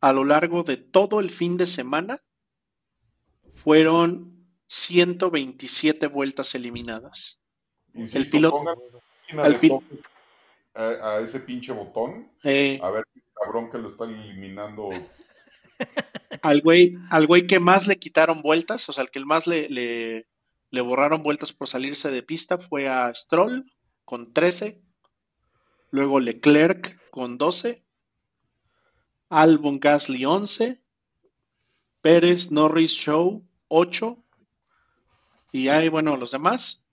A 0.01 0.13
lo 0.13 0.25
largo 0.25 0.63
de 0.63 0.77
todo 0.79 1.21
el 1.21 1.29
fin 1.31 1.57
de 1.59 1.67
semana 1.67 2.19
fueron 3.53 4.47
127 4.69 6.07
vueltas 6.07 6.55
eliminadas. 6.55 7.41
Insisto, 7.95 8.19
El 8.19 8.31
piloto- 8.31 8.65
al 9.37 9.53
de 9.55 9.59
pi- 9.59 9.69
toques 9.69 10.03
a, 10.75 10.83
a 11.17 11.21
ese 11.21 11.41
pinche 11.41 11.73
botón, 11.73 12.31
Eh, 12.45 12.79
a 12.83 12.91
ver 12.91 13.05
qué 13.13 13.21
cabrón 13.35 13.71
que 13.71 13.79
lo 13.79 13.89
están 13.89 14.11
eliminando. 14.15 14.91
al 16.43 16.61
güey, 16.63 16.97
al 17.11 17.27
güey 17.27 17.47
que 17.47 17.59
más 17.59 17.87
le 17.89 17.97
quitaron 17.99 18.43
vueltas, 18.43 18.89
o 18.89 18.93
sea, 18.93 19.03
al 19.03 19.11
que 19.11 19.19
el 19.19 19.27
más 19.27 19.47
le, 19.49 19.69
le, 19.69 20.29
le 20.71 20.81
borraron 20.81 21.23
vueltas 21.23 21.53
por 21.53 21.69
salirse 21.69 22.11
de 22.11 22.23
pista 22.23 22.59
fue 22.59 22.89
a 22.89 23.13
Stroll 23.15 23.65
con 24.05 24.33
13, 24.33 24.83
luego 25.91 26.21
Leclerc 26.21 27.11
con 27.11 27.39
12, 27.39 27.85
Albon 29.31 29.81
Gasly 29.81 30.25
11, 30.25 30.83
Pérez, 32.01 32.51
Norris, 32.51 32.93
Show 32.93 33.47
8, 33.69 34.25
y 35.53 35.69
hay, 35.69 35.89
bueno, 35.89 36.17
los 36.17 36.31
demás. 36.31 36.87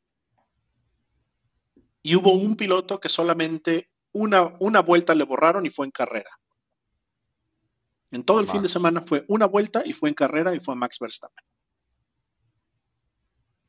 Y 2.02 2.16
hubo 2.16 2.34
un 2.34 2.56
piloto 2.56 3.00
que 3.00 3.10
solamente 3.10 3.90
una, 4.12 4.56
una 4.60 4.82
vuelta 4.82 5.14
le 5.14 5.24
borraron 5.24 5.66
y 5.66 5.70
fue 5.70 5.86
en 5.86 5.92
carrera. 5.92 6.30
En 8.12 8.24
todo 8.24 8.40
el 8.40 8.48
fin 8.48 8.62
de 8.62 8.70
semana 8.70 9.02
fue 9.02 9.26
una 9.28 9.46
vuelta 9.46 9.84
y 9.86 9.92
fue 9.92 10.10
en 10.10 10.16
carrera 10.16 10.56
y 10.56 10.60
fue 10.60 10.76
Max 10.76 11.00
Verstappen. 11.00 11.44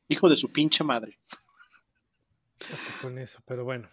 Hijo 0.07 0.29
de 0.29 0.37
su 0.37 0.51
pinche 0.51 0.83
madre. 0.83 1.19
Hasta 2.59 3.01
con 3.01 3.17
eso, 3.17 3.41
pero 3.45 3.63
bueno. 3.63 3.89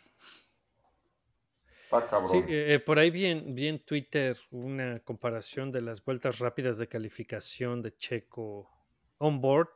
Está 1.85 2.07
cabrón. 2.07 2.31
Sí, 2.31 2.41
eh, 2.49 2.81
por 2.81 2.99
ahí 2.99 3.11
vi 3.11 3.27
en, 3.27 3.55
vi 3.55 3.69
en 3.69 3.85
Twitter 3.85 4.39
una 4.51 5.01
comparación 5.01 5.71
de 5.71 5.83
las 5.83 6.05
vueltas 6.05 6.39
rápidas 6.39 6.79
de 6.79 6.89
calificación 6.89 7.83
de 7.83 7.97
Checo 7.97 8.71
on 9.19 9.41
board, 9.41 9.69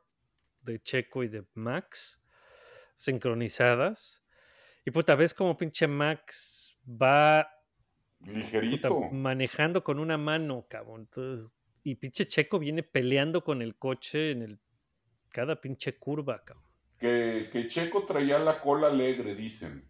de 0.62 0.82
Checo 0.82 1.22
y 1.22 1.28
de 1.28 1.45
Max, 1.55 2.20
sincronizadas. 2.95 4.24
Y 4.84 4.91
puta, 4.91 5.14
ves 5.16 5.34
como 5.34 5.57
pinche 5.57 5.86
Max 5.86 6.76
va 6.86 7.49
puta, 8.18 8.32
Ligerito. 8.32 9.01
manejando 9.12 9.84
con 9.84 9.99
una 9.99 10.16
mano, 10.16 10.66
cabrón. 10.68 11.03
Entonces, 11.03 11.55
y 11.82 11.95
pinche 11.95 12.26
Checo 12.26 12.59
viene 12.59 12.82
peleando 12.82 13.45
con 13.45 13.62
el 13.62 13.76
coche 13.76 14.32
en 14.32 14.43
el 14.43 14.59
cada 15.31 15.61
pinche 15.61 15.97
curva, 15.97 16.43
cabrón. 16.45 16.64
Que, 16.99 17.49
que 17.53 17.68
Checo 17.68 18.05
traía 18.05 18.39
la 18.39 18.61
cola 18.61 18.89
alegre, 18.89 19.35
dicen. 19.35 19.89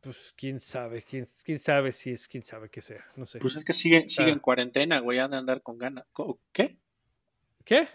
Pues 0.00 0.32
quién 0.36 0.60
sabe, 0.60 1.02
quién, 1.02 1.26
quién 1.44 1.58
sabe 1.58 1.90
si 1.92 2.12
es, 2.12 2.28
quién 2.28 2.44
sabe 2.44 2.68
que 2.70 2.80
sea, 2.80 3.04
no 3.16 3.26
sé. 3.26 3.40
Pues 3.40 3.56
es 3.56 3.64
que 3.64 3.72
sigue, 3.72 4.08
sigue 4.08 4.30
Ah. 4.30 4.34
en 4.34 4.38
cuarentena, 4.38 5.00
güey, 5.00 5.18
han 5.18 5.30
de 5.32 5.36
andar 5.38 5.60
con 5.62 5.76
ganas. 5.76 6.04
¿Qué? 6.52 6.78
¿Qué? 7.64 7.88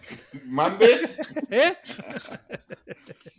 Mande. 0.45 0.86
¿Eh? 1.49 1.78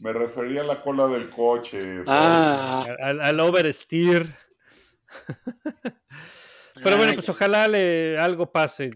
Me 0.01 0.13
refería 0.13 0.63
a 0.63 0.65
la 0.65 0.81
cola 0.83 1.07
del 1.09 1.29
coche. 1.29 2.03
Ah, 2.07 2.87
al, 3.01 3.21
al 3.21 3.41
oversteer. 3.41 4.35
Pero 6.83 6.97
bueno, 6.97 7.15
pues 7.15 7.29
ojalá 7.29 7.69
le, 7.69 8.19
algo 8.19 8.51
pase. 8.51 8.91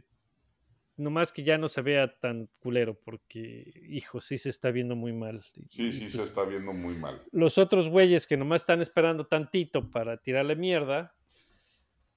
Nomás 0.98 1.32
que 1.32 1.44
ya 1.44 1.56
no 1.58 1.68
se 1.68 1.80
vea 1.80 2.18
tan 2.18 2.50
culero, 2.58 2.98
porque, 3.00 3.72
hijo, 3.88 4.20
sí 4.20 4.36
se 4.36 4.50
está 4.50 4.70
viendo 4.70 4.96
muy 4.96 5.12
mal. 5.12 5.42
Sí, 5.70 5.86
Y, 5.86 5.92
sí, 5.92 6.00
pues, 6.00 6.12
se 6.12 6.22
está 6.24 6.44
viendo 6.44 6.72
muy 6.74 6.96
mal. 6.96 7.22
Los 7.32 7.56
otros 7.56 7.88
güeyes 7.88 8.26
que 8.26 8.36
nomás 8.36 8.62
están 8.62 8.80
esperando 8.82 9.26
tantito 9.26 9.88
para 9.90 10.16
tirarle 10.18 10.56
mierda. 10.56 11.14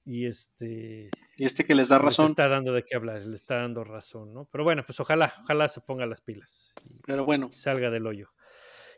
Y 0.04 0.26
este. 0.26 1.10
y 1.36 1.44
este 1.44 1.64
que 1.64 1.76
les 1.76 1.88
da 1.88 1.96
Les 1.98 2.06
razón. 2.06 2.26
está 2.26 2.48
dando 2.48 2.72
de 2.72 2.84
qué 2.84 2.96
hablar, 2.96 3.24
le 3.24 3.36
está 3.36 3.56
dando 3.56 3.84
razón, 3.84 4.34
¿no? 4.34 4.46
Pero 4.50 4.64
bueno, 4.64 4.82
pues 4.84 4.98
ojalá, 4.98 5.32
ojalá 5.44 5.68
se 5.68 5.80
ponga 5.80 6.06
las 6.06 6.20
pilas 6.20 6.74
y 6.84 6.98
Pero 7.06 7.24
bueno, 7.24 7.50
salga 7.52 7.88
del 7.88 8.06
hoyo. 8.08 8.30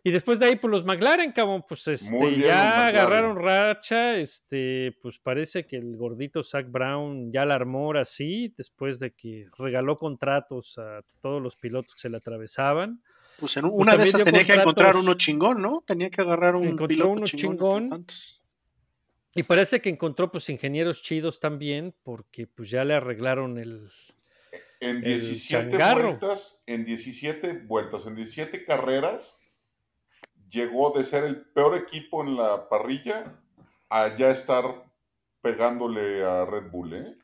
Y 0.07 0.11
después 0.11 0.39
de 0.39 0.45
ahí, 0.45 0.57
pues 0.57 0.71
los 0.71 0.85
McLaren, 0.85 1.33
cabrón, 1.33 1.65
pues 1.67 1.89
este, 1.89 2.15
bien 2.15 2.43
ya 2.43 2.87
agarraron 2.89 3.37
racha, 3.43 4.19
este, 4.19 4.95
pues 5.01 5.19
parece 5.19 5.67
que 5.67 5.77
el 5.77 5.97
gordito 5.97 6.43
Zach 6.43 6.67
Brown 6.71 7.33
ya 7.33 7.47
la 7.47 7.55
armó 7.55 7.87
ahora 7.87 8.05
sí, 8.05 8.53
después 8.59 8.99
de 8.99 9.13
que 9.15 9.49
regaló 9.57 9.99
contratos 9.99 10.77
a 10.77 11.01
todos 11.23 11.41
los 11.43 11.57
pilotos 11.57 11.95
que 11.95 12.03
se 12.03 12.11
le 12.11 12.19
atravesaban. 12.19 13.03
pues 13.39 13.57
en 13.57 13.63
Pues 13.63 13.75
una 13.75 13.93
de 13.93 13.97
también 13.97 14.09
esas 14.09 14.25
tenía 14.25 14.45
que 14.45 14.53
encontrar 14.53 14.95
uno 14.97 15.15
chingón, 15.15 15.63
¿no? 15.63 15.83
Tenía 15.87 16.11
que 16.11 16.21
agarrar 16.21 16.55
un 16.55 16.65
Encontró 16.65 16.87
piloto 16.87 17.11
uno 17.11 17.25
chingón. 17.25 17.83
chingón. 17.85 18.07
Y 19.35 19.43
parece 19.45 19.81
que 19.81 19.89
encontró 19.89 20.31
pues 20.31 20.51
ingenieros 20.51 21.01
chidos 21.01 21.41
también, 21.41 21.95
porque 22.03 22.47
pues 22.47 22.69
ya 22.69 22.85
le 22.85 22.93
arreglaron 22.95 23.57
el... 23.59 23.91
En 24.81 24.97
El 24.99 25.03
17 25.03 25.71
changarro. 25.71 26.09
vueltas, 26.09 26.63
en 26.67 26.85
17 26.85 27.63
vueltas, 27.67 28.07
en 28.07 28.17
17 28.17 28.65
carreras, 28.67 29.41
llegó 30.55 30.91
de 30.97 31.05
ser 31.05 31.25
el 31.25 31.43
peor 31.43 31.77
equipo 31.77 32.23
en 32.23 32.37
la 32.37 32.69
parrilla 32.69 33.39
a 33.91 34.17
ya 34.17 34.31
estar 34.31 34.65
pegándole 35.43 36.25
a 36.25 36.47
Red 36.47 36.71
Bull, 36.71 36.95
¿eh? 36.95 37.19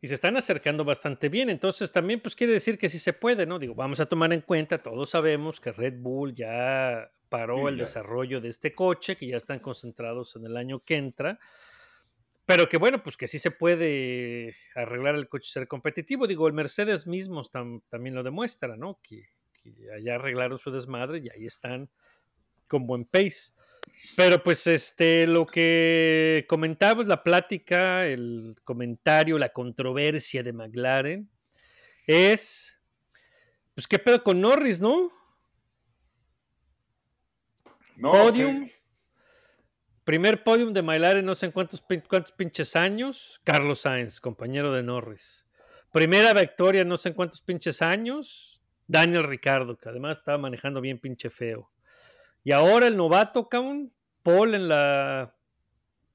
Y 0.00 0.06
se 0.08 0.14
están 0.14 0.36
acercando 0.36 0.84
bastante 0.84 1.28
bien, 1.28 1.50
entonces 1.50 1.90
también 1.90 2.20
pues 2.20 2.36
quiere 2.36 2.52
decir 2.52 2.78
que 2.78 2.88
sí 2.88 2.98
se 3.00 3.12
puede, 3.12 3.46
¿no? 3.46 3.58
Digo, 3.58 3.74
vamos 3.74 3.98
a 4.00 4.06
tomar 4.06 4.32
en 4.32 4.42
cuenta, 4.42 4.78
todos 4.78 5.10
sabemos 5.10 5.60
que 5.60 5.72
Red 5.72 5.94
Bull 5.98 6.34
ya 6.34 7.10
paró 7.28 7.62
Sí, 7.62 7.66
el 7.68 7.76
ya. 7.76 7.82
desarrollo 7.84 8.40
de 8.40 8.48
este 8.48 8.74
coche, 8.74 9.16
que 9.16 9.26
ya 9.26 9.36
están 9.36 9.58
concentrados 9.58 10.36
en 10.36 10.46
el 10.46 10.56
año 10.56 10.80
que 10.80 10.94
entra, 10.94 11.38
pero 12.46 12.68
que 12.68 12.76
bueno, 12.78 13.02
pues 13.02 13.16
que 13.16 13.26
sí 13.28 13.38
se 13.40 13.50
puede 13.50 14.54
arreglar 14.76 15.16
el 15.16 15.28
coche 15.28 15.48
y 15.48 15.52
ser 15.52 15.68
competitivo. 15.68 16.26
Digo, 16.28 16.46
el 16.46 16.54
Mercedes 16.54 17.06
mismo 17.06 17.42
tam- 17.44 17.82
también 17.88 18.14
lo 18.14 18.22
demuestra, 18.22 18.76
¿no? 18.76 19.00
Que, 19.02 19.24
que 19.52 19.74
allá 19.94 20.14
arreglaron 20.14 20.58
su 20.58 20.70
desmadre 20.70 21.18
y 21.18 21.28
ahí 21.28 21.44
están 21.44 21.90
con 22.68 22.86
buen 22.86 23.04
pace. 23.04 23.52
Pero 24.16 24.42
pues 24.42 24.66
este, 24.66 25.26
lo 25.26 25.46
que 25.46 26.46
comentabas, 26.48 27.06
la 27.06 27.22
plática, 27.22 28.06
el 28.06 28.56
comentario, 28.64 29.38
la 29.38 29.52
controversia 29.52 30.42
de 30.42 30.52
McLaren 30.52 31.28
es, 32.06 32.78
pues 33.74 33.86
qué 33.86 33.98
pedo 33.98 34.22
con 34.22 34.40
Norris, 34.40 34.80
¿no? 34.80 35.12
No, 37.96 38.12
Podium. 38.12 38.68
Primer 40.04 40.42
podium 40.42 40.72
de 40.72 40.80
McLaren, 40.80 41.22
no 41.22 41.34
sé 41.34 41.46
en 41.46 41.52
cuántos, 41.52 41.84
cuántos 42.08 42.32
pinches 42.32 42.76
años, 42.76 43.42
Carlos 43.44 43.80
Sainz, 43.80 44.20
compañero 44.20 44.72
de 44.72 44.82
Norris. 44.82 45.44
Primera 45.92 46.32
victoria, 46.32 46.82
no 46.82 46.96
sé 46.96 47.10
en 47.10 47.14
cuántos 47.14 47.42
pinches 47.42 47.82
años, 47.82 48.58
Daniel 48.86 49.24
Ricardo, 49.24 49.76
que 49.76 49.90
además 49.90 50.16
estaba 50.16 50.38
manejando 50.38 50.80
bien 50.80 50.98
pinche 50.98 51.28
feo. 51.28 51.70
Y 52.48 52.52
ahora 52.52 52.86
el 52.86 52.96
novato, 52.96 53.46
cabrón, 53.46 53.92
Paul 54.22 54.54
en 54.54 54.68
la 54.68 55.36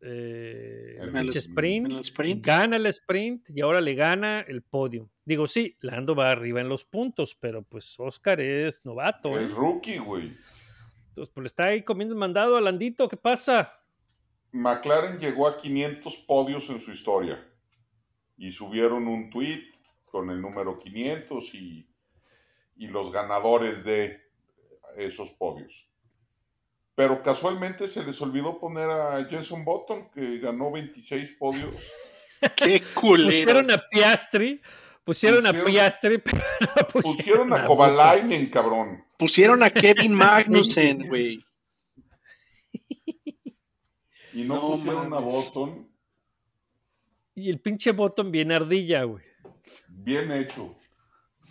eh, 0.02 0.98
En 1.00 1.16
el 1.16 1.28
En 1.28 1.38
sprint, 1.38 1.92
el 1.92 2.00
sprint. 2.00 2.44
gana 2.44 2.78
el 2.78 2.88
sprint 2.88 3.52
y 3.52 3.62
ahora 3.62 3.80
le 3.80 3.94
gana 3.94 4.42
el 4.42 4.64
podium. 4.64 5.08
Digo, 5.26 5.46
sí, 5.46 5.78
Lando 5.82 6.16
va 6.16 6.32
arriba 6.32 6.60
en 6.60 6.70
los 6.70 6.86
puntos, 6.86 7.36
pero 7.40 7.62
pues 7.62 8.00
Oscar 8.00 8.42
es 8.42 8.84
novato. 8.84 9.38
¿eh? 9.38 9.44
es 9.44 9.52
rookie, 9.52 10.00
güey. 10.00 10.36
Entonces, 11.10 11.32
pues 11.32 11.44
le 11.44 11.46
está 11.46 11.66
ahí 11.66 11.84
comiendo 11.84 12.16
el 12.16 12.20
mandado 12.20 12.58
a 12.58 12.62
Landito, 12.62 13.08
¿qué 13.08 13.18
pasa? 13.18 13.86
McLaren 14.54 15.20
llegó 15.20 15.48
a 15.48 15.62
500 15.62 16.16
podios 16.26 16.68
en 16.72 16.80
su 16.80 16.90
historia 16.90 17.48
y 18.38 18.52
subieron 18.52 19.08
un 19.08 19.30
tweet 19.30 19.66
con 20.06 20.32
el 20.32 20.42
número 20.42 20.80
500 20.80 21.54
y, 21.54 21.88
y 22.78 22.88
los 22.88 23.12
ganadores 23.12 23.84
de 23.84 24.20
esos 24.98 25.30
podios. 25.30 25.93
Pero 26.96 27.24
casualmente 27.24 27.88
se 27.88 28.04
les 28.04 28.22
olvidó 28.22 28.60
poner 28.60 28.90
a 28.90 29.26
Jenson 29.26 29.66
Button, 29.66 30.10
que 30.12 30.38
ganó 30.40 30.72
26 30.72 31.32
podios. 31.40 31.74
Qué 32.56 32.82
culeros. 32.94 33.34
Pusieron 33.34 33.72
a 33.72 33.78
Piastri, 33.90 34.62
pusieron, 35.04 35.48
a 35.48 35.54
Piastri, 35.54 36.18
pero 36.24 36.38
no 36.62 36.88
pusieron, 36.88 37.16
Pusieron 37.18 37.54
a. 37.54 37.66
Kovalainen, 37.66 38.46
cabrón. 38.50 39.04
Pusieron 39.18 39.64
a 39.64 39.70
Kevin 39.70 40.14
Magnussen, 40.16 41.08
güey. 41.08 41.44
Y 44.34 44.44
no, 44.44 44.56
No 44.56 44.62
pusieron 44.72 45.10
mames. 45.10 45.34
a 45.34 45.38
Button. 45.38 45.90
Y 47.36 47.50
el 47.50 47.60
pinche 47.60 47.92
Button 47.92 48.32
bien 48.32 48.52
ardilla, 48.52 49.04
güey. 49.04 49.24
Bien 49.88 50.32
hecho. 50.32 50.76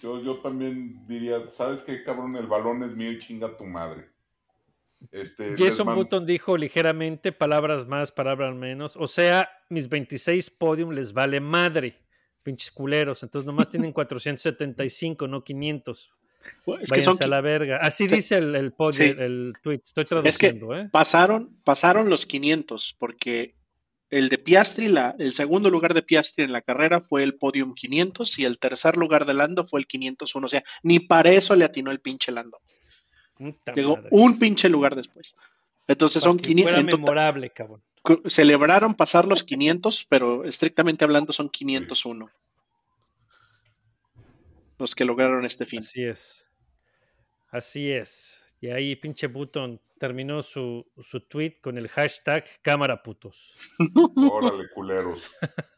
Yo, 0.00 0.20
yo 0.22 0.38
también 0.38 1.06
diría, 1.06 1.46
¿sabes 1.48 1.82
qué, 1.82 2.02
cabrón? 2.04 2.36
El 2.36 2.46
balón 2.46 2.82
es 2.82 2.94
mío 2.94 3.12
y 3.12 3.18
chinga 3.18 3.56
tu 3.56 3.64
madre. 3.64 4.08
Este, 5.10 5.54
Jason 5.58 5.86
man- 5.86 5.96
Button 5.96 6.24
dijo 6.26 6.56
ligeramente, 6.56 7.32
palabras 7.32 7.86
más, 7.86 8.12
palabras 8.12 8.54
menos. 8.54 8.96
O 8.96 9.06
sea, 9.06 9.48
mis 9.68 9.88
26 9.88 10.50
podium 10.50 10.90
les 10.92 11.12
vale 11.12 11.40
madre, 11.40 11.98
pinches 12.42 12.70
culeros. 12.70 13.22
Entonces 13.22 13.46
nomás 13.46 13.68
tienen 13.68 13.92
475, 13.94 15.26
no 15.28 15.42
500. 15.44 16.10
Es 16.80 16.90
que 16.90 17.02
son 17.02 17.14
Váyanse 17.14 17.24
a 17.24 17.28
la 17.28 17.40
verga. 17.40 17.78
Así 17.80 18.08
Sí. 18.08 18.16
dice 18.16 18.36
el, 18.38 18.54
el, 18.56 18.74
pod- 18.74 18.92
Sí. 18.92 19.04
el, 19.16 19.52
tweet. 19.62 19.80
Estoy 19.84 20.02
Es 20.02 20.08
que 20.08 20.14
traduciendo, 20.14 20.76
¿eh? 20.76 20.88
pasaron, 20.90 21.56
pasaron 21.64 22.08
los 22.10 22.26
500 22.26 22.96
porque 22.98 23.54
el 24.10 24.28
de 24.28 24.38
Piastri, 24.38 24.88
la, 24.88 25.14
el 25.18 25.32
segundo 25.32 25.70
lugar 25.70 25.94
de 25.94 26.02
Piastri 26.02 26.44
en 26.44 26.52
la 26.52 26.60
carrera 26.60 27.00
fue 27.00 27.22
el 27.22 27.36
podium 27.36 27.74
500 27.74 28.38
y 28.40 28.44
el 28.44 28.58
tercer 28.58 28.96
lugar 28.96 29.24
de 29.24 29.34
Lando 29.34 29.64
fue 29.64 29.78
el 29.80 29.86
501. 29.86 30.44
O 30.44 30.48
sea, 30.48 30.64
ni 30.82 30.98
para 30.98 31.30
eso 31.30 31.54
le 31.56 31.64
atinó 31.64 31.90
el 31.92 32.00
pinche 32.00 32.32
Lando. 32.32 32.58
Llegó 33.74 33.96
madre. 33.96 34.08
un 34.12 34.38
pinche 34.38 34.68
lugar 34.68 34.94
después. 34.94 35.36
Entonces 35.88 36.22
Pa' 36.22 36.28
son 36.28 36.38
que 36.38 36.48
500. 36.48 36.72
fuera 36.72 36.96
memorable, 36.96 37.50
cabrón. 37.50 37.82
celebraron 38.26 38.94
pasar 38.94 39.26
los 39.26 39.42
500, 39.42 40.06
pero 40.08 40.44
estrictamente 40.44 41.04
hablando 41.04 41.32
son 41.32 41.48
501 41.48 42.30
los 44.82 44.94
que 44.96 45.04
lograron 45.04 45.44
este 45.44 45.64
fin. 45.64 45.78
Así 45.78 46.04
es. 46.04 46.44
Así 47.50 47.90
es. 47.90 48.42
Y 48.60 48.68
ahí 48.68 48.96
pinche 48.96 49.28
Button 49.28 49.80
terminó 49.98 50.42
su, 50.42 50.84
su 51.00 51.20
tweet 51.20 51.58
con 51.60 51.78
el 51.78 51.88
hashtag 51.88 52.44
cámara 52.62 53.02
putos. 53.02 53.52
Órale, 54.16 54.68
culeros. 54.74 55.30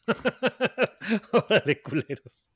Órale, 1.32 1.82
culeros. 1.82 2.48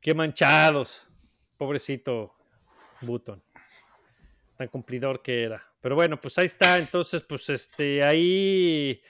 Qué 0.00 0.12
manchados. 0.12 1.08
Pobrecito 1.56 2.34
Button. 3.04 3.42
Tan 4.56 4.68
cumplidor 4.68 5.22
que 5.22 5.44
era. 5.44 5.64
Pero 5.80 5.94
bueno, 5.96 6.20
pues 6.20 6.38
ahí 6.38 6.46
está. 6.46 6.78
Entonces, 6.78 7.22
pues 7.22 7.48
este, 7.50 8.02
ahí, 8.02 9.02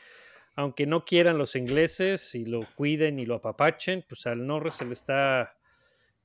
aunque 0.57 0.87
no 0.87 1.05
quieran 1.05 1.39
los 1.39 1.55
ingleses 1.57 2.35
y 2.35 2.45
lo 2.45 2.61
cuiden 2.75 3.19
y 3.19 3.27
lo 3.27 3.37
apapachen, 3.37 4.05
pues 4.09 4.27
al 4.27 4.47
Norris 4.47 4.75
se 4.75 4.85
le 4.85 4.93
está, 4.95 5.57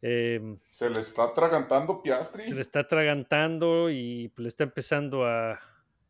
eh, 0.02 0.58
Se 0.70 0.90
le 0.90 1.00
está 1.02 1.24
atragantando 1.26 2.02
Piastri. 2.02 2.44
se 2.44 2.56
le 2.56 2.62
está 2.62 2.80
atragantando 2.82 3.90
y 3.90 4.30
pues, 4.30 4.44
le 4.44 4.48
está 4.50 4.64
empezando 4.64 5.26
a, 5.26 5.60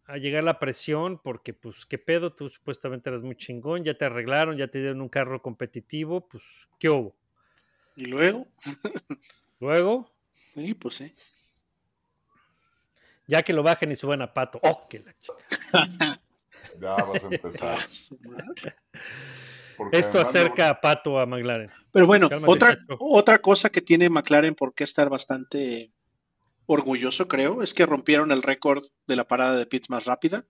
a 0.05 0.17
llegar 0.17 0.43
la 0.43 0.59
presión 0.59 1.19
porque, 1.19 1.53
pues, 1.53 1.85
qué 1.85 1.97
pedo, 1.97 2.33
tú 2.33 2.49
supuestamente 2.49 3.09
eras 3.09 3.21
muy 3.23 3.35
chingón, 3.35 3.83
ya 3.83 3.95
te 3.95 4.05
arreglaron, 4.05 4.57
ya 4.57 4.67
te 4.67 4.79
dieron 4.79 5.01
un 5.01 5.09
carro 5.09 5.41
competitivo, 5.41 6.27
pues, 6.27 6.43
¿qué 6.79 6.89
hubo? 6.89 7.15
Y 7.95 8.05
luego, 8.05 8.47
Luego, 9.59 10.09
sí, 10.53 10.73
pues 10.73 10.95
sí. 10.95 11.13
Ya 13.29 13.43
que 13.43 13.53
lo 13.53 13.61
bajen 13.63 13.91
y 13.91 13.95
suban 13.95 14.21
a 14.23 14.33
Pato. 14.33 14.59
¡Oh, 14.63 14.87
que 14.89 14.99
la 14.99 15.13
chica! 15.19 16.19
Ya 16.81 16.95
vas 16.95 17.23
a 17.23 17.27
empezar. 17.27 17.77
Porque 19.77 19.97
Esto 19.97 20.19
acerca 20.19 20.69
a 20.69 20.81
Pato 20.81 21.19
a 21.19 21.25
McLaren. 21.25 21.69
Pero 21.91 22.05
bueno, 22.05 22.27
Cálmate, 22.27 22.51
otra, 22.51 22.67
Chacho. 22.75 22.97
otra 22.99 23.39
cosa 23.39 23.69
que 23.69 23.81
tiene 23.81 24.09
McLaren 24.09 24.55
por 24.55 24.73
qué 24.73 24.83
estar 24.83 25.09
bastante 25.09 25.91
orgulloso, 26.65 27.27
creo, 27.27 27.61
es 27.63 27.73
que 27.73 27.85
rompieron 27.85 28.31
el 28.31 28.43
récord 28.43 28.83
de 29.07 29.15
la 29.15 29.25
parada 29.25 29.55
de 29.55 29.65
pits 29.65 29.89
más 29.89 30.05
rápida. 30.05 30.43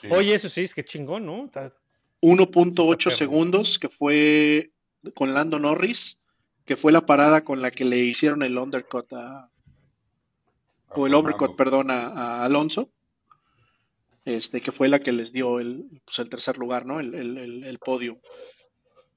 sí. 0.00 0.08
Oye, 0.10 0.34
eso 0.34 0.48
sí, 0.48 0.62
es 0.62 0.74
que 0.74 0.84
chingón, 0.84 1.26
¿no? 1.26 1.44
Está- 1.44 1.72
1.8 2.22 2.92
Está 2.92 3.04
perro. 3.10 3.16
segundos, 3.16 3.78
que 3.78 3.88
fue 3.88 4.72
con 5.14 5.32
Lando 5.32 5.58
Norris, 5.58 6.20
que 6.64 6.76
fue 6.76 6.92
la 6.92 7.06
parada 7.06 7.44
con 7.44 7.62
la 7.62 7.70
que 7.70 7.84
le 7.84 7.96
hicieron 7.98 8.42
el 8.42 8.58
undercut 8.58 9.10
A 9.12 9.50
o 10.94 11.06
el 11.06 11.14
overcut, 11.14 11.56
perdón, 11.56 11.90
a, 11.90 12.06
a 12.08 12.44
Alonso, 12.44 12.90
este, 14.24 14.60
que 14.60 14.72
fue 14.72 14.88
la 14.88 14.98
que 15.00 15.12
les 15.12 15.32
dio 15.32 15.60
el, 15.60 15.86
pues, 16.04 16.18
el 16.18 16.28
tercer 16.28 16.58
lugar, 16.58 16.86
¿no? 16.86 17.00
El, 17.00 17.14
el, 17.14 17.38
el- 17.38 17.64
el 17.64 17.78
podio. 17.78 18.20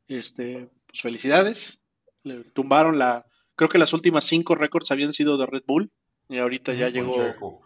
Este, 0.07 0.69
pues 0.88 1.01
felicidades. 1.01 1.82
Le 2.24 2.43
tumbaron 2.51 2.97
la, 2.99 3.26
creo 3.55 3.69
que 3.69 3.78
las 3.78 3.93
últimas 3.93 4.24
cinco 4.26 4.55
récords 4.55 4.91
habían 4.91 5.13
sido 5.13 5.38
de 5.38 5.45
Red 5.45 5.63
Bull, 5.67 5.91
y 6.30 6.38
ahorita 6.38 6.74
ya 6.74 6.88
llegó, 6.89 7.13
Checo. 7.32 7.61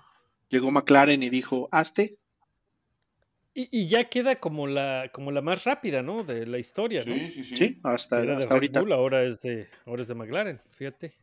llegó 0.50 0.72
McLaren 0.72 1.22
y 1.22 1.30
dijo, 1.30 1.70
hazte. 1.72 2.16
Y, 3.54 3.70
y 3.72 3.88
ya 3.88 4.08
queda 4.10 4.40
como 4.40 4.68
la, 4.68 5.10
como 5.14 5.32
la 5.32 5.42
más 5.42 5.64
rápida, 5.64 6.02
¿no? 6.04 6.24
De 6.24 6.46
la 6.46 6.58
historia, 6.60 7.04
¿no? 7.06 7.14
Sí, 7.16 7.32
sí, 7.34 7.44
sí. 7.44 7.56
Sí, 7.58 7.80
hasta, 7.84 8.22
Era 8.22 8.34
de 8.34 8.38
hasta 8.40 8.48
Red 8.50 8.54
ahorita. 8.56 8.80
Bull, 8.82 8.94
ahora 8.94 9.24
es 9.24 9.42
de, 9.42 9.68
ahora 9.86 10.02
es 10.04 10.08
de 10.08 10.16
McLaren, 10.16 10.62
fíjate. 10.72 11.14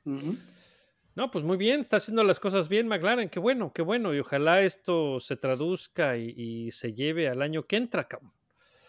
No, 1.16 1.30
pues 1.30 1.44
muy 1.44 1.56
bien, 1.56 1.80
está 1.80 1.96
haciendo 1.96 2.24
las 2.24 2.40
cosas 2.40 2.68
bien 2.68 2.88
McLaren, 2.88 3.28
qué 3.28 3.38
bueno, 3.38 3.72
qué 3.72 3.82
bueno. 3.82 4.12
Y 4.14 4.18
ojalá 4.18 4.62
esto 4.62 5.20
se 5.20 5.36
traduzca 5.36 6.16
y, 6.16 6.34
y 6.36 6.70
se 6.72 6.92
lleve 6.92 7.28
al 7.28 7.40
año 7.40 7.66
que 7.66 7.76
entra, 7.76 8.08
cabrón. 8.08 8.32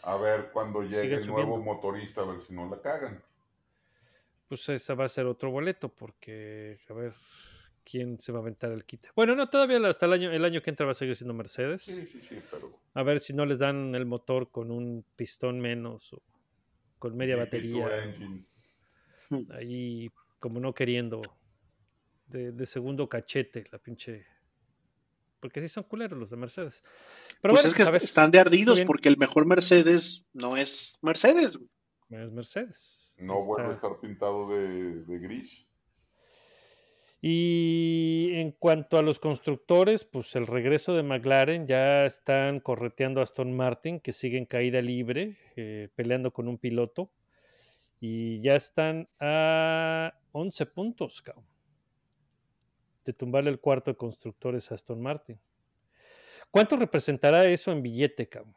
A 0.06 0.18
ver 0.18 0.52
cuando 0.52 0.84
llegue 0.84 1.16
el 1.16 1.28
nuevo 1.28 1.56
subiendo. 1.56 1.58
motorista, 1.58 2.22
a 2.22 2.26
ver 2.26 2.40
si 2.40 2.54
no 2.54 2.70
la 2.70 2.80
cagan. 2.80 3.24
Pues 4.48 4.70
ese 4.70 4.94
va 4.94 5.06
a 5.06 5.10
ser 5.10 5.26
otro 5.26 5.50
boleto, 5.50 5.90
porque 5.90 6.80
a 6.88 6.94
ver 6.94 7.14
quién 7.84 8.20
se 8.20 8.32
va 8.32 8.40
a 8.40 8.42
aventar 8.42 8.72
el 8.72 8.86
quite. 8.86 9.10
Bueno, 9.16 9.36
no, 9.36 9.50
todavía 9.50 9.78
hasta 9.88 10.06
el 10.06 10.14
año, 10.14 10.32
el 10.32 10.46
año 10.46 10.62
que 10.62 10.70
entra 10.70 10.86
va 10.86 10.92
a 10.92 10.96
seguir 10.96 11.16
siendo 11.16 11.34
Mercedes. 11.34 11.82
Sí, 11.82 12.06
sí, 12.06 12.22
sí, 12.22 12.40
pero. 12.52 12.80
A 12.94 13.02
ver 13.02 13.20
si 13.20 13.34
no 13.34 13.48
les 13.48 13.60
dan 13.60 13.96
el 13.96 14.06
motor 14.06 14.52
con 14.52 14.70
un 14.70 15.04
pistón 15.16 15.60
menos 15.60 16.14
o 16.14 16.22
con 17.00 17.18
media 17.18 17.36
GP2 17.36 17.40
batería. 17.40 18.16
Ahí 19.56 20.12
como 20.40 20.60
no 20.60 20.74
queriendo. 20.74 21.22
De, 22.28 22.52
de 22.52 22.66
segundo 22.66 23.08
cachete, 23.08 23.64
la 23.72 23.78
pinche. 23.80 24.26
Porque 25.40 25.62
sí 25.62 25.70
son 25.70 25.84
culeros 25.84 26.18
los 26.18 26.30
de 26.32 26.38
Mercedes. 26.38 26.84
Pero 27.42 27.54
pues 27.54 27.64
bueno, 27.74 27.86
es 27.86 28.00
que 28.00 28.06
están 28.06 28.32
de 28.32 28.40
ardidos 28.40 28.82
porque 28.82 29.10
el 29.10 29.18
mejor 29.18 29.46
Mercedes 29.46 30.26
no 30.34 30.58
es 30.58 30.98
Mercedes. 31.02 31.60
es 32.10 32.32
Mercedes. 32.32 33.16
No 33.20 33.46
vuelve 33.46 33.70
a 33.70 33.72
Está- 33.72 33.88
estar 33.88 34.00
pintado 34.02 34.50
de, 34.50 35.04
de 35.04 35.20
gris. 35.20 35.70
Y 37.22 38.30
en 38.34 38.52
cuanto 38.52 38.98
a 38.98 39.02
los 39.02 39.20
constructores, 39.20 40.06
pues 40.06 40.36
el 40.36 40.46
regreso 40.48 40.94
de 40.94 41.02
McLaren 41.04 41.66
ya 41.68 42.06
están 42.06 42.60
correteando 42.60 43.20
a 43.20 43.24
Aston 43.24 43.56
Martin, 43.56 44.00
que 44.00 44.14
sigue 44.14 44.38
en 44.38 44.46
caída 44.46 44.82
libre, 44.82 45.38
eh, 45.56 45.90
peleando 45.96 46.32
con 46.32 46.48
un 46.48 46.58
piloto. 46.58 47.10
Y 48.00 48.42
ya 48.42 48.56
están 48.56 49.10
a 49.20 50.14
11 50.34 50.66
puntos, 50.68 51.22
cabrón, 51.22 51.46
de 53.06 53.14
tumbarle 53.14 53.52
el 53.52 53.60
cuarto 53.60 53.92
de 53.92 53.98
constructores 53.98 54.72
a 54.72 54.76
Aston 54.76 55.02
Martin. 55.02 55.40
¿Cuánto 56.50 56.76
representará 56.76 57.46
eso 57.46 57.72
en 57.72 57.82
billete, 57.82 58.28
cabrón? 58.28 58.56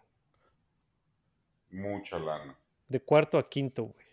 Mucha 1.71 2.19
lana. 2.19 2.59
De 2.89 3.01
cuarto 3.01 3.39
a 3.39 3.49
quinto, 3.49 3.85
güey. 3.85 4.07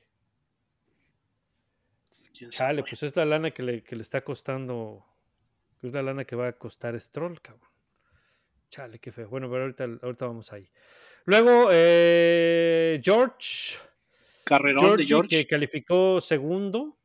¿Quién 2.38 2.52
sabe? 2.52 2.70
Chale, 2.70 2.84
pues 2.84 3.04
es 3.04 3.16
la 3.16 3.26
lana 3.26 3.52
que 3.52 3.64
le, 3.64 3.84
que 3.84 3.96
le 3.96 4.02
está 4.02 4.24
costando. 4.24 5.06
Es 5.82 5.94
la 5.94 6.02
lana 6.02 6.26
que 6.26 6.36
va 6.36 6.48
a 6.48 6.54
costar 6.54 7.00
Stroll, 7.00 7.42
cabrón. 7.42 7.70
Chale, 8.70 9.00
qué 9.00 9.12
feo. 9.12 9.30
Bueno, 9.30 9.50
pero 9.50 9.64
ahorita, 9.64 9.86
ahorita 10.02 10.26
vamos 10.26 10.52
ahí. 10.52 10.70
Luego, 11.26 11.70
eh, 11.72 13.00
George. 13.04 13.78
Carrerón 14.44 14.98
de 14.98 15.06
George. 15.06 15.30
que 15.30 15.48
calificó 15.48 16.20
segundo. 16.20 16.98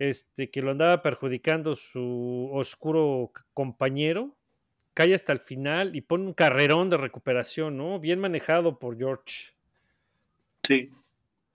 Este, 0.00 0.50
que 0.50 0.62
lo 0.62 0.70
andaba 0.70 1.02
perjudicando 1.02 1.76
su 1.76 2.48
oscuro 2.54 3.30
compañero. 3.52 4.34
Cae 4.94 5.14
hasta 5.14 5.34
el 5.34 5.40
final 5.40 5.94
y 5.94 6.00
pone 6.00 6.24
un 6.24 6.32
carrerón 6.32 6.88
de 6.88 6.96
recuperación, 6.96 7.76
¿no? 7.76 8.00
Bien 8.00 8.18
manejado 8.18 8.78
por 8.78 8.96
George. 8.96 9.52
Sí, 10.62 10.90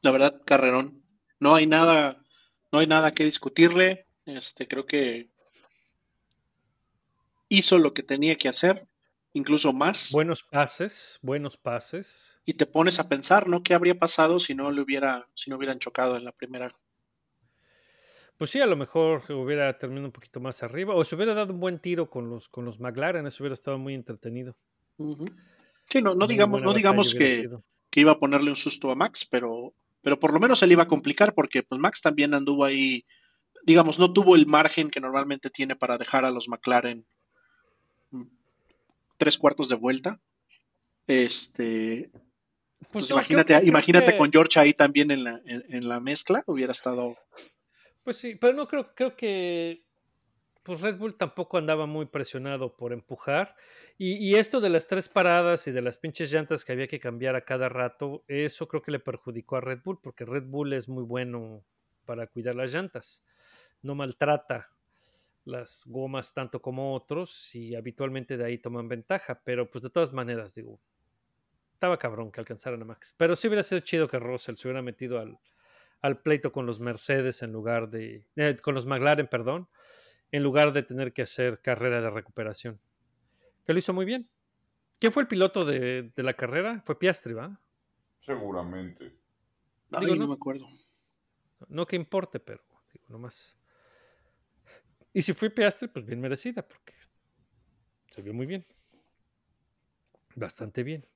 la 0.04 0.12
verdad, 0.12 0.43
carrerón. 0.46 1.02
No 1.39 1.56
hay 1.56 1.66
nada, 1.66 2.24
no 2.72 2.78
hay 2.78 2.86
nada 2.86 3.16
que 3.16 3.26
discutirle. 3.26 4.06
Este, 4.28 4.68
creo 4.68 4.86
que 4.86 5.32
hizo 7.50 7.80
lo 7.80 7.96
que 7.96 8.04
tenía 8.04 8.36
que 8.36 8.48
hacer, 8.48 8.88
incluso 9.34 9.74
más. 9.74 10.12
Buenos 10.12 10.43
pases, 10.43 11.18
buenos 11.24 11.58
pases. 11.58 12.38
Y 12.46 12.54
te 12.54 12.68
pones 12.68 13.00
a 13.00 13.10
pensar, 13.10 13.50
¿no? 13.50 13.64
¿Qué 13.64 13.74
habría 13.74 13.98
pasado 13.98 14.39
si 14.39 14.54
no 14.54 14.70
le 14.70 14.84
hubiera, 14.84 15.28
si 15.34 15.50
no 15.50 15.58
hubieran 15.58 15.80
chocado 15.80 16.16
en 16.16 16.26
la 16.26 16.32
primera? 16.32 16.70
Pues 18.38 18.49
sí, 18.51 18.59
a 18.59 18.65
lo 18.65 18.75
mejor 18.75 19.23
hubiera 19.31 19.77
terminado 19.77 20.07
un 20.07 20.11
poquito 20.11 20.39
más 20.41 20.61
arriba, 20.61 20.93
o 20.93 21.03
se 21.03 21.15
hubiera 21.15 21.33
dado 21.33 21.53
un 21.53 21.59
buen 21.59 21.79
tiro 21.79 22.09
con 22.09 22.29
los, 22.29 22.49
con 22.49 22.65
los 22.65 22.79
McLaren, 22.79 23.25
eso 23.25 23.43
hubiera 23.43 23.53
estado 23.53 23.77
muy 23.77 23.93
entretenido. 23.93 24.57
Sí, 25.86 26.01
no, 26.01 26.15
digamos, 26.27 26.61
no 26.61 26.73
digamos 26.73 27.13
que, 27.13 27.47
que 27.89 27.99
iba 28.01 28.11
a 28.13 28.19
ponerle 28.19 28.49
un 28.49 28.55
susto 28.57 28.91
a 28.91 28.95
Max, 28.95 29.25
pero, 29.29 29.73
pero 30.01 30.19
por 30.19 30.33
lo 30.33 30.39
menos 30.39 30.59
se 30.59 30.67
le 30.67 30.73
iba 30.73 30.83
a 30.83 30.88
complicar 30.88 31.33
porque 31.33 31.63
pues 31.63 31.79
Max 31.79 32.01
también 32.01 32.33
anduvo 32.33 32.65
ahí, 32.65 33.05
digamos, 33.63 33.99
no 33.99 34.11
tuvo 34.11 34.36
el 34.36 34.47
margen 34.47 34.89
que 34.89 34.99
normalmente 34.99 35.49
tiene 35.49 35.75
para 35.77 35.97
dejar 35.97 36.25
a 36.25 36.31
los 36.31 36.49
McLaren 36.49 37.05
mm, 38.11 38.23
tres 39.17 39.38
cuartos 39.38 39.69
de 39.69 39.75
vuelta. 39.75 40.19
Este, 41.07 42.09
Pues 42.11 42.89
pues 42.91 43.09
no, 43.11 43.15
imagínate, 43.17 43.53
creo 43.53 43.67
imagínate 43.67 44.11
que- 44.11 44.17
con 44.17 44.31
George 44.31 44.59
ahí 44.59 44.73
también 44.73 45.11
en 45.11 45.23
la, 45.23 45.41
en, 45.45 45.63
en 45.69 45.88
la 45.88 45.99
mezcla, 46.01 46.43
hubiera 46.47 46.71
estado. 46.73 47.15
Pues 48.06 48.18
sí, 48.18 48.36
pero 48.36 48.53
no 48.53 48.68
creo, 48.68 48.93
creo 48.93 49.16
que 49.16 49.84
pues 50.62 50.82
Red 50.82 50.97
Bull 50.97 51.16
tampoco 51.16 51.58
andaba 51.58 51.88
muy 51.88 52.06
presionado 52.06 52.78
por 52.78 52.93
empujar. 52.93 53.56
Y, 53.97 54.36
esto 54.36 54.62
de 54.62 54.70
las 54.70 54.86
tres 54.86 55.10
paradas 55.10 55.68
y 55.68 55.72
de 55.72 55.82
las 55.82 55.97
pinches 55.97 56.32
llantas 56.32 56.64
que 56.64 56.72
había 56.72 56.88
que 56.88 56.99
cambiar 56.99 57.36
a 57.36 57.45
cada 57.45 57.68
rato, 57.68 58.24
eso 58.28 58.68
creo 58.68 58.84
que 58.84 58.91
le 58.91 58.99
perjudicó 58.99 59.56
a 59.56 59.62
Red 59.62 59.80
Bull, 59.84 59.99
porque 60.01 60.24
Red 60.24 60.43
Bull 60.45 60.74
es 60.74 60.88
muy 60.88 61.03
bueno 61.03 61.64
para 62.06 62.28
cuidar 62.28 62.56
las 62.56 62.72
llantas. 62.72 63.24
No 63.82 63.95
maltrata 63.95 64.70
las 65.43 65.84
gomas 65.88 66.32
tanto 66.32 66.62
como 66.62 66.93
otros 66.93 67.56
y 67.56 67.76
habitualmente 67.76 68.38
de 68.38 68.45
ahí 68.45 68.60
toman 68.60 68.88
ventaja, 68.88 69.41
pero 69.43 69.70
pues 69.72 69.84
de 69.84 69.89
todas 69.89 70.14
maneras, 70.14 70.53
digo, 70.53 70.80
estaba 71.74 71.97
cabrón 71.97 72.32
que 72.32 72.39
alcanzaran 72.39 72.82
a 72.84 72.86
Max. 72.86 73.16
Pero 73.18 73.36
sí 73.36 73.47
hubiera 73.47 73.64
sido 73.64 73.82
chido 73.82 74.08
que 74.08 74.20
Russell 74.20 74.56
se 74.56 74.68
hubiera 74.68 74.84
metido 74.84 75.20
al, 75.20 75.39
al 76.02 76.22
pleito 76.22 76.52
con 76.52 76.66
los 76.66 76.80
Mercedes 76.80 77.41
en 77.41 77.52
lugar 77.52 77.89
de, 77.89 78.28
eh, 78.36 78.58
con 78.62 78.76
los 78.76 78.86
McLaren, 78.86 79.28
perdón, 79.28 79.68
en 80.32 80.43
lugar 80.43 80.74
de 80.74 80.84
tener 80.84 81.14
que 81.14 81.24
hacer 81.24 81.62
carrera 81.62 82.02
de 82.02 82.10
recuperación. 82.10 82.80
Que 83.66 83.74
lo 83.74 83.80
hizo 83.80 83.93
muy 83.93 84.06
bien. 84.06 84.30
¿Quién 85.00 85.12
fue 85.12 85.24
el 85.24 85.28
piloto 85.28 85.66
de, 85.66 86.12
de 86.16 86.24
la 86.24 86.34
carrera? 86.34 86.82
Fue 86.86 86.98
Piastri, 86.98 87.34
¿va? 87.34 87.60
Seguramente. 88.20 89.18
Ay, 89.91 90.06
Digo, 90.06 90.16
no, 90.16 90.22
no. 90.22 90.28
me 90.28 90.34
acuerdo. 90.36 90.68
No 91.68 91.86
que 91.86 91.96
importe, 91.96 92.39
pero 92.39 92.64
digo, 92.93 93.06
nomás. 93.10 93.58
Y 95.14 95.22
si 95.22 95.34
fue 95.34 95.50
Piastri, 95.50 95.88
pues 95.88 96.06
bien 96.06 96.20
merecida, 96.20 96.68
porque 96.68 96.93
se 98.10 98.22
vio 98.22 98.34
muy 98.34 98.46
bien. 98.46 98.66
Bastante 100.36 100.84
bien. 100.84 101.08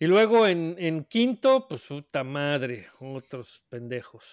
Y 0.00 0.06
luego 0.06 0.46
en, 0.46 1.04
quinto, 1.04 1.66
pues 1.68 1.86
puta 1.86 2.22
madre, 2.22 2.86
otros 3.00 3.64
pendejos. 3.68 4.24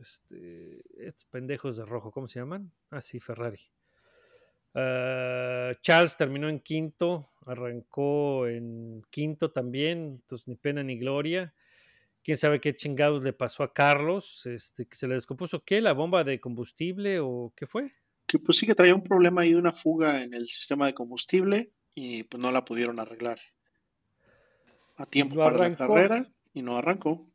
Este, 0.00 0.82
estos 0.98 1.24
pendejos 1.26 1.76
de 1.76 1.84
rojo, 1.84 2.10
¿cómo 2.10 2.26
se 2.26 2.40
llaman? 2.40 2.72
Ah, 2.90 3.00
sí, 3.00 3.20
Ferrari. 3.20 3.60
Ah, 4.74 5.70
Charles 5.80 6.16
terminó 6.16 6.48
en 6.48 6.58
quinto, 6.58 7.30
arrancó 7.46 8.48
en 8.48 9.02
quinto 9.10 9.52
también, 9.52 10.18
entonces 10.20 10.48
ni 10.48 10.56
pena 10.56 10.82
ni 10.82 10.98
gloria. 10.98 11.54
Quién 12.24 12.36
sabe 12.36 12.60
qué 12.60 12.74
chingados 12.74 13.22
le 13.22 13.32
pasó 13.32 13.62
a 13.62 13.72
Carlos, 13.72 14.46
este, 14.46 14.86
que 14.86 14.96
se 14.96 15.06
le 15.06 15.14
descompuso 15.14 15.62
qué, 15.62 15.80
la 15.80 15.92
bomba 15.92 16.24
de 16.24 16.40
combustible 16.40 17.20
o 17.20 17.52
qué 17.54 17.68
fue. 17.68 17.92
Que 18.26 18.40
pues 18.40 18.58
sí 18.58 18.66
que 18.66 18.74
traía 18.74 18.96
un 18.96 19.02
problema 19.02 19.42
ahí, 19.42 19.54
una 19.54 19.72
fuga 19.72 20.24
en 20.24 20.34
el 20.34 20.48
sistema 20.48 20.86
de 20.86 20.94
combustible 20.94 21.70
y 21.94 22.24
pues 22.24 22.42
no 22.42 22.50
la 22.50 22.64
pudieron 22.64 22.98
arreglar 22.98 23.38
a 24.96 25.06
tiempo 25.06 25.36
para 25.36 25.56
la 25.58 25.74
carrera 25.74 26.26
y 26.52 26.62
no 26.62 26.76
arrancó. 26.76 27.26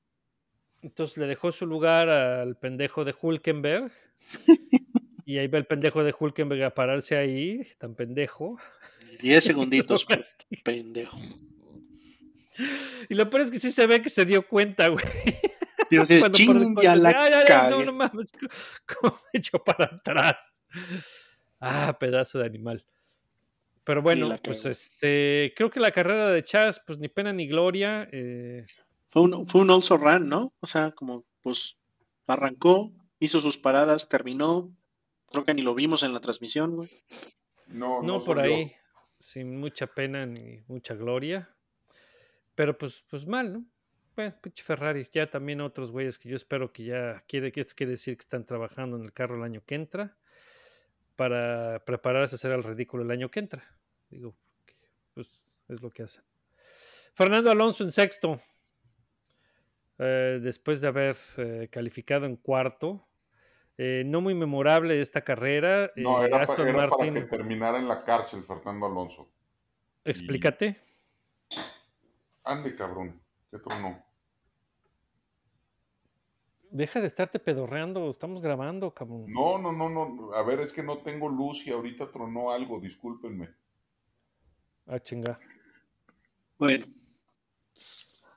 Entonces 0.81 1.17
le 1.17 1.27
dejó 1.27 1.51
su 1.51 1.65
lugar 1.65 2.09
al 2.09 2.55
pendejo 2.55 3.03
de 3.03 3.13
Hulkenberg. 3.19 3.91
y 5.25 5.37
ahí 5.37 5.47
va 5.47 5.57
el 5.57 5.65
pendejo 5.65 6.03
de 6.03 6.13
Hulkenberg 6.17 6.63
a 6.63 6.73
pararse 6.73 7.17
ahí, 7.17 7.61
tan 7.77 7.95
pendejo. 7.95 8.57
10 9.21 9.43
segunditos, 9.43 10.05
pendejo. 10.63 11.17
Y 13.09 13.15
lo 13.15 13.29
peor 13.29 13.43
es 13.43 13.51
que 13.51 13.59
sí 13.59 13.71
se 13.71 13.87
ve 13.87 14.01
que 14.01 14.09
se 14.09 14.25
dio 14.25 14.47
cuenta, 14.47 14.87
güey. 14.87 15.03
Yo 15.89 16.05
sé, 16.05 16.21
ya 16.81 16.95
la 16.95 17.09
"Ay, 17.09 17.15
ay, 17.17 17.31
ay, 17.33 17.45
cagué". 17.47 17.71
no, 17.71 17.85
no 17.85 17.93
mames, 17.93 18.31
¿cómo 18.85 19.19
me 19.33 19.39
echó 19.39 19.57
para 19.63 19.85
atrás? 19.85 20.63
Ah, 21.59 21.97
pedazo 21.99 22.39
de 22.39 22.45
animal. 22.45 22.85
Pero 23.89 24.03
bueno, 24.03 24.35
pues 24.43 24.65
este, 24.65 25.51
creo 25.55 25.71
que 25.71 25.79
la 25.79 25.89
carrera 25.89 26.29
de 26.29 26.43
Chas, 26.43 26.79
pues 26.85 26.99
ni 26.99 27.07
pena 27.07 27.33
ni 27.33 27.47
gloria. 27.47 28.07
eh, 28.11 28.63
Fue 29.09 29.23
un, 29.23 29.47
fue 29.47 29.61
un 29.61 29.71
also 29.71 29.97
run, 29.97 30.29
¿no? 30.29 30.53
O 30.59 30.67
sea, 30.67 30.91
como 30.91 31.25
pues 31.41 31.75
arrancó, 32.27 32.91
hizo 33.19 33.41
sus 33.41 33.57
paradas, 33.57 34.07
terminó. 34.07 34.71
Creo 35.31 35.43
que 35.43 35.55
ni 35.55 35.63
lo 35.63 35.73
vimos 35.73 36.03
en 36.03 36.13
la 36.13 36.19
transmisión, 36.19 36.75
güey. 36.75 36.87
No, 37.65 38.03
no, 38.03 38.19
no 38.19 38.23
por 38.23 38.37
salió. 38.37 38.57
ahí, 38.57 38.75
sin 39.19 39.59
mucha 39.59 39.87
pena 39.87 40.23
ni 40.27 40.61
mucha 40.67 40.93
gloria. 40.93 41.49
Pero 42.53 42.77
pues, 42.77 43.03
pues 43.09 43.25
mal, 43.25 43.51
¿no? 43.53 43.65
Bueno, 44.15 44.35
pinche 44.39 44.63
Ferrari, 44.63 45.07
ya 45.11 45.31
también 45.31 45.61
otros 45.61 45.89
güeyes 45.89 46.19
que 46.19 46.29
yo 46.29 46.35
espero 46.35 46.71
que 46.71 46.83
ya 46.83 47.23
quiere, 47.27 47.51
que 47.51 47.61
esto 47.61 47.73
quiere 47.75 47.93
decir 47.93 48.15
que 48.15 48.21
están 48.21 48.45
trabajando 48.45 48.97
en 48.97 49.03
el 49.05 49.13
carro 49.13 49.37
el 49.37 49.41
año 49.41 49.63
que 49.65 49.73
entra 49.73 50.15
para 51.15 51.83
prepararse 51.85 52.35
a 52.35 52.37
hacer 52.37 52.51
el 52.51 52.61
ridículo 52.63 53.01
el 53.01 53.09
año 53.09 53.31
que 53.31 53.39
entra. 53.39 53.78
Digo, 54.09 54.35
pues 55.13 55.27
es 55.67 55.81
lo 55.81 55.89
que 55.89 56.03
hacen. 56.03 56.23
Fernando 57.13 57.51
Alonso 57.51 57.83
en 57.83 57.91
sexto, 57.91 58.39
eh, 59.97 60.39
después 60.41 60.81
de 60.81 60.87
haber 60.87 61.17
eh, 61.37 61.67
calificado 61.71 62.25
en 62.25 62.35
cuarto. 62.37 63.05
Eh, 63.77 64.03
no 64.05 64.19
muy 64.19 64.33
memorable 64.35 64.99
esta 64.99 65.21
carrera. 65.21 65.91
No, 65.95 66.21
era, 66.21 66.37
pa- 66.37 66.43
Aston 66.43 66.67
era 66.67 66.87
Martin, 66.87 67.13
para 67.13 67.13
que 67.13 67.21
terminara 67.29 67.77
en 67.79 67.87
la 67.87 68.03
cárcel 68.03 68.43
Fernando 68.43 68.85
Alonso. 68.85 69.29
explícate. 70.03 70.77
Ande, 72.43 72.75
cabrón. 72.75 73.21
¿Qué 73.51 73.57
tronó? 73.59 74.03
Deja 76.71 76.99
de 77.01 77.07
estarte 77.07 77.39
pedorreando, 77.39 78.09
estamos 78.09 78.41
grabando, 78.41 78.93
cabrón. 78.93 79.25
No, 79.27 79.57
no, 79.57 79.71
no, 79.71 79.89
no. 79.89 80.33
A 80.33 80.43
ver, 80.43 80.59
es 80.59 80.71
que 80.71 80.83
no 80.83 80.99
tengo 80.99 81.27
luz 81.29 81.65
y 81.65 81.71
ahorita 81.71 82.11
tronó 82.11 82.51
algo, 82.51 82.79
discúlpenme. 82.79 83.49
Ah, 84.89 84.99
chinga. 84.99 85.39
Bueno, 86.57 86.85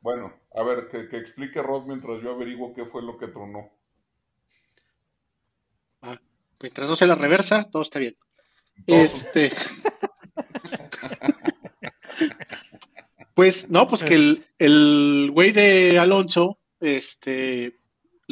Bueno, 0.02 0.32
a 0.54 0.62
ver, 0.62 0.88
que, 0.88 1.08
que 1.08 1.16
explique 1.16 1.62
Rod 1.62 1.86
mientras 1.86 2.20
yo 2.22 2.32
averiguo 2.34 2.74
qué 2.74 2.84
fue 2.84 3.02
lo 3.02 3.16
que 3.18 3.28
tronó. 3.28 3.70
mientras 6.60 6.88
no 6.88 6.94
se 6.94 7.06
la 7.08 7.16
reversa, 7.16 7.64
todo 7.70 7.82
está 7.82 7.98
bien. 7.98 8.16
Todo- 8.86 8.98
Este. 8.98 9.50
Pues 13.34 13.68
no, 13.70 13.88
pues 13.88 14.04
que 14.04 14.14
el, 14.14 14.46
el 14.58 15.30
güey 15.32 15.52
de 15.52 15.98
Alonso, 15.98 16.58
este, 16.80 17.78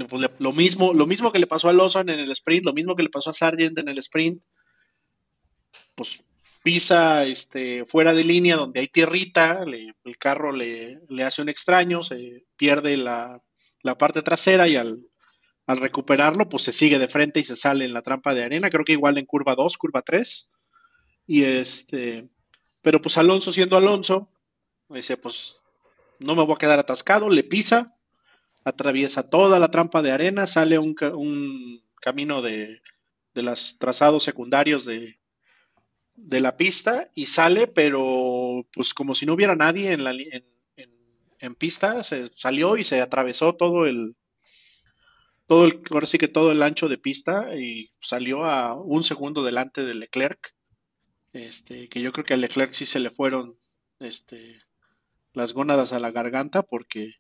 pues, 0.09 0.21
le- 0.23 0.31
lo 0.39 0.53
mismo, 0.53 0.93
lo 0.93 1.07
mismo 1.07 1.33
que 1.33 1.39
le 1.39 1.47
pasó 1.47 1.69
a 1.69 1.73
Lawson 1.73 2.09
en 2.11 2.21
el 2.21 2.31
sprint, 2.33 2.67
lo 2.67 2.73
mismo 2.75 2.95
que 2.95 3.03
le 3.03 3.09
pasó 3.09 3.31
a 3.31 3.33
Sargent 3.33 3.79
en 3.79 3.89
el 3.89 3.99
sprint, 3.99 4.43
pues 5.95 6.23
pisa 6.63 7.25
este, 7.27 7.85
fuera 7.87 8.13
de 8.15 8.25
línea 8.25 8.57
donde 8.57 8.81
hay 8.81 8.89
tierrita, 8.89 9.65
le- 9.65 9.95
el 10.05 10.19
carro 10.19 10.53
le, 10.53 11.01
le 11.09 11.25
hace 11.25 11.43
un 11.43 11.49
extraño, 11.49 12.03
se 12.03 12.45
pierde 12.57 12.97
la, 12.97 13.43
la 13.83 13.99
parte 13.99 14.23
trasera 14.23 14.69
y 14.69 14.77
al, 14.77 15.01
al 15.67 15.79
recuperarlo, 15.79 16.49
pues 16.49 16.65
se 16.65 16.73
sigue 16.73 16.99
de 16.99 17.09
frente 17.09 17.41
y 17.41 17.45
se 17.45 17.57
sale 17.57 17.85
en 17.87 17.95
la 17.95 18.03
trampa 18.03 18.35
de 18.35 18.45
arena, 18.45 18.71
creo 18.71 18.85
que 18.85 18.93
igual 18.93 19.19
en 19.19 19.27
curva 19.27 19.55
2, 19.57 19.77
curva 19.79 20.03
3. 20.03 20.51
Y 21.27 21.45
este, 21.45 22.29
pero 22.83 23.01
pues 23.01 23.19
Alonso 23.19 23.53
siendo 23.53 23.77
Alonso, 23.77 24.31
dice, 24.89 25.17
pues 25.17 25.63
no 26.21 26.37
me 26.37 26.45
voy 26.45 26.55
a 26.55 26.59
quedar 26.59 26.79
atascado, 26.81 27.31
le 27.31 27.45
pisa, 27.45 27.97
atraviesa 28.65 29.31
toda 29.31 29.61
la 29.61 29.71
trampa 29.71 30.03
de 30.03 30.13
arena, 30.13 30.47
sale 30.49 30.79
un, 30.79 30.97
un 31.15 31.83
camino 32.01 32.43
de, 32.43 32.83
de 33.35 33.43
los 33.43 33.79
trazados 33.79 34.25
secundarios 34.25 34.87
de, 34.87 35.20
de 36.23 36.41
la 36.41 36.57
pista 36.57 37.11
y 37.15 37.27
sale, 37.27 37.67
pero 37.67 38.67
pues 38.73 38.95
como 38.95 39.15
si 39.15 39.27
no 39.27 39.35
hubiera 39.35 39.57
nadie 39.57 39.93
en, 39.93 40.05
la, 40.05 40.13
en, 40.13 40.45
en- 40.77 40.95
en 41.39 41.55
pista, 41.55 42.03
se 42.05 42.27
salió 42.33 42.77
y 42.77 42.85
se 42.85 43.01
atravesó 43.01 43.55
todo 43.55 43.87
el, 43.87 44.17
todo 45.47 45.65
el, 45.65 45.81
ahora 45.91 46.07
sí 46.07 46.19
que 46.19 46.29
todo 46.29 46.53
el 46.53 46.63
ancho 46.63 46.89
de 46.89 46.99
pista 46.99 47.55
y 47.57 47.91
salió 48.01 48.45
a 48.45 48.75
un 48.75 49.03
segundo 49.03 49.43
delante 49.43 49.85
de 49.85 49.95
Leclerc. 49.95 50.55
Este, 51.33 51.89
que 51.89 52.01
yo 52.01 52.13
creo 52.13 52.25
que 52.25 52.35
a 52.35 52.37
Leclerc 52.37 52.73
sí 52.73 52.87
se 52.87 53.01
le 53.01 53.11
fueron 53.11 53.57
este, 54.01 54.61
las 55.33 55.53
gónadas 55.53 55.93
a 55.93 56.01
la 56.01 56.11
garganta 56.11 56.63
porque 56.63 57.15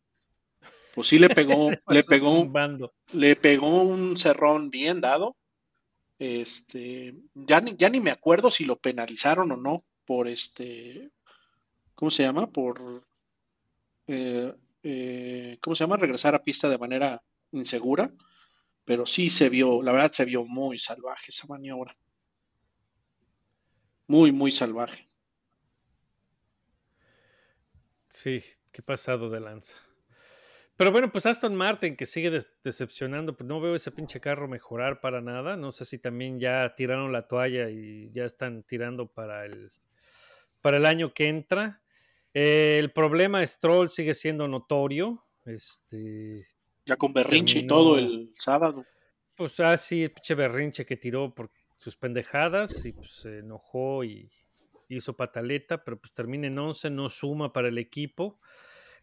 pues 0.95 1.09
sí 1.09 1.19
le 1.19 1.29
pegó, 1.29 1.71
le 1.89 2.03
pegó, 2.03 2.41
zumbando. 2.41 2.93
le 3.13 3.37
pegó 3.37 3.83
un 3.83 4.17
cerrón 4.17 4.71
bien 4.71 5.01
dado. 5.01 5.37
Este, 6.21 7.14
ya 7.33 7.62
ni, 7.62 7.75
ya 7.79 7.89
ni 7.89 7.99
me 7.99 8.11
acuerdo 8.11 8.51
si 8.51 8.66
lo 8.66 8.79
penalizaron 8.79 9.51
o 9.53 9.57
no 9.57 9.87
por 10.05 10.29
este, 10.29 11.11
¿cómo 11.95 12.11
se 12.11 12.25
llama? 12.25 12.47
Por, 12.47 13.07
eh, 14.07 14.55
eh, 14.83 15.59
¿cómo 15.62 15.75
se 15.75 15.85
llama? 15.85 15.97
Regresar 15.97 16.35
a 16.35 16.43
pista 16.43 16.68
de 16.68 16.77
manera 16.77 17.23
insegura. 17.53 18.12
Pero 18.85 19.07
sí 19.07 19.31
se 19.31 19.49
vio, 19.49 19.83
la 19.83 19.93
verdad 19.93 20.12
se 20.12 20.27
vio 20.27 20.45
muy 20.45 20.79
salvaje 20.79 21.27
esa 21.29 21.47
maniobra. 21.47 21.97
Muy, 24.07 24.31
muy 24.31 24.53
salvaje. 24.53 25.09
Sí, 28.11 28.43
qué 28.73 28.83
pasado 28.83 29.31
de 29.31 29.41
lanza. 29.41 29.75
Pero 30.81 30.93
bueno, 30.93 31.12
pues 31.12 31.26
Aston 31.26 31.55
Martin 31.55 31.95
que 31.95 32.07
sigue 32.07 32.31
decepcionando, 32.64 33.37
pues 33.37 33.47
no 33.47 33.61
veo 33.61 33.74
ese 33.74 33.91
pinche 33.91 34.18
carro 34.18 34.49
mejorar 34.49 35.03
para 35.03 35.20
nada. 35.20 35.55
No 35.55 35.72
sé 35.72 35.85
si 35.85 35.99
también 35.99 36.41
ya 36.41 36.74
tiraron 36.74 37.12
la 37.12 37.28
toalla 37.28 37.68
y 37.68 38.11
ya 38.12 38.24
están 38.24 38.62
tirando 38.62 39.07
para 39.07 39.45
el, 39.45 39.70
para 40.62 40.78
el 40.78 40.87
año 40.87 41.12
que 41.12 41.24
entra. 41.24 41.83
Eh, 42.33 42.76
el 42.78 42.93
problema 42.93 43.45
Stroll 43.45 43.91
sigue 43.91 44.14
siendo 44.14 44.49
notorio. 44.49 45.22
Este, 45.45 46.47
Ya 46.87 46.97
con 46.97 47.12
berrinche 47.12 47.59
y 47.59 47.66
todo 47.66 47.99
el 47.99 48.33
sábado. 48.35 48.83
pues 49.37 49.61
así, 49.61 50.05
el 50.05 50.12
pinche 50.12 50.35
berrinche 50.35 50.87
que 50.87 50.97
tiró 50.97 51.35
por 51.35 51.51
sus 51.76 51.95
pendejadas 51.95 52.87
y 52.87 52.93
pues 52.93 53.11
se 53.16 53.41
enojó 53.41 54.03
y 54.03 54.33
hizo 54.89 55.14
pataleta, 55.14 55.85
pero 55.85 56.01
pues 56.01 56.14
termina 56.14 56.47
en 56.47 56.59
11, 56.59 56.89
no 56.89 57.11
suma 57.11 57.53
para 57.53 57.68
el 57.68 57.76
equipo. 57.76 58.41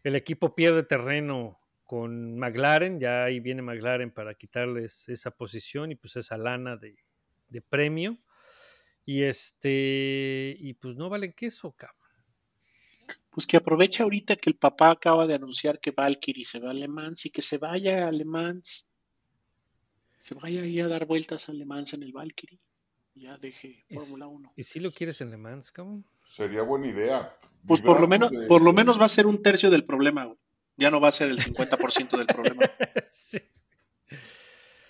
El 0.02 0.16
equipo 0.16 0.56
pierde 0.56 0.82
terreno 0.82 1.60
con 1.88 2.36
McLaren, 2.38 3.00
ya 3.00 3.24
ahí 3.24 3.40
viene 3.40 3.62
McLaren 3.62 4.10
para 4.10 4.34
quitarles 4.34 5.08
esa 5.08 5.30
posición 5.30 5.90
y 5.90 5.94
pues 5.94 6.16
esa 6.16 6.36
lana 6.36 6.76
de, 6.76 6.96
de 7.48 7.62
premio. 7.62 8.18
Y 9.06 9.22
este, 9.22 10.54
y 10.60 10.74
pues 10.74 10.96
no 10.96 11.08
valen 11.08 11.32
queso, 11.32 11.72
cabrón. 11.72 11.96
Pues 13.30 13.46
que 13.46 13.56
aproveche 13.56 14.02
ahorita 14.02 14.36
que 14.36 14.50
el 14.50 14.56
papá 14.56 14.90
acaba 14.90 15.26
de 15.26 15.32
anunciar 15.34 15.80
que 15.80 15.92
Valkyrie 15.92 16.44
se 16.44 16.60
va 16.60 16.72
a 16.72 16.74
Le 16.74 16.88
Mans 16.88 17.24
y 17.24 17.30
que 17.30 17.40
se 17.40 17.56
vaya 17.56 18.06
a 18.06 18.12
Le 18.12 18.26
Mans. 18.26 18.86
Se 20.18 20.34
vaya 20.34 20.60
ahí 20.60 20.78
a 20.80 20.88
dar 20.88 21.06
vueltas 21.06 21.48
a 21.48 21.54
Le 21.54 21.64
Mans 21.64 21.94
en 21.94 22.02
el 22.02 22.12
Valkyrie. 22.12 22.60
Ya 23.14 23.38
deje 23.38 23.86
¿Y 23.88 23.94
Fórmula 23.96 24.26
1. 24.26 24.52
¿Y 24.56 24.62
si 24.64 24.78
lo 24.78 24.90
quieres 24.90 25.22
en 25.22 25.30
Le 25.30 25.38
Mans, 25.38 25.72
cabrón? 25.72 26.04
Sería 26.28 26.60
buena 26.60 26.88
idea. 26.88 27.34
Pues 27.66 27.80
por 27.80 27.98
lo 27.98 28.06
menos, 28.08 28.30
de- 28.30 28.46
por 28.46 28.60
lo 28.60 28.74
menos 28.74 29.00
va 29.00 29.06
a 29.06 29.08
ser 29.08 29.26
un 29.26 29.42
tercio 29.42 29.70
del 29.70 29.84
problema, 29.84 30.26
güey. 30.26 30.38
Ya 30.78 30.90
no 30.90 31.00
va 31.00 31.08
a 31.08 31.12
ser 31.12 31.28
el 31.30 31.38
50% 31.38 32.16
del 32.16 32.26
problema. 32.26 32.62
Sí. 33.10 33.38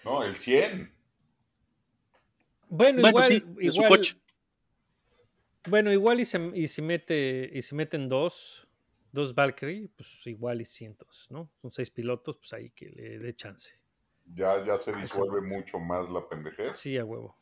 No, 0.04 0.22
el 0.22 0.36
100. 0.36 0.92
Bueno, 2.68 3.00
Bueno, 3.00 3.08
igual, 3.08 3.24
sí, 3.24 3.40
su 3.40 3.60
igual- 3.62 3.88
coche. 3.88 4.16
Bueno, 5.68 5.92
igual 5.92 6.20
y 6.20 6.24
se, 6.24 6.38
y 6.54 6.66
si 6.68 6.82
mete, 6.82 7.50
y 7.52 7.62
si 7.62 7.74
meten 7.74 8.08
dos, 8.08 8.66
dos 9.12 9.34
Valkyrie, 9.34 9.88
pues 9.96 10.26
igual 10.26 10.60
y 10.60 10.64
cientos, 10.64 11.26
¿no? 11.30 11.50
Son 11.60 11.70
seis 11.72 11.90
pilotos, 11.90 12.36
pues 12.38 12.52
ahí 12.52 12.70
que 12.70 12.88
le 12.90 13.18
dé 13.18 13.34
chance. 13.34 13.72
Ya, 14.34 14.64
ya 14.64 14.78
se 14.78 14.90
Eso. 14.92 15.00
disuelve 15.00 15.40
mucho 15.42 15.78
más 15.78 16.08
la 16.10 16.26
pendejez. 16.28 16.76
Sí, 16.76 16.96
a 16.96 17.04
huevo. 17.04 17.36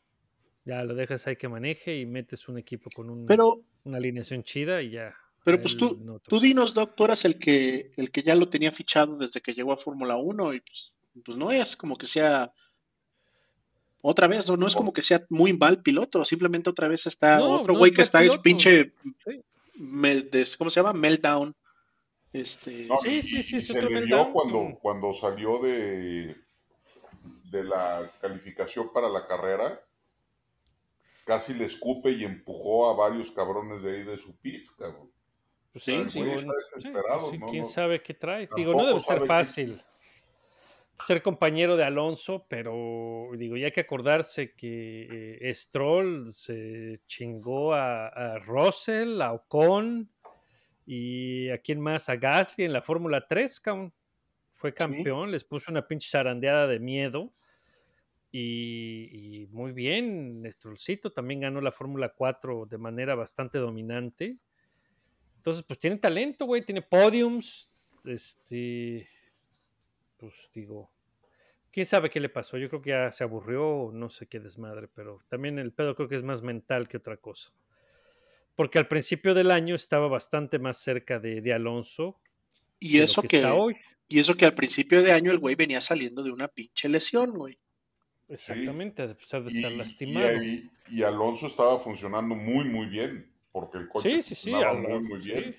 Ya 0.65 0.83
lo 0.83 0.95
dejas 0.95 1.25
ahí 1.27 1.35
que 1.37 1.47
maneje 1.47 1.97
y 1.97 2.05
metes 2.05 2.47
un 2.49 2.57
equipo 2.57 2.89
con 2.93 3.09
un- 3.09 3.25
Pero, 3.25 3.61
una 3.83 3.97
alineación 3.97 4.43
chida 4.43 4.81
y 4.81 4.91
ya. 4.91 5.15
Pero 5.47 5.61
pues 5.61 5.77
tú, 5.77 5.97
no 6.03 6.19
tú 6.19 6.41
dinos, 6.41 6.73
Doc, 6.73 6.93
tú 6.95 7.05
eras 7.05 7.23
el 7.23 7.39
que, 7.39 7.91
el 7.95 8.11
que 8.11 8.21
ya 8.21 8.35
lo 8.35 8.49
tenía 8.49 8.69
fichado 8.71 9.17
desde 9.17 9.39
que 9.39 9.53
llegó 9.53 9.71
a 9.71 9.77
Fórmula 9.77 10.17
1 10.17 10.53
y 10.55 10.59
pues, 10.59 10.93
pues 11.23 11.37
no 11.37 11.51
es 11.51 11.77
como 11.77 11.95
que 11.95 12.05
sea 12.05 12.51
otra 14.01 14.27
vez, 14.27 14.47
no, 14.49 14.57
no 14.57 14.67
es 14.67 14.75
como 14.75 14.91
que 14.91 15.01
sea 15.01 15.25
muy 15.29 15.53
mal 15.53 15.81
piloto, 15.81 16.25
simplemente 16.25 16.69
otra 16.69 16.87
vez 16.89 17.07
está 17.07 17.37
No, 17.39 17.49
otro 17.61 17.73
no 17.73 17.79
güey 17.79 17.91
es 17.91 17.95
que 17.95 18.01
está 18.03 18.19
hecho 18.23 18.41
piloto. 18.41 18.41
pinche, 18.43 18.93
Sí. 19.25 19.41
mel- 19.79 20.29
des- 20.29 20.57
¿cómo 20.57 20.69
se 20.69 20.81
llama? 20.81 20.91
Meltdown. 20.93 21.55
Este, 22.33 22.85
No, 22.87 22.97
Sí, 22.97 23.21
sí, 23.21 23.41
sí, 23.41 23.57
y 23.57 23.61
se 23.61 23.73
otro 23.77 23.89
le 23.89 24.05
dio 24.05 24.31
cuando, 24.33 24.77
cuando 24.81 25.13
salió 25.13 25.59
de, 25.59 26.35
de 27.51 27.63
la 27.63 28.11
calificación 28.21 28.91
para 28.93 29.07
la 29.07 29.25
carrera. 29.25 29.81
Casi 31.25 31.53
le 31.53 31.65
escupe 31.65 32.11
y 32.11 32.23
empujó 32.23 32.89
a 32.89 32.95
varios 32.95 33.31
cabrones 33.31 33.81
de 33.83 33.97
ahí 33.97 34.03
de 34.03 34.17
su 34.17 34.33
pit, 34.37 34.65
cabrón. 34.77 35.09
Pues 35.77 35.83
Sí, 35.83 36.09
sí, 36.09 36.19
digo, 36.23 36.33
está 36.33 36.47
no- 36.47 36.53
desesperado, 36.53 37.25
sí, 37.29 37.31
sí, 37.31 37.37
¿no? 37.37 37.45
quién 37.47 37.61
No- 37.63 37.67
sabe 37.69 38.01
qué 38.01 38.13
trae. 38.13 38.49
Digo, 38.55 38.73
no 38.73 38.85
debe 38.85 38.99
ser 38.99 39.19
qué- 39.19 39.25
fácil 39.27 39.81
ser 41.05 41.21
compañero 41.21 41.77
de 41.77 41.83
Alonso, 41.83 42.45
pero 42.49 43.29
digo, 43.37 43.55
ya 43.55 43.67
hay 43.67 43.71
que 43.71 43.81
acordarse 43.81 44.53
que 44.53 45.37
eh, 45.39 45.53
Stroll 45.53 46.33
se 46.33 46.99
chingó 47.05 47.73
a, 47.75 48.07
a 48.07 48.39
Russell, 48.39 49.21
a 49.21 49.31
Ocon 49.33 50.09
y 50.87 51.49
a 51.49 51.59
quién 51.59 51.79
más, 51.79 52.09
a 52.09 52.15
Gasly 52.15 52.65
en 52.65 52.73
la 52.73 52.81
Fórmula 52.81 53.25
3, 53.27 53.59
cabrón. 53.59 53.93
Fue 54.53 54.73
campeón, 54.73 55.29
les 55.29 55.43
puso 55.43 55.69
una 55.71 55.87
pinche 55.87 56.09
zarandeada 56.09 56.65
de 56.65 56.79
miedo. 56.79 57.31
Y, 58.31 59.41
y 59.43 59.47
muy 59.51 59.71
bien, 59.71 60.43
Strollcito 60.51 61.11
también 61.11 61.41
ganó 61.41 61.61
la 61.61 61.71
Fórmula 61.71 62.09
4 62.09 62.65
de 62.65 62.77
manera 62.79 63.13
bastante 63.13 63.59
dominante. 63.59 64.37
Entonces, 65.47 65.63
pues 65.65 65.79
tiene 65.79 65.95
talento, 65.95 66.45
güey, 66.45 66.61
tiene 66.61 66.81
podiums. 66.81 67.69
Este, 68.03 69.07
pues 70.17 70.49
digo, 70.53 70.91
quién 71.71 71.85
sabe 71.85 72.09
qué 72.09 72.19
le 72.19 72.27
pasó. 72.27 72.57
Yo 72.57 72.67
creo 72.67 72.81
que 72.81 72.89
ya 72.89 73.13
se 73.13 73.23
aburrió, 73.23 73.65
o 73.65 73.91
no 73.93 74.09
sé 74.09 74.27
qué 74.27 74.41
desmadre, 74.41 74.89
pero 74.93 75.21
también 75.29 75.57
el 75.57 75.71
pedo 75.71 75.95
creo 75.95 76.09
que 76.09 76.15
es 76.15 76.23
más 76.23 76.41
mental 76.41 76.89
que 76.89 76.97
otra 76.97 77.15
cosa. 77.15 77.49
Porque 78.55 78.77
al 78.77 78.89
principio 78.89 79.33
del 79.33 79.49
año 79.51 79.73
estaba 79.73 80.09
bastante 80.09 80.59
más 80.59 80.79
cerca 80.79 81.17
de, 81.17 81.39
de 81.39 81.53
Alonso 81.53 82.19
y 82.77 82.93
de 82.93 82.97
lo 82.99 83.03
eso 83.05 83.21
que, 83.21 83.29
que, 83.29 83.37
está 83.37 83.53
hoy. 83.53 83.77
y 84.09 84.19
eso 84.19 84.35
que 84.35 84.43
al 84.43 84.53
principio 84.53 85.01
de 85.01 85.13
año 85.13 85.31
el 85.31 85.39
güey 85.39 85.55
venía 85.55 85.79
saliendo 85.79 86.23
de 86.23 86.31
una 86.31 86.49
pinche 86.49 86.89
lesión, 86.89 87.31
güey. 87.31 87.57
Exactamente, 88.27 89.01
a 89.03 89.15
pesar 89.15 89.43
de 89.45 89.55
estar 89.55 89.71
y- 89.71 89.77
lastimado. 89.77 90.43
y- 90.43 90.69
y 90.89 91.03
Alonso 91.03 91.47
estaba 91.47 91.79
funcionando 91.79 92.35
muy, 92.35 92.65
muy 92.65 92.87
bien. 92.87 93.31
Porque 93.59 93.77
el 93.79 93.87
coche 93.89 94.09
Sí, 94.09 94.21
sí, 94.21 94.35
sí. 94.35 94.53
al- 94.53 94.77
muy, 94.79 94.99
muy 94.99 95.21
sí. 95.21 95.29
bien. 95.31 95.55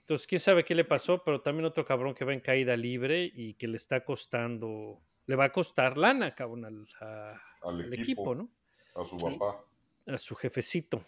Entonces, 0.00 0.26
quién 0.26 0.40
sabe 0.40 0.64
qué 0.64 0.74
le 0.74 0.84
pasó, 0.84 1.22
pero 1.22 1.40
también 1.40 1.64
otro 1.66 1.84
cabrón 1.84 2.14
que 2.14 2.24
va 2.24 2.32
en 2.32 2.40
caída 2.40 2.76
libre 2.76 3.30
y 3.34 3.54
que 3.54 3.68
le 3.68 3.76
está 3.76 4.04
costando, 4.04 5.00
le 5.26 5.36
va 5.36 5.44
a 5.44 5.52
costar 5.52 5.96
lana, 5.96 6.34
cabrón, 6.34 6.64
al, 6.64 6.86
a- 7.00 7.40
Al 7.62 7.74
al 7.80 7.92
equipo, 7.94 8.02
equipo, 8.02 8.34
¿no? 8.34 8.50
A 8.94 9.04
su 9.04 9.16
papá. 9.16 9.64
A 10.06 10.18
su 10.18 10.34
jefecito. 10.34 11.04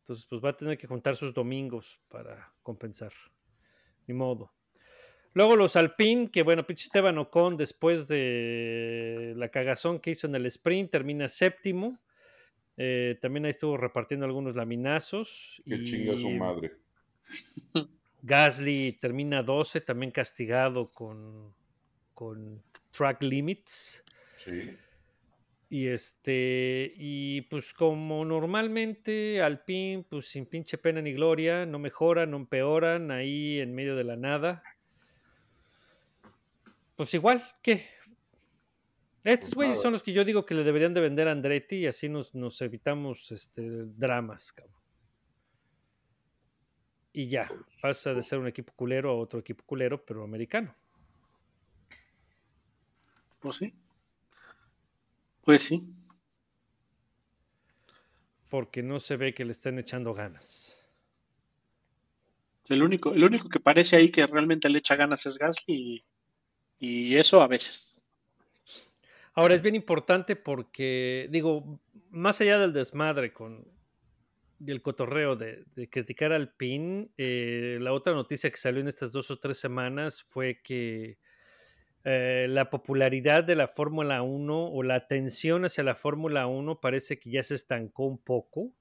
Entonces, 0.00 0.26
pues 0.26 0.42
va 0.44 0.50
a 0.50 0.56
tener 0.56 0.76
que 0.76 0.86
juntar 0.86 1.16
sus 1.16 1.32
domingos 1.32 1.98
para 2.08 2.52
compensar. 2.62 3.12
Ni 4.06 4.14
modo. 4.14 4.52
Luego 5.34 5.56
los 5.56 5.76
Alpine, 5.76 6.30
que 6.30 6.42
bueno, 6.42 6.62
pinche 6.64 6.84
Esteban 6.84 7.16
Ocon, 7.16 7.56
después 7.56 8.06
de 8.06 9.32
la 9.36 9.48
cagazón 9.48 9.98
que 10.00 10.10
hizo 10.10 10.26
en 10.26 10.34
el 10.34 10.44
sprint, 10.46 10.90
termina 10.90 11.26
séptimo. 11.28 11.98
Eh, 12.76 13.18
también 13.20 13.44
ahí 13.44 13.50
estuvo 13.50 13.76
repartiendo 13.76 14.26
algunos 14.26 14.56
laminazos. 14.56 15.62
Que 15.64 15.76
y 15.76 15.84
chinga 15.84 16.18
su 16.18 16.30
madre. 16.30 16.72
Gasly 18.22 18.92
termina 19.00 19.42
12, 19.42 19.80
también 19.80 20.12
castigado 20.12 20.90
con, 20.90 21.54
con 22.14 22.62
track 22.90 23.22
limits. 23.22 24.02
Sí. 24.36 24.76
Y 25.68 25.88
este, 25.88 26.92
y 26.96 27.40
pues 27.42 27.72
como 27.72 28.24
normalmente 28.26 29.40
Alpine, 29.40 30.04
pues 30.08 30.26
sin 30.26 30.44
pinche 30.44 30.76
pena 30.76 31.00
ni 31.00 31.14
gloria, 31.14 31.64
no 31.64 31.78
mejoran, 31.78 32.30
no 32.30 32.36
empeoran, 32.36 33.10
ahí 33.10 33.58
en 33.58 33.74
medio 33.74 33.96
de 33.96 34.04
la 34.04 34.16
nada. 34.16 34.62
Pues 36.94 37.14
igual, 37.14 37.42
¿qué? 37.62 37.86
Estos 39.24 39.50
Pues 39.50 39.54
güeyes 39.54 39.80
son 39.80 39.92
los 39.92 40.02
que 40.02 40.12
yo 40.12 40.24
digo 40.24 40.44
que 40.44 40.54
le 40.54 40.64
deberían 40.64 40.94
de 40.94 41.00
vender 41.00 41.28
a 41.28 41.32
Andretti 41.32 41.76
y 41.76 41.86
así 41.86 42.08
nos, 42.08 42.34
nos 42.34 42.60
evitamos 42.60 43.30
este, 43.30 43.62
dramas, 43.84 44.52
cabrón. 44.52 44.82
Y 47.12 47.28
ya, 47.28 47.48
pasa 47.80 48.14
de 48.14 48.22
ser 48.22 48.38
un 48.38 48.48
equipo 48.48 48.72
culero 48.74 49.10
a 49.10 49.16
otro 49.16 49.38
equipo 49.38 49.62
culero, 49.64 50.04
pero 50.04 50.24
americano. 50.24 50.74
Pues 53.38 53.56
sí. 53.56 53.74
Pues 55.42 55.62
sí. 55.62 55.84
Porque 58.48 58.82
no 58.82 58.98
se 58.98 59.16
ve 59.16 59.34
que 59.34 59.44
le 59.44 59.52
estén 59.52 59.78
echando 59.78 60.14
ganas. 60.14 60.76
El 62.68 62.82
único, 62.82 63.12
el 63.12 63.24
único 63.24 63.48
que 63.48 63.60
parece 63.60 63.96
ahí 63.96 64.10
que 64.10 64.26
realmente 64.26 64.70
le 64.70 64.78
echa 64.78 64.96
ganas 64.96 65.26
es 65.26 65.36
Gasly 65.36 65.74
y, 65.74 66.04
y 66.78 67.16
eso 67.16 67.42
a 67.42 67.48
veces. 67.48 67.91
Ahora 69.34 69.54
es 69.54 69.62
bien 69.62 69.74
importante 69.74 70.36
porque, 70.36 71.28
digo, 71.30 71.80
más 72.10 72.40
allá 72.40 72.58
del 72.58 72.72
desmadre 72.72 73.32
con 73.32 73.66
el 74.66 74.82
cotorreo 74.82 75.36
de, 75.36 75.64
de 75.74 75.88
criticar 75.88 76.32
al 76.32 76.52
PIN, 76.52 77.10
eh, 77.16 77.78
la 77.80 77.92
otra 77.92 78.12
noticia 78.12 78.50
que 78.50 78.56
salió 78.56 78.80
en 78.80 78.88
estas 78.88 79.10
dos 79.10 79.30
o 79.30 79.38
tres 79.38 79.58
semanas 79.58 80.22
fue 80.22 80.60
que 80.62 81.18
eh, 82.04 82.46
la 82.48 82.68
popularidad 82.68 83.44
de 83.44 83.54
la 83.54 83.68
Fórmula 83.68 84.22
1 84.22 84.72
o 84.72 84.82
la 84.82 84.96
atención 84.96 85.64
hacia 85.64 85.84
la 85.84 85.94
Fórmula 85.94 86.46
1 86.48 86.80
parece 86.80 87.18
que 87.18 87.30
ya 87.30 87.42
se 87.42 87.54
estancó 87.54 88.06
un 88.06 88.18
poco. 88.18 88.72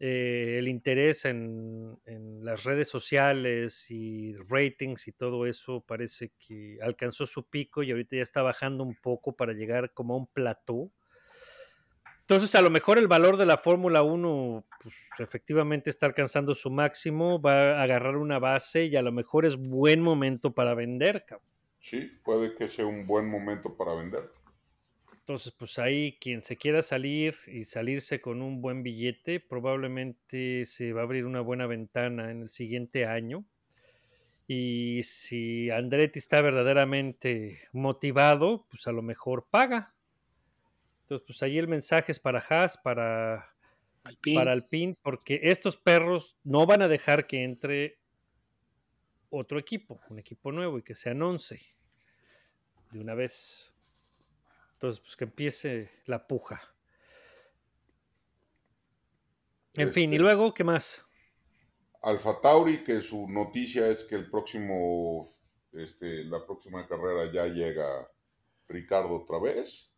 Eh, 0.00 0.56
el 0.58 0.68
interés 0.68 1.24
en, 1.24 1.98
las 2.42 2.64
redes 2.64 2.88
sociales 2.88 3.90
y 3.90 4.36
ratings 4.36 5.08
y 5.08 5.12
todo 5.12 5.46
eso 5.46 5.80
parece 5.80 6.32
que 6.38 6.78
alcanzó 6.82 7.24
su 7.26 7.48
pico 7.48 7.82
y 7.82 7.90
ahorita 7.90 8.16
ya 8.16 8.22
está 8.22 8.42
bajando 8.42 8.84
un 8.84 8.94
poco 8.96 9.32
para 9.32 9.54
llegar 9.54 9.92
como 9.92 10.14
a 10.14 10.18
un 10.18 10.26
plató. 10.26 10.90
Entonces, 12.20 12.54
a 12.54 12.62
lo 12.62 12.70
mejor 12.70 12.98
el 12.98 13.08
valor 13.08 13.36
de 13.36 13.46
la 13.46 13.56
Fórmula 13.56 14.02
1 14.02 14.64
pues, 14.82 14.94
efectivamente 15.18 15.90
está 15.90 16.06
alcanzando 16.06 16.54
su 16.54 16.70
máximo, 16.70 17.40
va 17.40 17.78
a 17.78 17.82
agarrar 17.82 18.16
una 18.16 18.38
base 18.38 18.84
y 18.86 18.96
a 18.96 19.02
lo 19.02 19.12
mejor 19.12 19.46
es 19.46 19.56
buen 19.56 20.02
momento 20.02 20.52
para 20.54 20.74
vender. 20.74 21.24
Sí, 21.80 22.10
puede 22.22 22.54
que 22.54 22.68
sea 22.68 22.86
un 22.86 23.06
buen 23.06 23.28
momento 23.28 23.74
para 23.76 23.94
vender. 23.94 24.30
Entonces, 25.24 25.52
pues 25.52 25.78
ahí 25.78 26.18
quien 26.20 26.42
se 26.42 26.58
quiera 26.58 26.82
salir 26.82 27.34
y 27.46 27.64
salirse 27.64 28.20
con 28.20 28.42
un 28.42 28.60
buen 28.60 28.82
billete, 28.82 29.40
probablemente 29.40 30.66
se 30.66 30.92
va 30.92 31.00
a 31.00 31.04
abrir 31.04 31.24
una 31.24 31.40
buena 31.40 31.66
ventana 31.66 32.30
en 32.30 32.42
el 32.42 32.50
siguiente 32.50 33.06
año. 33.06 33.46
Y 34.46 35.00
si 35.02 35.70
Andretti 35.70 36.18
está 36.18 36.42
verdaderamente 36.42 37.58
motivado, 37.72 38.66
pues 38.68 38.86
a 38.86 38.92
lo 38.92 39.00
mejor 39.00 39.46
paga. 39.50 39.94
Entonces, 41.04 41.24
pues 41.26 41.42
ahí 41.42 41.56
el 41.56 41.68
mensaje 41.68 42.12
es 42.12 42.20
para 42.20 42.44
Haas, 42.46 42.76
para, 42.76 43.50
Alpine. 44.02 44.36
para 44.36 44.52
Alpine, 44.52 44.94
porque 45.00 45.40
estos 45.44 45.78
perros 45.78 46.36
no 46.44 46.66
van 46.66 46.82
a 46.82 46.88
dejar 46.88 47.26
que 47.26 47.44
entre 47.44 47.98
otro 49.30 49.58
equipo, 49.58 50.02
un 50.10 50.18
equipo 50.18 50.52
nuevo 50.52 50.76
y 50.76 50.82
que 50.82 50.94
sean 50.94 51.22
11 51.22 51.62
de 52.90 52.98
una 52.98 53.14
vez. 53.14 53.73
Entonces, 54.84 55.00
pues 55.00 55.16
que 55.16 55.24
empiece 55.24 55.90
la 56.04 56.26
puja. 56.26 56.60
En 59.76 59.90
fin, 59.94 60.12
y 60.12 60.16
Este- 60.16 60.22
luego, 60.22 60.52
¿qué 60.52 60.62
más? 60.62 61.02
Alfa 62.02 62.38
Tauri, 62.42 62.84
que 62.84 63.00
su 63.00 63.26
noticia 63.30 63.88
es 63.88 64.04
que 64.04 64.14
el 64.14 64.30
próximo, 64.30 65.34
este, 65.72 66.24
la 66.24 66.44
próxima 66.44 66.86
carrera 66.86 67.32
ya 67.32 67.46
llega 67.46 68.10
Ricardo 68.68 69.22
otra 69.22 69.38
vez. 69.38 69.90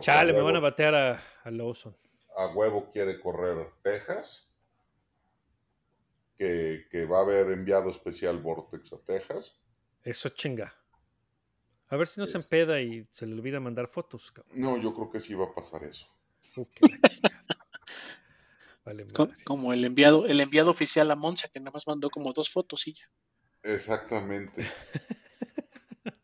Chale, 0.00 0.32
me 0.32 0.40
van 0.42 0.56
a 0.56 0.60
batear 0.60 0.94
a, 0.96 1.22
a 1.44 1.50
Lawson. 1.52 1.96
a 2.36 2.48
huevo 2.48 2.90
quiere 2.90 3.20
correr 3.20 3.70
Texas. 3.84 4.50
Que, 6.34 6.88
que 6.90 7.04
va 7.04 7.18
a 7.18 7.22
haber 7.22 7.50
enviado 7.52 7.88
especial 7.90 8.38
Vortex 8.38 8.92
a 8.94 8.98
Texas. 9.04 9.60
Eso 10.02 10.28
chinga. 10.30 10.74
A 11.90 11.96
ver 11.96 12.06
si 12.08 12.20
no 12.20 12.26
se 12.26 12.38
Es- 12.38 12.44
empeda 12.44 12.80
y 12.80 13.06
se 13.10 13.26
le 13.26 13.34
olvida 13.34 13.60
mandar 13.60 13.88
fotos. 13.88 14.30
cabrón. 14.32 14.58
No, 14.60 14.78
yo 14.80 14.94
creo 14.94 15.10
que 15.10 15.20
sí 15.20 15.34
va 15.34 15.44
a 15.46 15.54
pasar 15.54 15.84
eso. 15.84 16.06
Uh. 16.56 16.64
Vale, 18.84 19.04
madre. 19.04 19.34
Como 19.44 19.72
el 19.72 19.84
enviado, 19.84 20.26
el 20.26 20.40
enviado 20.40 20.70
oficial 20.70 21.10
a 21.10 21.16
Monza, 21.16 21.48
que 21.48 21.60
nada 21.60 21.72
más 21.72 21.86
mandó 21.86 22.08
como 22.10 22.32
dos 22.32 22.48
fotos 22.50 22.86
y 22.88 22.94
ya. 22.94 23.10
Exactamente. 23.62 24.64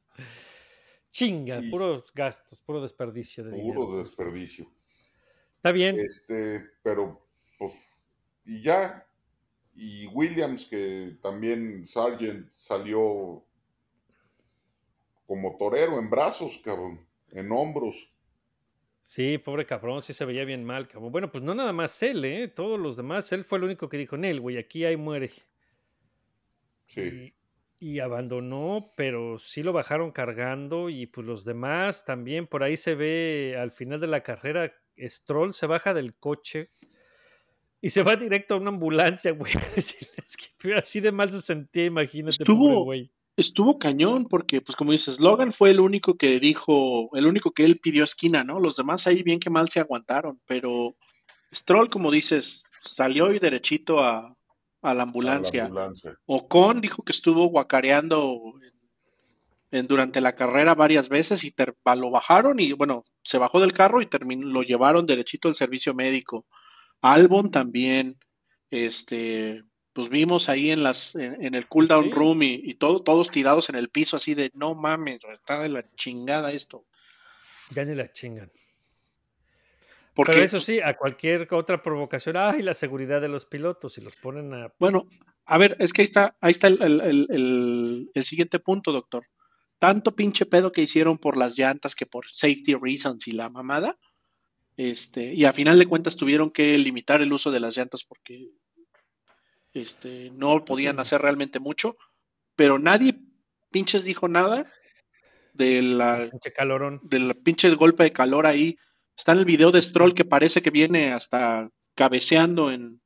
Chinga, 1.11 1.61
Y- 1.61 1.71
puros 1.71 2.13
gastos, 2.15 2.61
puro 2.61 2.81
desperdicio 2.83 3.45
de 3.45 3.53
dinero. 3.57 3.87
Puro 3.87 3.99
desperdicio. 3.99 4.71
Está 5.57 5.73
bien. 5.73 5.99
Este, 5.99 6.63
pero, 6.83 7.27
pues, 7.59 7.73
y 8.45 8.63
ya. 8.63 9.07
Y 9.75 10.07
Williams, 10.09 10.65
que 10.67 11.19
también 11.23 11.87
Sargent 11.87 12.51
salió 12.55 13.46
como 15.27 15.57
torero 15.57 15.99
en 15.99 16.09
brazos, 16.09 16.59
cabrón, 16.65 17.07
en 17.33 17.51
hombros. 17.53 18.11
Sí, 19.01 19.39
pobre 19.39 19.67
cabrón, 19.67 20.03
sí 20.03 20.13
se 20.13 20.25
veía 20.25 20.45
bien 20.45 20.65
mal, 20.65 20.89
cabrón. 20.89 21.13
Bueno, 21.13 21.31
pues 21.31 21.45
no 21.45 21.55
nada 21.55 21.73
más 21.73 22.03
él, 22.03 22.25
¿eh? 22.25 22.49
Todos 22.49 22.79
los 22.81 22.97
demás. 22.97 23.31
Él 23.33 23.45
fue 23.45 23.59
el 23.59 23.65
único 23.65 23.89
que 23.89 23.99
dijo, 23.99 24.17
Nel, 24.17 24.41
güey, 24.41 24.59
aquí 24.59 24.85
ahí 24.85 24.97
muere. 24.97 25.31
Sí. 26.87 27.35
Y, 27.81 27.95
y 27.95 28.01
abandonó, 28.01 28.85
pero 28.97 29.39
sí 29.39 29.63
lo 29.63 29.73
bajaron 29.73 30.11
cargando 30.11 30.89
y 30.89 31.07
pues 31.07 31.27
los 31.27 31.45
demás 31.45 32.05
también. 32.05 32.47
Por 32.47 32.63
ahí 32.65 32.77
se 32.77 32.95
ve 32.95 33.57
al 33.59 33.71
final 33.71 34.01
de 34.01 34.07
la 34.09 34.23
carrera, 34.23 34.73
Stroll 34.99 35.53
se 35.53 35.67
baja 35.67 35.95
del 35.95 36.15
coche 36.17 36.71
y 37.81 37.91
se 37.91 38.03
va 38.03 38.17
directo 38.17 38.55
a 38.55 38.59
una 38.59 38.71
ambulancia, 38.71 39.33
güey. 39.33 39.53
Así 40.77 41.01
de 41.01 41.13
mal 41.13 41.31
se 41.31 41.43
sentía, 41.43 41.85
imagínate, 41.85 42.43
Estuvo- 42.43 42.69
pobre 42.71 42.85
güey. 42.85 43.13
Estuvo 43.37 43.79
cañón 43.79 44.25
porque, 44.27 44.63
pues 44.63 44.77
como 44.77 44.93
dices, 44.93 45.21
Logan 45.21 45.53
fue 45.53 45.71
el 45.71 45.81
único 45.81 46.15
que 46.17 46.41
dijo, 46.41 47.11
el 47.15 47.27
único 47.27 47.51
que 47.51 47.65
él 47.65 47.79
pidió 47.79 48.03
esquina, 48.05 48.45
¿no? 48.45 48.61
Los 48.61 48.77
demás 48.77 49.07
ahí 49.07 49.23
bien 49.23 49.41
que 49.41 49.51
mal 49.51 49.69
se 49.69 49.81
aguantaron, 49.81 50.41
pero 50.47 50.97
Stroll, 51.55 51.91
como 51.91 52.11
dices, 52.11 52.65
salió 52.81 53.33
y 53.35 53.39
derechito 53.39 54.01
a, 54.03 54.35
a 54.83 54.95
la 54.95 55.03
ambulancia. 55.03 55.65
A 55.67 55.69
la 55.69 55.69
ambulancia. 55.69 56.19
Ocon 56.25 56.81
dijo 56.81 57.03
que 57.03 57.13
estuvo 57.13 57.47
guacareando 57.47 58.41
en- 58.63 59.79
en- 59.81 59.87
durante 59.87 60.23
la 60.23 60.35
carrera 60.35 60.75
varias 60.75 61.09
veces 61.11 61.45
y 61.45 61.51
ter- 61.51 61.77
lo 61.97 62.11
bajaron 62.11 62.59
y 62.59 62.73
bueno, 62.73 63.05
se 63.23 63.37
bajó 63.37 63.61
del 63.61 63.73
carro 63.75 64.01
y 64.01 64.07
terminó, 64.07 64.47
lo 64.47 64.63
llevaron 64.63 65.05
derechito 65.07 65.49
al 65.49 65.55
servicio 65.55 65.93
médico. 65.93 66.47
Albon 67.03 67.51
también, 67.51 68.19
este, 68.71 69.63
pues 69.97 70.11
vimos 70.11 70.49
ahí 70.51 70.71
en 70.71 70.83
las, 70.83 71.15
en, 71.17 71.43
en 71.43 71.55
el 71.55 71.67
cool 71.67 71.89
down 71.89 72.05
Sí. 72.05 72.11
room 72.11 72.43
y, 72.43 72.61
y 72.63 72.75
todo, 72.75 73.01
todos 73.03 73.31
tirados 73.31 73.71
en 73.71 73.77
el 73.77 73.89
piso 73.89 74.17
así 74.17 74.35
de 74.35 74.51
no 74.55 74.75
mames, 74.75 75.25
está 75.25 75.61
de 75.63 75.71
la 75.71 75.85
chingada 75.97 76.53
esto. 76.53 76.85
Ya 77.71 77.83
ni 77.87 77.95
la 77.95 78.13
chingan. 78.13 78.53
Porque, 80.15 80.33
Pero 80.33 80.45
eso 80.45 80.61
sí, 80.61 80.81
a 80.81 80.95
cualquier 80.97 81.49
otra 81.53 81.83
provocación, 81.83 82.37
ay, 82.39 82.63
la 82.63 82.75
seguridad 82.75 83.21
de 83.23 83.29
los 83.29 83.47
pilotos, 83.47 83.97
y 83.99 84.03
los 84.03 84.17
ponen 84.17 84.53
a 84.53 84.73
Bueno, 84.79 85.09
a 85.47 85.57
ver, 85.59 85.77
es 85.79 85.93
que 85.95 86.03
ahí 86.03 86.07
está, 86.07 86.37
ahí 86.41 86.51
está 86.51 86.69
el, 86.69 86.83
el- 86.83 87.01
el- 87.01 87.27
el- 87.31 88.11
el 88.15 88.25
siguiente 88.25 88.59
punto, 88.59 88.93
doctor. 88.93 89.25
Tanto 89.79 90.15
pinche 90.15 90.45
pedo 90.47 90.73
que 90.73 90.83
hicieron 90.83 91.17
por 91.19 91.37
las 91.39 91.59
llantas 91.59 91.95
que 91.95 92.05
por 92.07 92.27
safety 92.27 92.75
reasons 92.75 93.27
y 93.29 93.33
la 93.33 93.49
mamada. 93.49 93.99
Este, 94.77 95.33
y 95.35 95.47
a 95.47 95.53
final 95.55 95.79
de 95.79 95.87
cuentas 95.87 96.17
tuvieron 96.17 96.51
que 96.51 96.77
limitar 96.77 97.23
el 97.23 97.33
uso 97.33 97.51
de 97.51 97.61
las 97.61 97.77
llantas 97.77 98.05
porque 98.05 98.51
este, 99.83 100.31
no 100.35 100.65
podían 100.65 100.99
hacer 101.01 101.23
realmente 101.23 101.61
mucho. 101.61 101.97
Pero 102.55 102.79
nadie 102.79 103.19
pinches 103.71 104.05
dijo 104.05 104.29
nada 104.29 104.65
de 105.53 105.83
la, 105.83 106.29
pinche 106.31 106.53
calorón. 106.53 107.01
del 107.03 107.35
pinche 107.37 107.69
golpe 107.75 108.03
de 108.05 108.13
calor 108.13 108.47
ahí. 108.47 108.77
Está 109.17 109.33
en 109.33 109.39
el 109.39 109.45
video 109.45 109.71
de 109.73 109.81
Stroll 109.83 110.15
que 110.15 110.25
parece 110.25 110.63
que 110.63 110.71
viene 110.71 111.13
hasta 111.13 111.71
cabeceando 111.95 112.71
en 112.71 113.01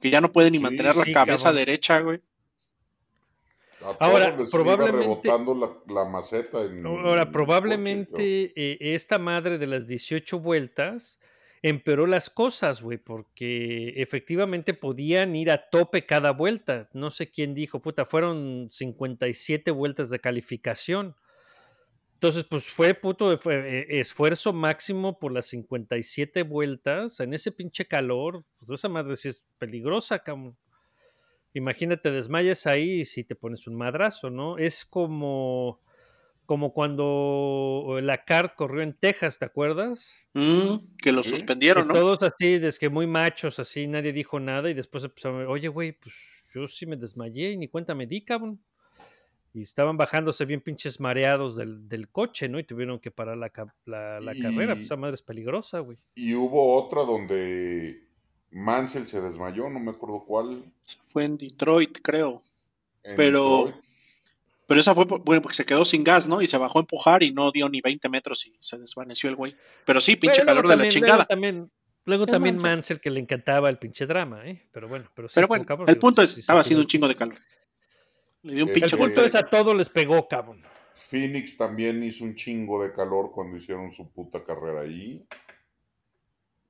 que 0.00 0.10
ya 0.10 0.20
no 0.20 0.32
puede 0.32 0.50
ni 0.50 0.58
Sí, 0.58 0.62
mantener 0.62 0.96
la 0.96 1.04
cabeza 1.12 1.44
cabrón. 1.44 1.56
derecha, 1.56 2.00
güey. 2.00 2.20
Ahora, 4.00 4.36
probablemente- 4.50 5.28
iba 5.28 5.54
la, 5.54 5.94
la 5.94 6.04
maceta 6.08 6.62
en 6.62 6.78
en 6.78 6.86
Ahora, 6.86 7.30
probablemente 7.30 8.52
eh, 8.56 8.78
esta 8.80 9.18
madre 9.18 9.58
de 9.58 9.66
las 9.66 9.86
18 9.86 10.40
vueltas 10.40 11.20
empeoró 11.68 12.06
las 12.06 12.30
cosas, 12.30 12.80
güey, 12.80 12.96
porque 12.96 13.94
efectivamente 13.96 14.72
podían 14.72 15.34
ir 15.34 15.50
a 15.50 15.68
tope 15.68 16.06
cada 16.06 16.30
vuelta. 16.30 16.88
No 16.92 17.10
sé 17.10 17.30
quién 17.30 17.54
dijo, 17.54 17.82
puta, 17.82 18.06
fueron 18.06 18.68
57 18.70 19.72
vueltas 19.72 20.08
de 20.08 20.20
calificación. 20.20 21.16
Entonces, 22.12 22.44
pues 22.44 22.66
fue 22.66 22.94
puto 22.94 23.36
fue, 23.36 23.80
eh, 23.80 23.86
esfuerzo 24.00 24.52
máximo 24.52 25.18
por 25.18 25.32
las 25.32 25.46
57 25.46 26.44
vueltas 26.44 27.18
en 27.18 27.34
ese 27.34 27.50
pinche 27.50 27.86
calor. 27.86 28.44
Pues 28.58 28.70
esa 28.70 28.88
madre 28.88 29.16
sí 29.16 29.28
es 29.28 29.44
peligrosa, 29.58 30.20
cabrón. 30.20 30.56
Imagínate, 31.52 32.12
desmayas 32.12 32.66
ahí 32.66 33.00
y 33.00 33.04
si 33.04 33.24
te 33.24 33.34
pones 33.34 33.66
un 33.66 33.74
madrazo, 33.74 34.30
¿no? 34.30 34.56
Es 34.56 34.84
como, 34.84 35.80
como 36.46 36.72
cuando 36.72 37.98
la 38.00 38.24
CART 38.24 38.54
corrió 38.54 38.82
en 38.82 38.94
Texas, 38.94 39.38
¿te 39.38 39.44
acuerdas? 39.44 40.14
Mm, 40.34 40.76
que 40.98 41.12
lo 41.12 41.22
Sí. 41.22 41.30
suspendieron, 41.30 41.88
¿no? 41.88 41.94
Todos 41.94 42.22
así, 42.22 42.58
desde 42.58 42.78
que 42.78 42.88
muy 42.88 43.06
machos, 43.06 43.58
así, 43.58 43.86
nadie 43.86 44.12
dijo 44.12 44.40
nada 44.40 44.70
y 44.70 44.74
después 44.74 45.04
empezaron, 45.04 45.46
oye, 45.48 45.68
güey, 45.68 45.92
pues 45.92 46.14
yo 46.54 46.66
sí 46.68 46.86
me 46.86 46.96
desmayé 46.96 47.50
y 47.52 47.56
ni 47.56 47.68
cuenta 47.68 47.94
me 47.94 48.06
di, 48.06 48.22
cabrón. 48.22 48.58
Y 49.52 49.62
estaban 49.62 49.96
bajándose 49.96 50.44
bien 50.44 50.60
pinches 50.60 51.00
mareados 51.00 51.56
del, 51.56 51.88
del 51.88 52.08
coche, 52.10 52.46
¿no? 52.48 52.58
Y 52.58 52.64
tuvieron 52.64 52.98
que 53.00 53.10
parar 53.10 53.38
la, 53.38 53.50
la, 53.86 54.34
carrera. 54.40 54.74
Pues 54.74 54.84
esa 54.86 54.96
madre 54.96 55.14
es 55.14 55.22
peligrosa, 55.22 55.80
güey. 55.80 55.96
Y 56.14 56.34
hubo 56.34 56.76
otra 56.76 57.02
donde 57.04 58.02
Mansell 58.50 59.06
se 59.06 59.20
desmayó, 59.22 59.70
no 59.70 59.80
me 59.80 59.92
acuerdo 59.92 60.22
cuál. 60.26 60.62
Fue 61.08 61.24
en 61.24 61.38
Detroit, 61.38 61.98
creo. 62.02 62.40
en 63.02 63.16
Pero- 63.16 63.64
Detroit. 63.66 63.85
Pero 64.66 64.80
esa 64.80 64.94
fue, 64.94 65.06
por- 65.06 65.20
bueno, 65.22 65.40
porque 65.42 65.54
se 65.56 65.64
quedó 65.64 65.84
sin 65.84 66.02
gas, 66.02 66.26
¿no? 66.26 66.42
Y 66.42 66.46
se 66.48 66.58
bajó 66.58 66.78
a 66.78 66.82
empujar 66.82 67.22
y 67.22 67.32
no 67.32 67.52
dio 67.52 67.68
ni 67.68 67.80
20 67.80 68.08
metros 68.08 68.46
y 68.46 68.56
se 68.60 68.78
desvaneció 68.78 69.30
el 69.30 69.36
güey. 69.36 69.54
Pero 69.84 70.00
sí, 70.00 70.16
pinche 70.16 70.42
Bueno, 70.44 70.62
calor 70.62 70.68
de 70.68 70.76
la 70.76 70.88
chingada. 70.88 71.14
Luego 71.14 71.26
también, 71.28 71.70
luego 72.04 72.26
también 72.26 72.54
Mansell. 72.56 72.70
Mansell, 72.72 73.00
que 73.00 73.10
le 73.10 73.20
encantaba 73.20 73.70
el 73.70 73.78
pinche 73.78 74.06
drama, 74.06 74.44
¿eh? 74.46 74.68
Pero 74.72 74.88
bueno, 74.88 75.08
pero 75.14 75.28
sí 75.28 75.34
Pero 75.36 75.46
bueno, 75.48 75.64
cabrón, 75.64 75.88
el 75.88 75.94
digo, 75.94 76.00
punto 76.00 76.22
es, 76.22 76.32
sí 76.32 76.40
estaba 76.40 76.60
haciendo 76.60 76.82
un 76.82 76.88
chingo 76.88 77.06
de 77.06 77.14
calor. 77.14 77.36
Le 78.42 78.54
dio 78.54 78.64
un 78.64 78.70
El 78.70 78.74
El 78.76 78.80
pinche 78.82 78.96
punto 78.96 79.24
es 79.24 79.34
a 79.36 79.44
todos 79.48 79.74
les 79.76 79.88
pegó, 79.88 80.26
cabrón. 80.26 80.62
Phoenix 80.96 81.56
también 81.56 82.02
hizo 82.02 82.24
un 82.24 82.34
chingo 82.34 82.82
de 82.82 82.90
calor 82.92 83.30
cuando 83.32 83.56
hicieron 83.58 83.92
su 83.92 84.10
puta 84.10 84.42
carrera 84.42 84.80
ahí. 84.80 85.24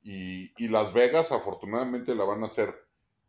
Y, 0.02 0.52
y 0.62 0.68
Las 0.68 0.92
Vegas, 0.92 1.32
afortunadamente, 1.32 2.14
la 2.14 2.24
van 2.24 2.44
a 2.44 2.46
hacer 2.48 2.74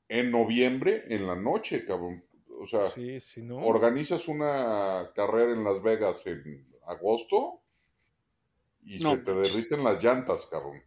en 0.09 0.29
noviembre, 0.31 1.05
en 1.07 1.25
la 1.25 1.35
noche, 1.35 1.85
cabrón. 1.85 2.23
O 2.59 2.65
sea, 2.67 2.89
Sí, 2.89 3.19
sí, 3.19 3.41
¿no? 3.41 3.57
organizas 3.65 4.27
una 4.27 5.11
carrera 5.15 5.51
en 5.53 5.63
Las 5.63 5.81
Vegas 5.81 6.25
en 6.27 6.67
agosto 6.87 7.61
y 8.83 8.99
No 8.99 9.11
se 9.11 9.17
te 9.23 9.33
derriten 9.33 9.83
las 9.83 10.03
llantas, 10.03 10.47
cabrón. 10.47 10.81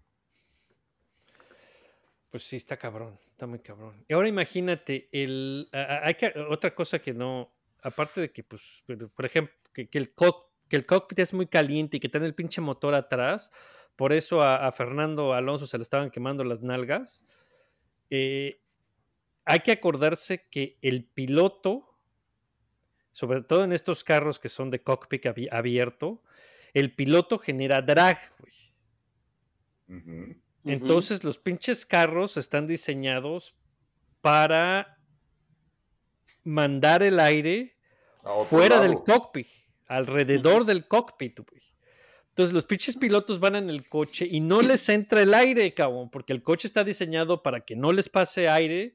Pues 2.30 2.44
sí, 2.44 2.56
está 2.56 2.76
cabrón, 2.76 3.18
está 3.30 3.46
muy 3.46 3.58
cabrón. 3.58 4.04
Y 4.08 4.12
ahora 4.14 4.28
imagínate, 4.28 5.08
el, 5.12 5.68
hay 5.72 6.14
que, 6.14 6.32
otra 6.48 6.74
cosa 6.74 7.00
que 7.00 7.12
no, 7.12 7.52
aparte 7.82 8.20
de 8.20 8.30
que, 8.32 8.44
pues, 8.44 8.82
por 9.14 9.24
ejemplo, 9.26 9.52
que, 9.74 9.88
que 9.88 9.98
el 9.98 10.14
cock- 10.14 10.46
que 10.68 10.76
el 10.76 10.86
cockpit 10.86 11.18
es 11.18 11.34
muy 11.34 11.46
caliente 11.48 11.96
y 11.96 12.00
que 12.00 12.08
tiene 12.08 12.26
el 12.26 12.34
pinche 12.36 12.60
motor 12.60 12.94
atrás, 12.94 13.50
por 13.96 14.12
eso 14.12 14.40
a, 14.40 14.66
a 14.68 14.70
Fernando 14.70 15.34
Alonso 15.34 15.66
se 15.66 15.76
le 15.76 15.82
estaban 15.82 16.10
quemando 16.12 16.44
las 16.44 16.62
nalgas. 16.62 17.24
eh, 18.10 18.60
hay 19.50 19.60
que 19.60 19.72
acordarse 19.72 20.46
que 20.50 20.78
el 20.82 21.04
piloto, 21.04 21.98
sobre 23.12 23.42
todo 23.42 23.64
en 23.64 23.72
estos 23.72 24.04
carros 24.04 24.38
que 24.38 24.48
son 24.48 24.70
de 24.70 24.82
cockpit 24.82 25.24
abi- 25.26 25.48
abierto, 25.50 26.22
el 26.72 26.94
piloto 26.94 27.38
genera 27.38 27.82
drag, 27.82 28.18
güey. 28.38 28.52
Entonces 30.64 31.24
los 31.24 31.38
pinches 31.38 31.84
carros 31.84 32.36
están 32.36 32.66
diseñados 32.66 33.54
para 34.20 34.98
mandar 36.44 37.02
el 37.02 37.18
aire 37.18 37.76
fuera 38.48 38.80
del 38.80 38.94
cockpit, 39.04 39.46
alrededor 39.86 40.64
del 40.64 40.86
cockpit, 40.86 41.40
güey. 41.40 41.62
Entonces 42.28 42.54
los 42.54 42.64
pinches 42.64 42.96
pilotos 42.96 43.40
van 43.40 43.56
en 43.56 43.68
el 43.68 43.88
coche 43.88 44.26
y 44.30 44.40
no 44.40 44.62
les 44.62 44.88
entra 44.88 45.22
el 45.22 45.34
aire, 45.34 45.74
cabrón, 45.74 46.10
porque 46.10 46.32
el 46.32 46.42
coche 46.42 46.68
está 46.68 46.84
diseñado 46.84 47.42
para 47.42 47.60
que 47.62 47.74
no 47.74 47.92
les 47.92 48.08
pase 48.08 48.48
aire, 48.48 48.94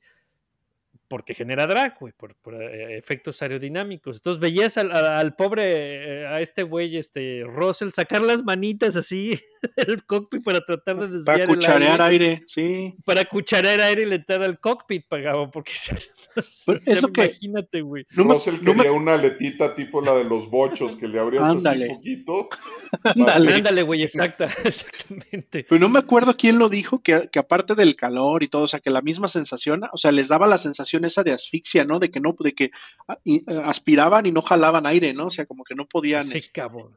porque 1.15 1.33
genera 1.33 1.65
drag, 1.65 1.97
güey, 1.97 2.11
por, 2.11 2.35
por, 2.35 2.61
eh, 2.61 2.97
efectos 2.97 3.41
aerodinámicos. 3.41 4.17
Entonces 4.17 4.37
veías 4.41 4.77
al, 4.77 4.91
al- 4.91 5.05
al 5.15 5.33
pobre, 5.33 6.23
eh, 6.23 6.27
a 6.27 6.41
este 6.41 6.63
güey, 6.63 6.97
este 6.97 7.43
Russell, 7.45 7.91
sacar 7.91 8.19
las 8.21 8.43
manitas 8.43 8.97
así 8.97 9.39
del 9.77 10.03
cockpit 10.05 10.43
para 10.43 10.59
tratar 10.59 10.97
de 10.97 11.07
desviar 11.07 11.23
Para 11.25 11.43
el 11.43 11.47
cucharear 11.47 12.01
aire 12.01 12.25
aire, 12.25 12.43
sí. 12.47 12.95
para 13.05 13.23
cucharear 13.23 13.79
aire 13.79 14.01
y 14.01 14.05
le 14.07 14.15
entrar 14.17 14.43
al 14.43 14.59
cockpit, 14.59 15.05
pagaba, 15.07 15.49
porque 15.49 15.71
Pero 16.65 16.79
ya 16.85 16.93
es 16.93 17.01
lo 17.01 17.07
que- 17.13 17.21
imagínate, 17.27 17.79
güey. 17.81 18.05
No 18.11 18.25
me- 18.25 18.33
Russell 18.33 18.55
no 18.61 18.73
me- 18.73 18.83
quería 18.83 18.91
una 18.91 19.13
aletita 19.13 19.73
tipo 19.73 20.01
la 20.01 20.15
de 20.15 20.25
los 20.25 20.49
bochos, 20.49 20.97
que 20.97 21.07
le 21.07 21.17
abrías 21.17 21.43
Ándale. 21.45 21.85
así 21.85 21.93
poquito. 21.95 22.49
Ándale. 23.05 23.53
Ándale, 23.53 23.81
güey, 23.83 24.03
exacta, 24.03 24.49
exactamente. 24.65 25.65
Pero 25.69 25.79
no 25.79 25.87
me 25.87 25.99
acuerdo 25.99 26.35
quién 26.37 26.59
lo 26.59 26.67
dijo, 26.67 27.01
que, 27.01 27.29
que 27.31 27.39
aparte 27.39 27.75
del 27.75 27.95
calor 27.95 28.43
y 28.43 28.49
todo, 28.49 28.63
o 28.63 28.67
sea, 28.67 28.81
que 28.81 28.89
la 28.89 29.01
misma 29.01 29.27
sensación, 29.29 29.81
o 29.93 29.97
sea, 29.97 30.11
les 30.11 30.27
daba 30.27 30.47
la 30.47 30.57
sensación 30.57 31.04
esa 31.05 31.23
de 31.23 31.31
asfixia, 31.33 31.85
¿no? 31.85 31.99
De 31.99 32.09
que 32.11 32.19
no, 32.19 32.35
de 32.39 32.53
que 32.53 32.71
ah, 33.07 33.17
eh, 33.25 33.43
aspiraban 33.63 34.25
y 34.25 34.31
no 34.31 34.41
jalaban 34.41 34.85
aire, 34.85 35.13
¿no? 35.13 35.27
O 35.27 35.29
sea, 35.31 35.45
como 35.45 35.63
que 35.63 35.75
no 35.75 35.85
podían, 35.87 36.25
Sí, 36.25 36.37
este, 36.39 36.51
cabrón, 36.61 36.95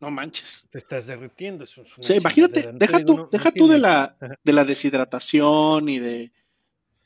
no 0.00 0.10
manches. 0.10 0.66
te 0.70 0.78
estás 0.78 1.06
derritiendo. 1.06 1.64
Es 1.64 1.76
O 1.78 1.82
una 1.82 1.88
sea, 2.00 2.16
imagínate, 2.16 2.70
deja 2.74 3.04
tú, 3.04 3.16
no- 3.16 3.22
no 3.24 3.28
deja 3.30 3.50
tú 3.50 3.66
de 3.68 3.78
la, 3.78 4.16
de 4.44 4.52
la 4.52 4.64
deshidratación 4.64 5.88
y 5.88 5.98
de, 5.98 6.32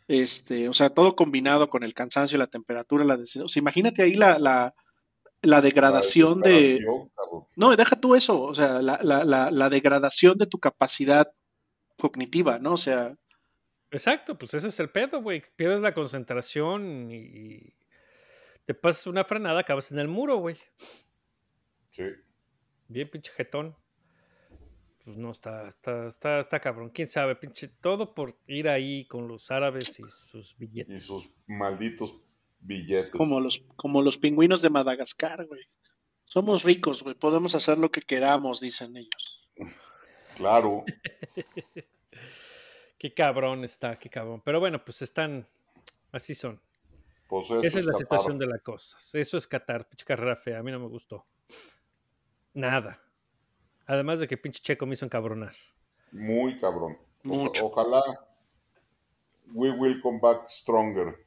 este, 0.09 0.69
o 0.69 0.73
sea, 0.73 0.91
todo 0.91 1.15
combinado 1.15 1.71
con 1.71 1.85
el 1.85 1.95
cansancio, 1.95 2.37
la 2.39 2.49
temperatura, 2.49 3.05
la 3.05 3.17
des- 3.17 3.37
o 3.37 3.49
sea, 3.49 3.61
imagínate 3.61 4.03
ahí 4.03 4.15
la, 4.15 4.39
la, 4.41 4.75
la 5.43 5.61
degradación 5.61 6.41
de, 6.41 6.81
cabrón. 6.85 7.45
no, 7.55 7.77
deja 7.77 7.95
tú 7.97 8.17
eso, 8.17 8.43
o 8.43 8.55
sea, 8.55 8.83
la, 8.83 8.99
la, 9.05 9.25
la, 9.25 9.51
la 9.53 9.69
degradación 9.71 10.37
de 10.37 10.47
tu 10.47 10.59
capacidad 10.59 11.31
cognitiva, 11.97 12.59
¿no? 12.59 12.73
O 12.73 12.77
sea, 12.77 13.15
Exacto, 13.91 14.39
pues 14.39 14.55
ese 14.55 14.69
es 14.69 14.79
el 14.81 14.91
pedo, 14.91 15.23
güey. 15.23 15.43
Pierdes 15.57 15.81
la 15.81 15.95
concentración 15.95 17.11
y, 17.11 17.75
te 18.65 18.75
pasas 18.75 19.07
una 19.09 19.25
frenada, 19.25 19.61
acabas 19.61 19.91
en 19.91 19.99
el 19.99 20.09
muro, 20.09 20.37
güey. 20.39 20.57
Sí. 21.91 22.05
Bien 22.89 23.11
pinche 23.11 23.33
jetón. 23.33 23.77
Pues 25.05 25.17
no, 25.17 25.31
está, 25.31 25.67
está, 25.67 26.07
está, 26.07 26.39
está 26.41 26.61
cabrón. 26.61 26.91
¿Quién 26.91 27.09
sabe? 27.09 27.35
Pinche, 27.35 27.69
todo 27.69 28.15
por 28.15 28.39
ir 28.47 28.69
ahí 28.69 29.07
con 29.07 29.27
los 29.27 29.51
árabes 29.51 29.99
y 29.99 30.05
sus 30.31 30.57
billetes. 30.57 30.97
Y 30.97 31.01
sus 31.07 31.29
malditos 31.49 32.15
billetes. 32.61 33.11
como 33.11 33.41
los, 33.41 33.65
como 33.77 34.03
los 34.03 34.19
pingüinos 34.19 34.63
de 34.63 34.71
Madagascar, 34.71 35.47
güey. 35.47 35.63
Somos 36.25 36.63
ricos, 36.63 37.03
güey, 37.03 37.17
podemos 37.17 37.57
hacer 37.57 37.79
lo 37.79 37.91
que 37.91 38.03
queramos, 38.03 38.61
dicen 38.61 38.97
ellos. 38.97 39.51
Claro. 40.37 40.85
Qué 43.01 43.15
cabrón 43.15 43.65
está, 43.65 43.99
qué 43.99 44.11
cabrón. 44.11 44.43
Pero 44.45 44.61
bueno, 44.61 44.85
pues 44.85 45.01
están, 45.01 45.49
así 46.13 46.35
son. 46.35 46.61
Pues 47.27 47.47
eso 47.47 47.63
Esa 47.63 47.79
es 47.79 47.87
la 47.87 47.93
Qatar. 47.93 48.01
situación 48.03 48.39
de 48.39 48.47
las 48.47 48.61
cosas. 48.61 49.15
Eso 49.15 49.39
es 49.39 49.47
Qatar, 49.47 49.89
pinche 49.89 50.05
carrera 50.05 50.37
fea. 50.37 50.59
A 50.59 50.63
mí 50.63 50.71
no 50.71 50.79
me 50.79 50.89
gustó. 50.89 51.25
Nada. 52.53 53.03
Además 53.87 54.21
de 54.21 54.29
que 54.29 54.37
pinche 54.37 54.61
Checo 54.61 54.85
me 54.85 54.93
hizo 54.93 55.07
encabronar. 55.07 55.55
Muy 56.13 56.61
cabrón. 56.61 56.99
Mucho. 57.23 57.69
Ojalá 57.69 58.03
we 59.55 59.71
will 59.71 59.99
come 60.03 60.19
back 60.21 60.47
stronger. 60.51 61.25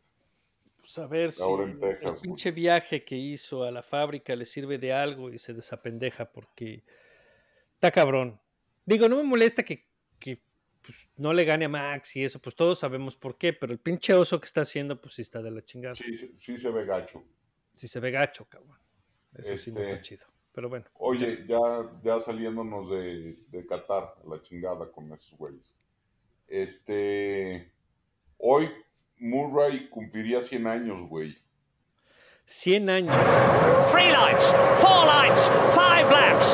Pues 0.78 0.96
a 1.00 1.08
ver 1.08 1.32
si 1.32 1.42
Ahora 1.42 1.64
en 1.64 1.80
Texas, 1.80 2.04
el 2.04 2.10
güey. 2.12 2.22
pinche 2.22 2.52
viaje 2.52 3.04
que 3.04 3.16
hizo 3.16 3.64
a 3.64 3.72
la 3.72 3.82
fábrica 3.82 4.36
le 4.36 4.46
sirve 4.46 4.78
de 4.78 4.94
algo 4.94 5.32
y 5.32 5.40
se 5.40 5.54
desapendeja 5.56 6.26
porque 6.32 6.84
está 7.74 7.90
cabrón. 7.90 8.40
Digo, 8.86 9.10
no 9.10 9.16
me 9.16 9.24
molesta 9.24 9.64
que, 9.64 9.88
que, 10.20 10.40
pues, 10.86 11.08
no 11.18 11.34
le 11.34 11.46
gane 11.46 11.66
a 11.66 11.70
Max 11.70 12.16
y 12.16 12.24
eso, 12.24 12.40
pues 12.40 12.56
todos 12.56 12.80
sabemos 12.80 13.16
por 13.16 13.38
qué, 13.38 13.54
pero 13.54 13.74
el 13.74 13.80
pinche 13.80 14.14
oso 14.14 14.40
que 14.40 14.46
está 14.46 14.62
haciendo, 14.62 15.00
pues 15.00 15.16
sí 15.16 15.22
está 15.22 15.42
de 15.42 15.52
la 15.52 15.64
chingada. 15.64 15.96
Sí, 15.96 16.16
sí, 16.16 16.34
sí 16.38 16.58
se 16.58 16.70
ve 16.70 16.86
gacho. 16.86 17.24
Si 17.74 17.88
se 17.88 18.00
ve 18.00 18.12
gacho, 18.12 18.46
cabrón. 18.46 18.78
Eso 19.36 19.58
sí 19.58 19.72
no 19.72 19.80
Este, 19.80 19.92
está 19.92 20.02
chido. 20.02 20.26
Pero 20.54 20.70
bueno. 20.70 20.86
Oye, 20.94 21.46
ya, 21.48 21.58
ya 22.04 22.20
saliéndonos 22.20 22.90
de, 22.92 23.40
de 23.48 23.66
Qatar, 23.66 24.14
la 24.30 24.40
chingada 24.42 24.92
con 24.92 25.12
esos 25.12 25.36
güeyes. 25.38 25.76
Este. 26.48 27.72
Hoy 28.38 28.70
Murray 29.18 29.90
cumpliría 29.90 30.42
100 30.42 30.68
años, 30.68 31.10
güey. 31.10 31.36
100 32.46 32.90
años. 32.90 33.16
Three 33.90 34.12
lights, 34.12 34.52
four 34.82 35.06
lights, 35.06 35.48
five 35.74 36.12
laps. 36.12 36.54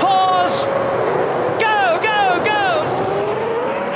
Pause. 0.00 0.64
Go, 1.58 1.98
go, 2.04 2.44
go. 2.44 2.82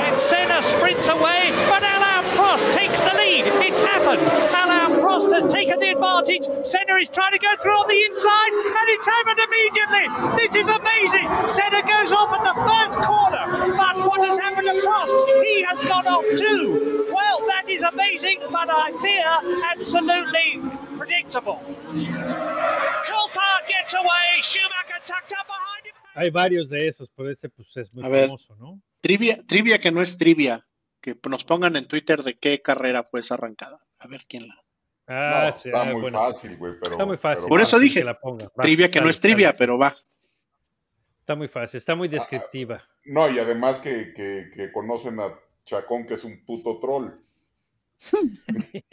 And 0.01 0.17
Senna 0.17 0.61
sprints 0.61 1.07
away, 1.07 1.51
but 1.69 1.83
Alain 1.83 2.23
Prost 2.35 2.73
takes 2.73 2.99
the 3.01 3.13
lead. 3.15 3.45
It's 3.63 3.79
happened. 3.81 4.21
Alain 4.51 4.99
Prost 4.99 5.31
has 5.31 5.53
taken 5.53 5.79
the 5.79 5.91
advantage. 5.91 6.47
Senna 6.65 6.95
is 7.01 7.09
trying 7.09 7.31
to 7.31 7.39
go 7.39 7.53
through 7.61 7.77
on 7.77 7.87
the 7.87 8.01
inside, 8.09 8.53
and 8.53 8.87
it's 8.89 9.05
happened 9.05 9.39
immediately. 9.47 10.05
This 10.41 10.55
is 10.55 10.67
amazing. 10.69 11.27
Senna 11.47 11.81
goes 11.85 12.11
off 12.11 12.33
at 12.33 12.43
the 12.43 12.57
first 12.65 12.97
corner, 13.05 13.45
but 13.77 13.95
what 14.09 14.19
has 14.25 14.37
happened 14.39 14.67
to 14.67 14.75
Prost? 14.81 15.13
He 15.45 15.61
has 15.63 15.79
gone 15.85 16.07
off 16.07 16.25
too. 16.35 17.05
Well, 17.13 17.39
that 17.53 17.69
is 17.69 17.83
amazing, 17.83 18.39
but 18.51 18.67
I 18.69 18.91
fear 19.01 19.29
absolutely 19.73 20.61
predictable. 20.97 21.61
Coulthard 23.09 23.63
gets 23.67 23.93
away. 23.93 24.27
Schumacher 24.41 24.99
tucked 25.05 25.33
up 25.37 25.45
behind 25.47 25.85
him. 25.85 25.93
Hay 26.15 26.29
varios 26.31 26.69
de 26.69 26.87
esos, 26.87 27.09
pero 27.15 27.29
ese 27.29 27.49
pues 27.49 27.75
es 27.77 27.93
muy 27.93 28.03
A 28.05 28.09
ver. 28.09 28.25
famoso, 28.27 28.55
¿no? 28.55 28.81
Trivia, 29.01 29.43
trivia 29.45 29.77
que 29.79 29.91
no 29.91 30.01
es 30.01 30.17
trivia, 30.17 30.65
que 31.01 31.15
nos 31.29 31.43
pongan 31.43 31.75
en 31.75 31.87
Twitter 31.87 32.23
de 32.23 32.39
qué 32.39 32.61
carrera 32.61 33.03
fue 33.03 33.19
esa 33.19 33.35
arrancada. 33.35 33.79
A 33.99 34.07
ver 34.07 34.25
quién 34.27 34.47
la. 34.47 34.55
Ah, 35.07 35.45
No, 35.47 35.51
sí, 35.57 35.69
está 35.69 35.81
ah, 35.81 35.85
muy 35.85 36.01
bueno. 36.01 36.17
fácil, 36.19 36.57
güey. 36.57 36.73
Pero, 36.79 36.91
Está 36.91 37.05
muy 37.05 37.17
fácil. 37.17 37.43
pero 37.45 37.49
Por 37.49 37.61
eso 37.61 37.79
dije, 37.79 37.99
Que 37.99 38.05
la 38.05 38.19
ponga. 38.19 38.45
Va, 38.45 38.63
trivia 38.63 38.89
que 38.89 39.01
no 39.01 39.09
es 39.09 39.19
trivia, 39.19 39.47
sale, 39.49 39.57
pero 39.59 39.77
va. 39.77 39.95
Está 41.19 41.35
muy 41.35 41.47
fácil, 41.47 41.77
está 41.77 41.95
muy 41.95 42.07
descriptiva. 42.07 42.83
No, 43.05 43.29
y 43.29 43.39
además 43.39 43.79
que, 43.79 44.13
que, 44.13 44.49
que 44.53 44.71
conocen 44.71 45.19
a 45.19 45.33
Chacón, 45.65 46.05
que 46.05 46.15
es 46.15 46.23
un 46.23 46.43
puto 46.45 46.79
troll. 46.79 47.11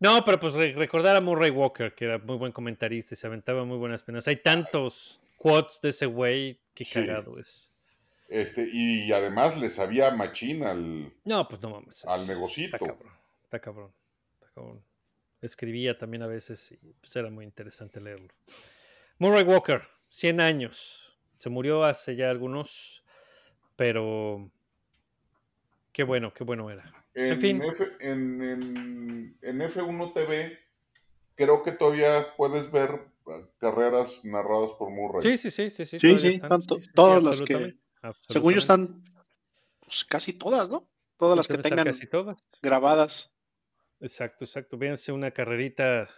no, 0.00 0.24
pero 0.24 0.38
pues 0.38 0.54
re- 0.54 0.74
recordar 0.74 1.16
a 1.16 1.20
Murray 1.20 1.50
Walker, 1.50 1.94
que 1.94 2.04
era 2.04 2.18
muy 2.18 2.36
buen 2.36 2.52
comentarista 2.52 3.14
y 3.14 3.16
se 3.16 3.26
aventaba 3.26 3.64
muy 3.64 3.78
buenas 3.78 4.02
penas. 4.02 4.28
Hay 4.28 4.36
tantos 4.36 5.20
quotes 5.36 5.80
de 5.80 5.88
ese 5.90 6.06
güey, 6.06 6.58
qué 6.74 6.84
Sí. 6.84 6.94
cagado 6.94 7.38
es. 7.38 7.70
Este, 8.28 8.68
y 8.72 9.12
además 9.12 9.56
le 9.56 9.70
sabía 9.70 10.10
machín 10.10 10.64
al. 10.64 11.12
No, 11.24 11.46
pues 11.48 11.62
no 11.62 11.70
mames. 11.70 12.04
Al 12.06 12.26
negocito. 12.26 12.76
Está 12.76 12.86
cabrón, 12.86 13.12
está 13.44 13.60
cabrón, 13.60 13.92
está 14.40 14.48
cabrón. 14.54 14.82
Escribía 15.42 15.96
también 15.98 16.22
a 16.22 16.26
veces 16.26 16.72
y 16.72 16.76
pues 17.00 17.14
era 17.16 17.30
muy 17.30 17.44
interesante 17.44 18.00
leerlo. 18.00 18.28
Murray 19.18 19.44
Walker, 19.44 19.82
100 20.08 20.40
años. 20.40 21.16
Se 21.38 21.50
murió 21.50 21.84
hace 21.84 22.16
ya 22.16 22.30
algunos, 22.30 23.04
pero 23.76 24.50
qué 25.92 26.02
bueno, 26.04 26.32
qué 26.32 26.44
bueno 26.44 26.70
era. 26.70 26.92
En, 27.14 27.32
En 27.34 27.40
fin. 27.40 27.62
F, 27.62 27.84
en, 28.00 28.42
en- 28.42 29.38
en 29.42 29.60
F1 29.60 30.12
TV, 30.14 30.58
creo 31.34 31.62
que 31.62 31.72
todavía 31.72 32.26
puedes 32.36 32.70
ver 32.70 32.90
uh, 33.26 33.32
carreras 33.58 34.24
narradas 34.24 34.70
por 34.78 34.90
Murray. 34.90 35.22
Sí, 35.22 35.36
sí, 35.36 35.50
sí, 35.50 35.70
sí, 35.70 35.84
sí. 35.84 35.98
Sí, 35.98 36.18
sí, 36.18 36.28
están, 36.28 36.48
tanto- 36.48 36.76
sí, 36.76 36.80
sí, 36.82 36.86
sí, 36.88 36.92
todas 36.94 37.22
las 37.22 37.42
que- 37.42 37.76
Según 38.28 38.52
yo 38.52 38.58
están 38.58 39.02
pues, 39.80 40.04
casi 40.04 40.32
todas, 40.32 40.68
¿no? 40.70 40.88
Todas 41.18 41.36
las 41.36 41.48
que 41.48 41.58
tengan 41.58 41.84
casi 41.86 42.06
todas. 42.06 42.36
grabadas. 42.62 43.32
Exacto, 44.00 44.44
exacto. 44.44 44.76
Véanse 44.76 45.12
una 45.12 45.30
carrerita 45.30 46.08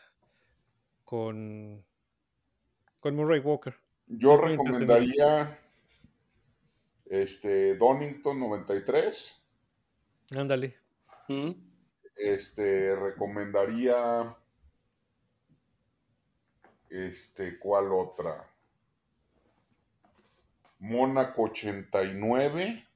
con, 1.04 1.84
con 3.00 3.14
Murray 3.16 3.40
Walker. 3.40 3.74
Yo 4.06 4.34
Es 4.34 4.40
recomendaría 4.40 5.58
este 7.06 7.76
Donington 7.76 8.38
93. 8.40 9.42
Ándale. 10.36 10.76
¿Mm? 11.28 11.50
Este 12.16 12.96
recomendaría 12.96 14.36
este 16.90 17.58
¿cuál 17.58 17.92
otra? 17.92 18.50
Mónaco 20.80 21.42
89 21.42 22.86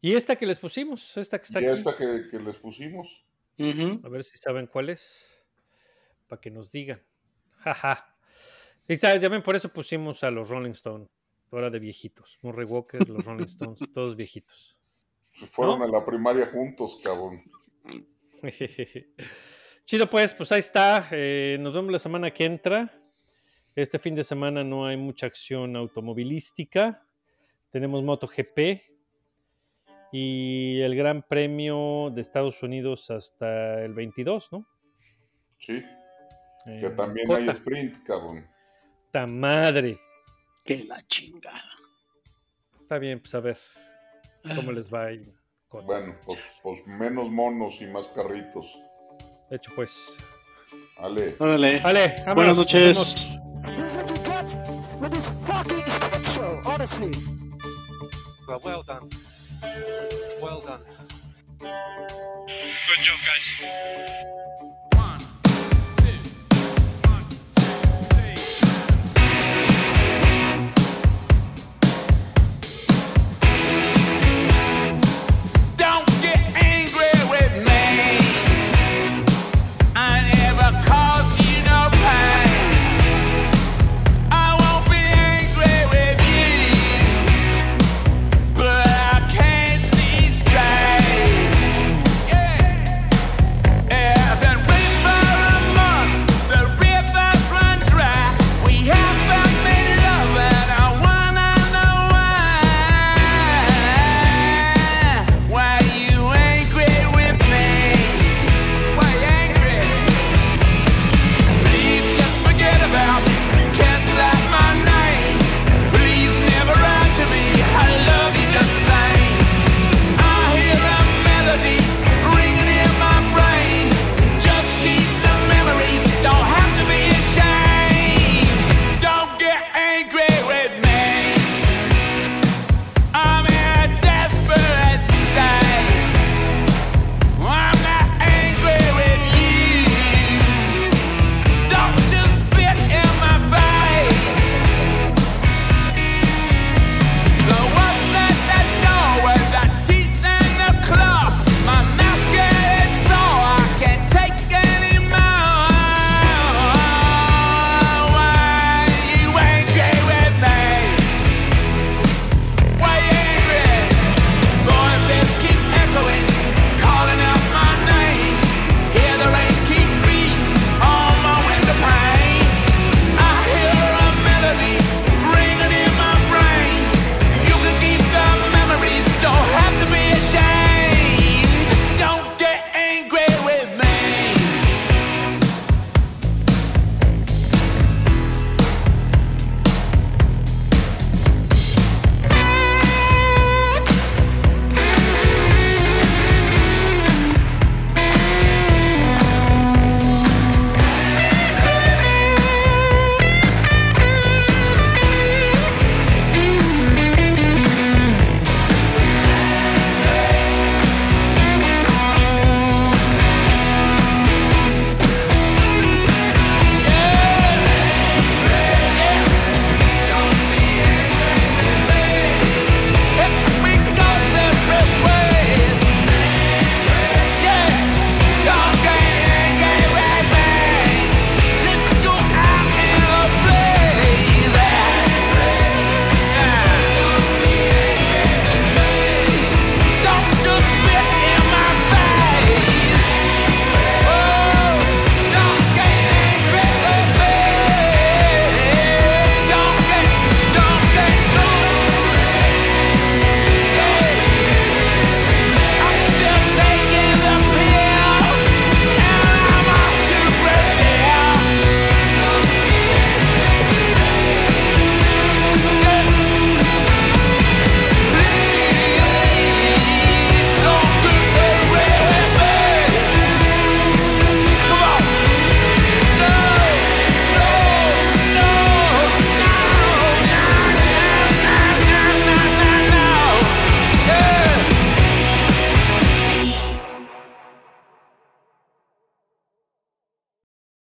Y 0.00 0.14
esta 0.14 0.36
que 0.36 0.46
les 0.46 0.58
pusimos, 0.58 1.16
esta 1.16 1.38
que 1.38 1.44
está 1.44 1.60
y 1.60 1.66
aquí. 1.66 1.74
esta 1.78 1.96
que, 1.96 2.28
que 2.30 2.38
les 2.38 2.56
pusimos. 2.56 3.25
A 3.58 4.08
ver 4.08 4.22
si 4.22 4.36
saben 4.38 4.66
cuál 4.66 4.90
es. 4.90 5.42
Para 6.28 6.40
que 6.40 6.50
nos 6.50 6.70
digan. 6.70 7.02
Jaja. 7.58 8.14
Y 8.88 8.96
saben, 8.96 9.20
ya 9.20 9.28
ven, 9.28 9.42
por 9.42 9.56
eso 9.56 9.72
pusimos 9.72 10.22
a 10.22 10.30
los 10.30 10.48
Rolling 10.48 10.72
Stone. 10.72 11.08
Ahora 11.50 11.70
de 11.70 11.78
viejitos. 11.78 12.38
Murray 12.42 12.66
Walker, 12.66 13.08
los 13.08 13.24
Rolling 13.24 13.44
Stones, 13.44 13.80
todos 13.92 14.16
viejitos. 14.16 14.76
Se 15.38 15.46
fueron 15.46 15.78
¿No? 15.78 15.84
a 15.84 15.88
la 15.88 16.04
primaria 16.04 16.46
juntos, 16.46 16.98
cabrón. 17.02 17.42
Chido, 19.84 20.10
pues, 20.10 20.34
pues 20.34 20.52
ahí 20.52 20.60
está. 20.60 21.08
Eh, 21.12 21.56
nos 21.60 21.74
vemos 21.74 21.92
la 21.92 21.98
semana 21.98 22.32
que 22.32 22.44
entra. 22.44 23.00
Este 23.74 23.98
fin 23.98 24.14
de 24.14 24.24
semana 24.24 24.64
no 24.64 24.86
hay 24.86 24.96
mucha 24.96 25.26
acción 25.26 25.76
automovilística. 25.76 27.06
Tenemos 27.70 28.02
MotoGP 28.02 28.95
y 30.12 30.80
el 30.80 30.94
Gran 30.96 31.22
Premio 31.22 32.10
de 32.14 32.20
Estados 32.20 32.62
Unidos 32.62 33.10
hasta 33.10 33.82
el 33.84 33.92
22, 33.94 34.48
¿no? 34.52 34.66
Sí, 35.58 35.84
Eh, 36.66 36.78
que 36.80 36.90
también 36.90 37.26
corta. 37.28 37.42
hay 37.42 37.48
sprint, 37.50 38.04
cabrón. 38.04 38.46
¡Ta 39.12 39.26
madre! 39.26 39.98
Que 40.64 40.84
la 40.84 41.00
chingada. 41.06 41.62
Está 42.80 42.98
bien, 42.98 43.20
pues 43.20 43.34
a 43.34 43.40
ver 43.40 43.58
cómo 44.56 44.72
les 44.72 44.92
va 44.92 45.06
ahí. 45.06 45.32
con- 45.68 45.86
Bueno, 45.86 46.14
pues, 46.24 46.38
pues 46.62 46.86
menos 46.86 47.30
monos 47.30 47.80
y 47.80 47.86
más 47.86 48.08
carritos. 48.08 48.66
De 49.50 49.56
hecho, 49.56 49.70
pues. 49.76 50.16
Ale. 50.98 51.34
Órale. 51.38 51.80
Vale, 51.80 52.14
vámonos, 52.26 52.34
Buenas 52.34 52.56
noches. 52.56 52.96
nos 52.96 53.14
vemos. 53.14 53.76
This 53.76 53.84
is 53.84 53.96
what 53.96 54.08
you 54.08 54.16
get 54.24 55.00
with 55.00 55.10
this 55.10 55.28
fucking 55.46 55.84
shit 55.84 56.26
show, 56.34 56.60
honestly. 56.64 57.10
Well, 58.48 58.60
well 58.64 58.82
done. 58.84 59.08
Well 60.42 60.60
done. 60.60 60.80
Good 61.60 63.00
job, 63.02 63.18
guys. 63.26 63.46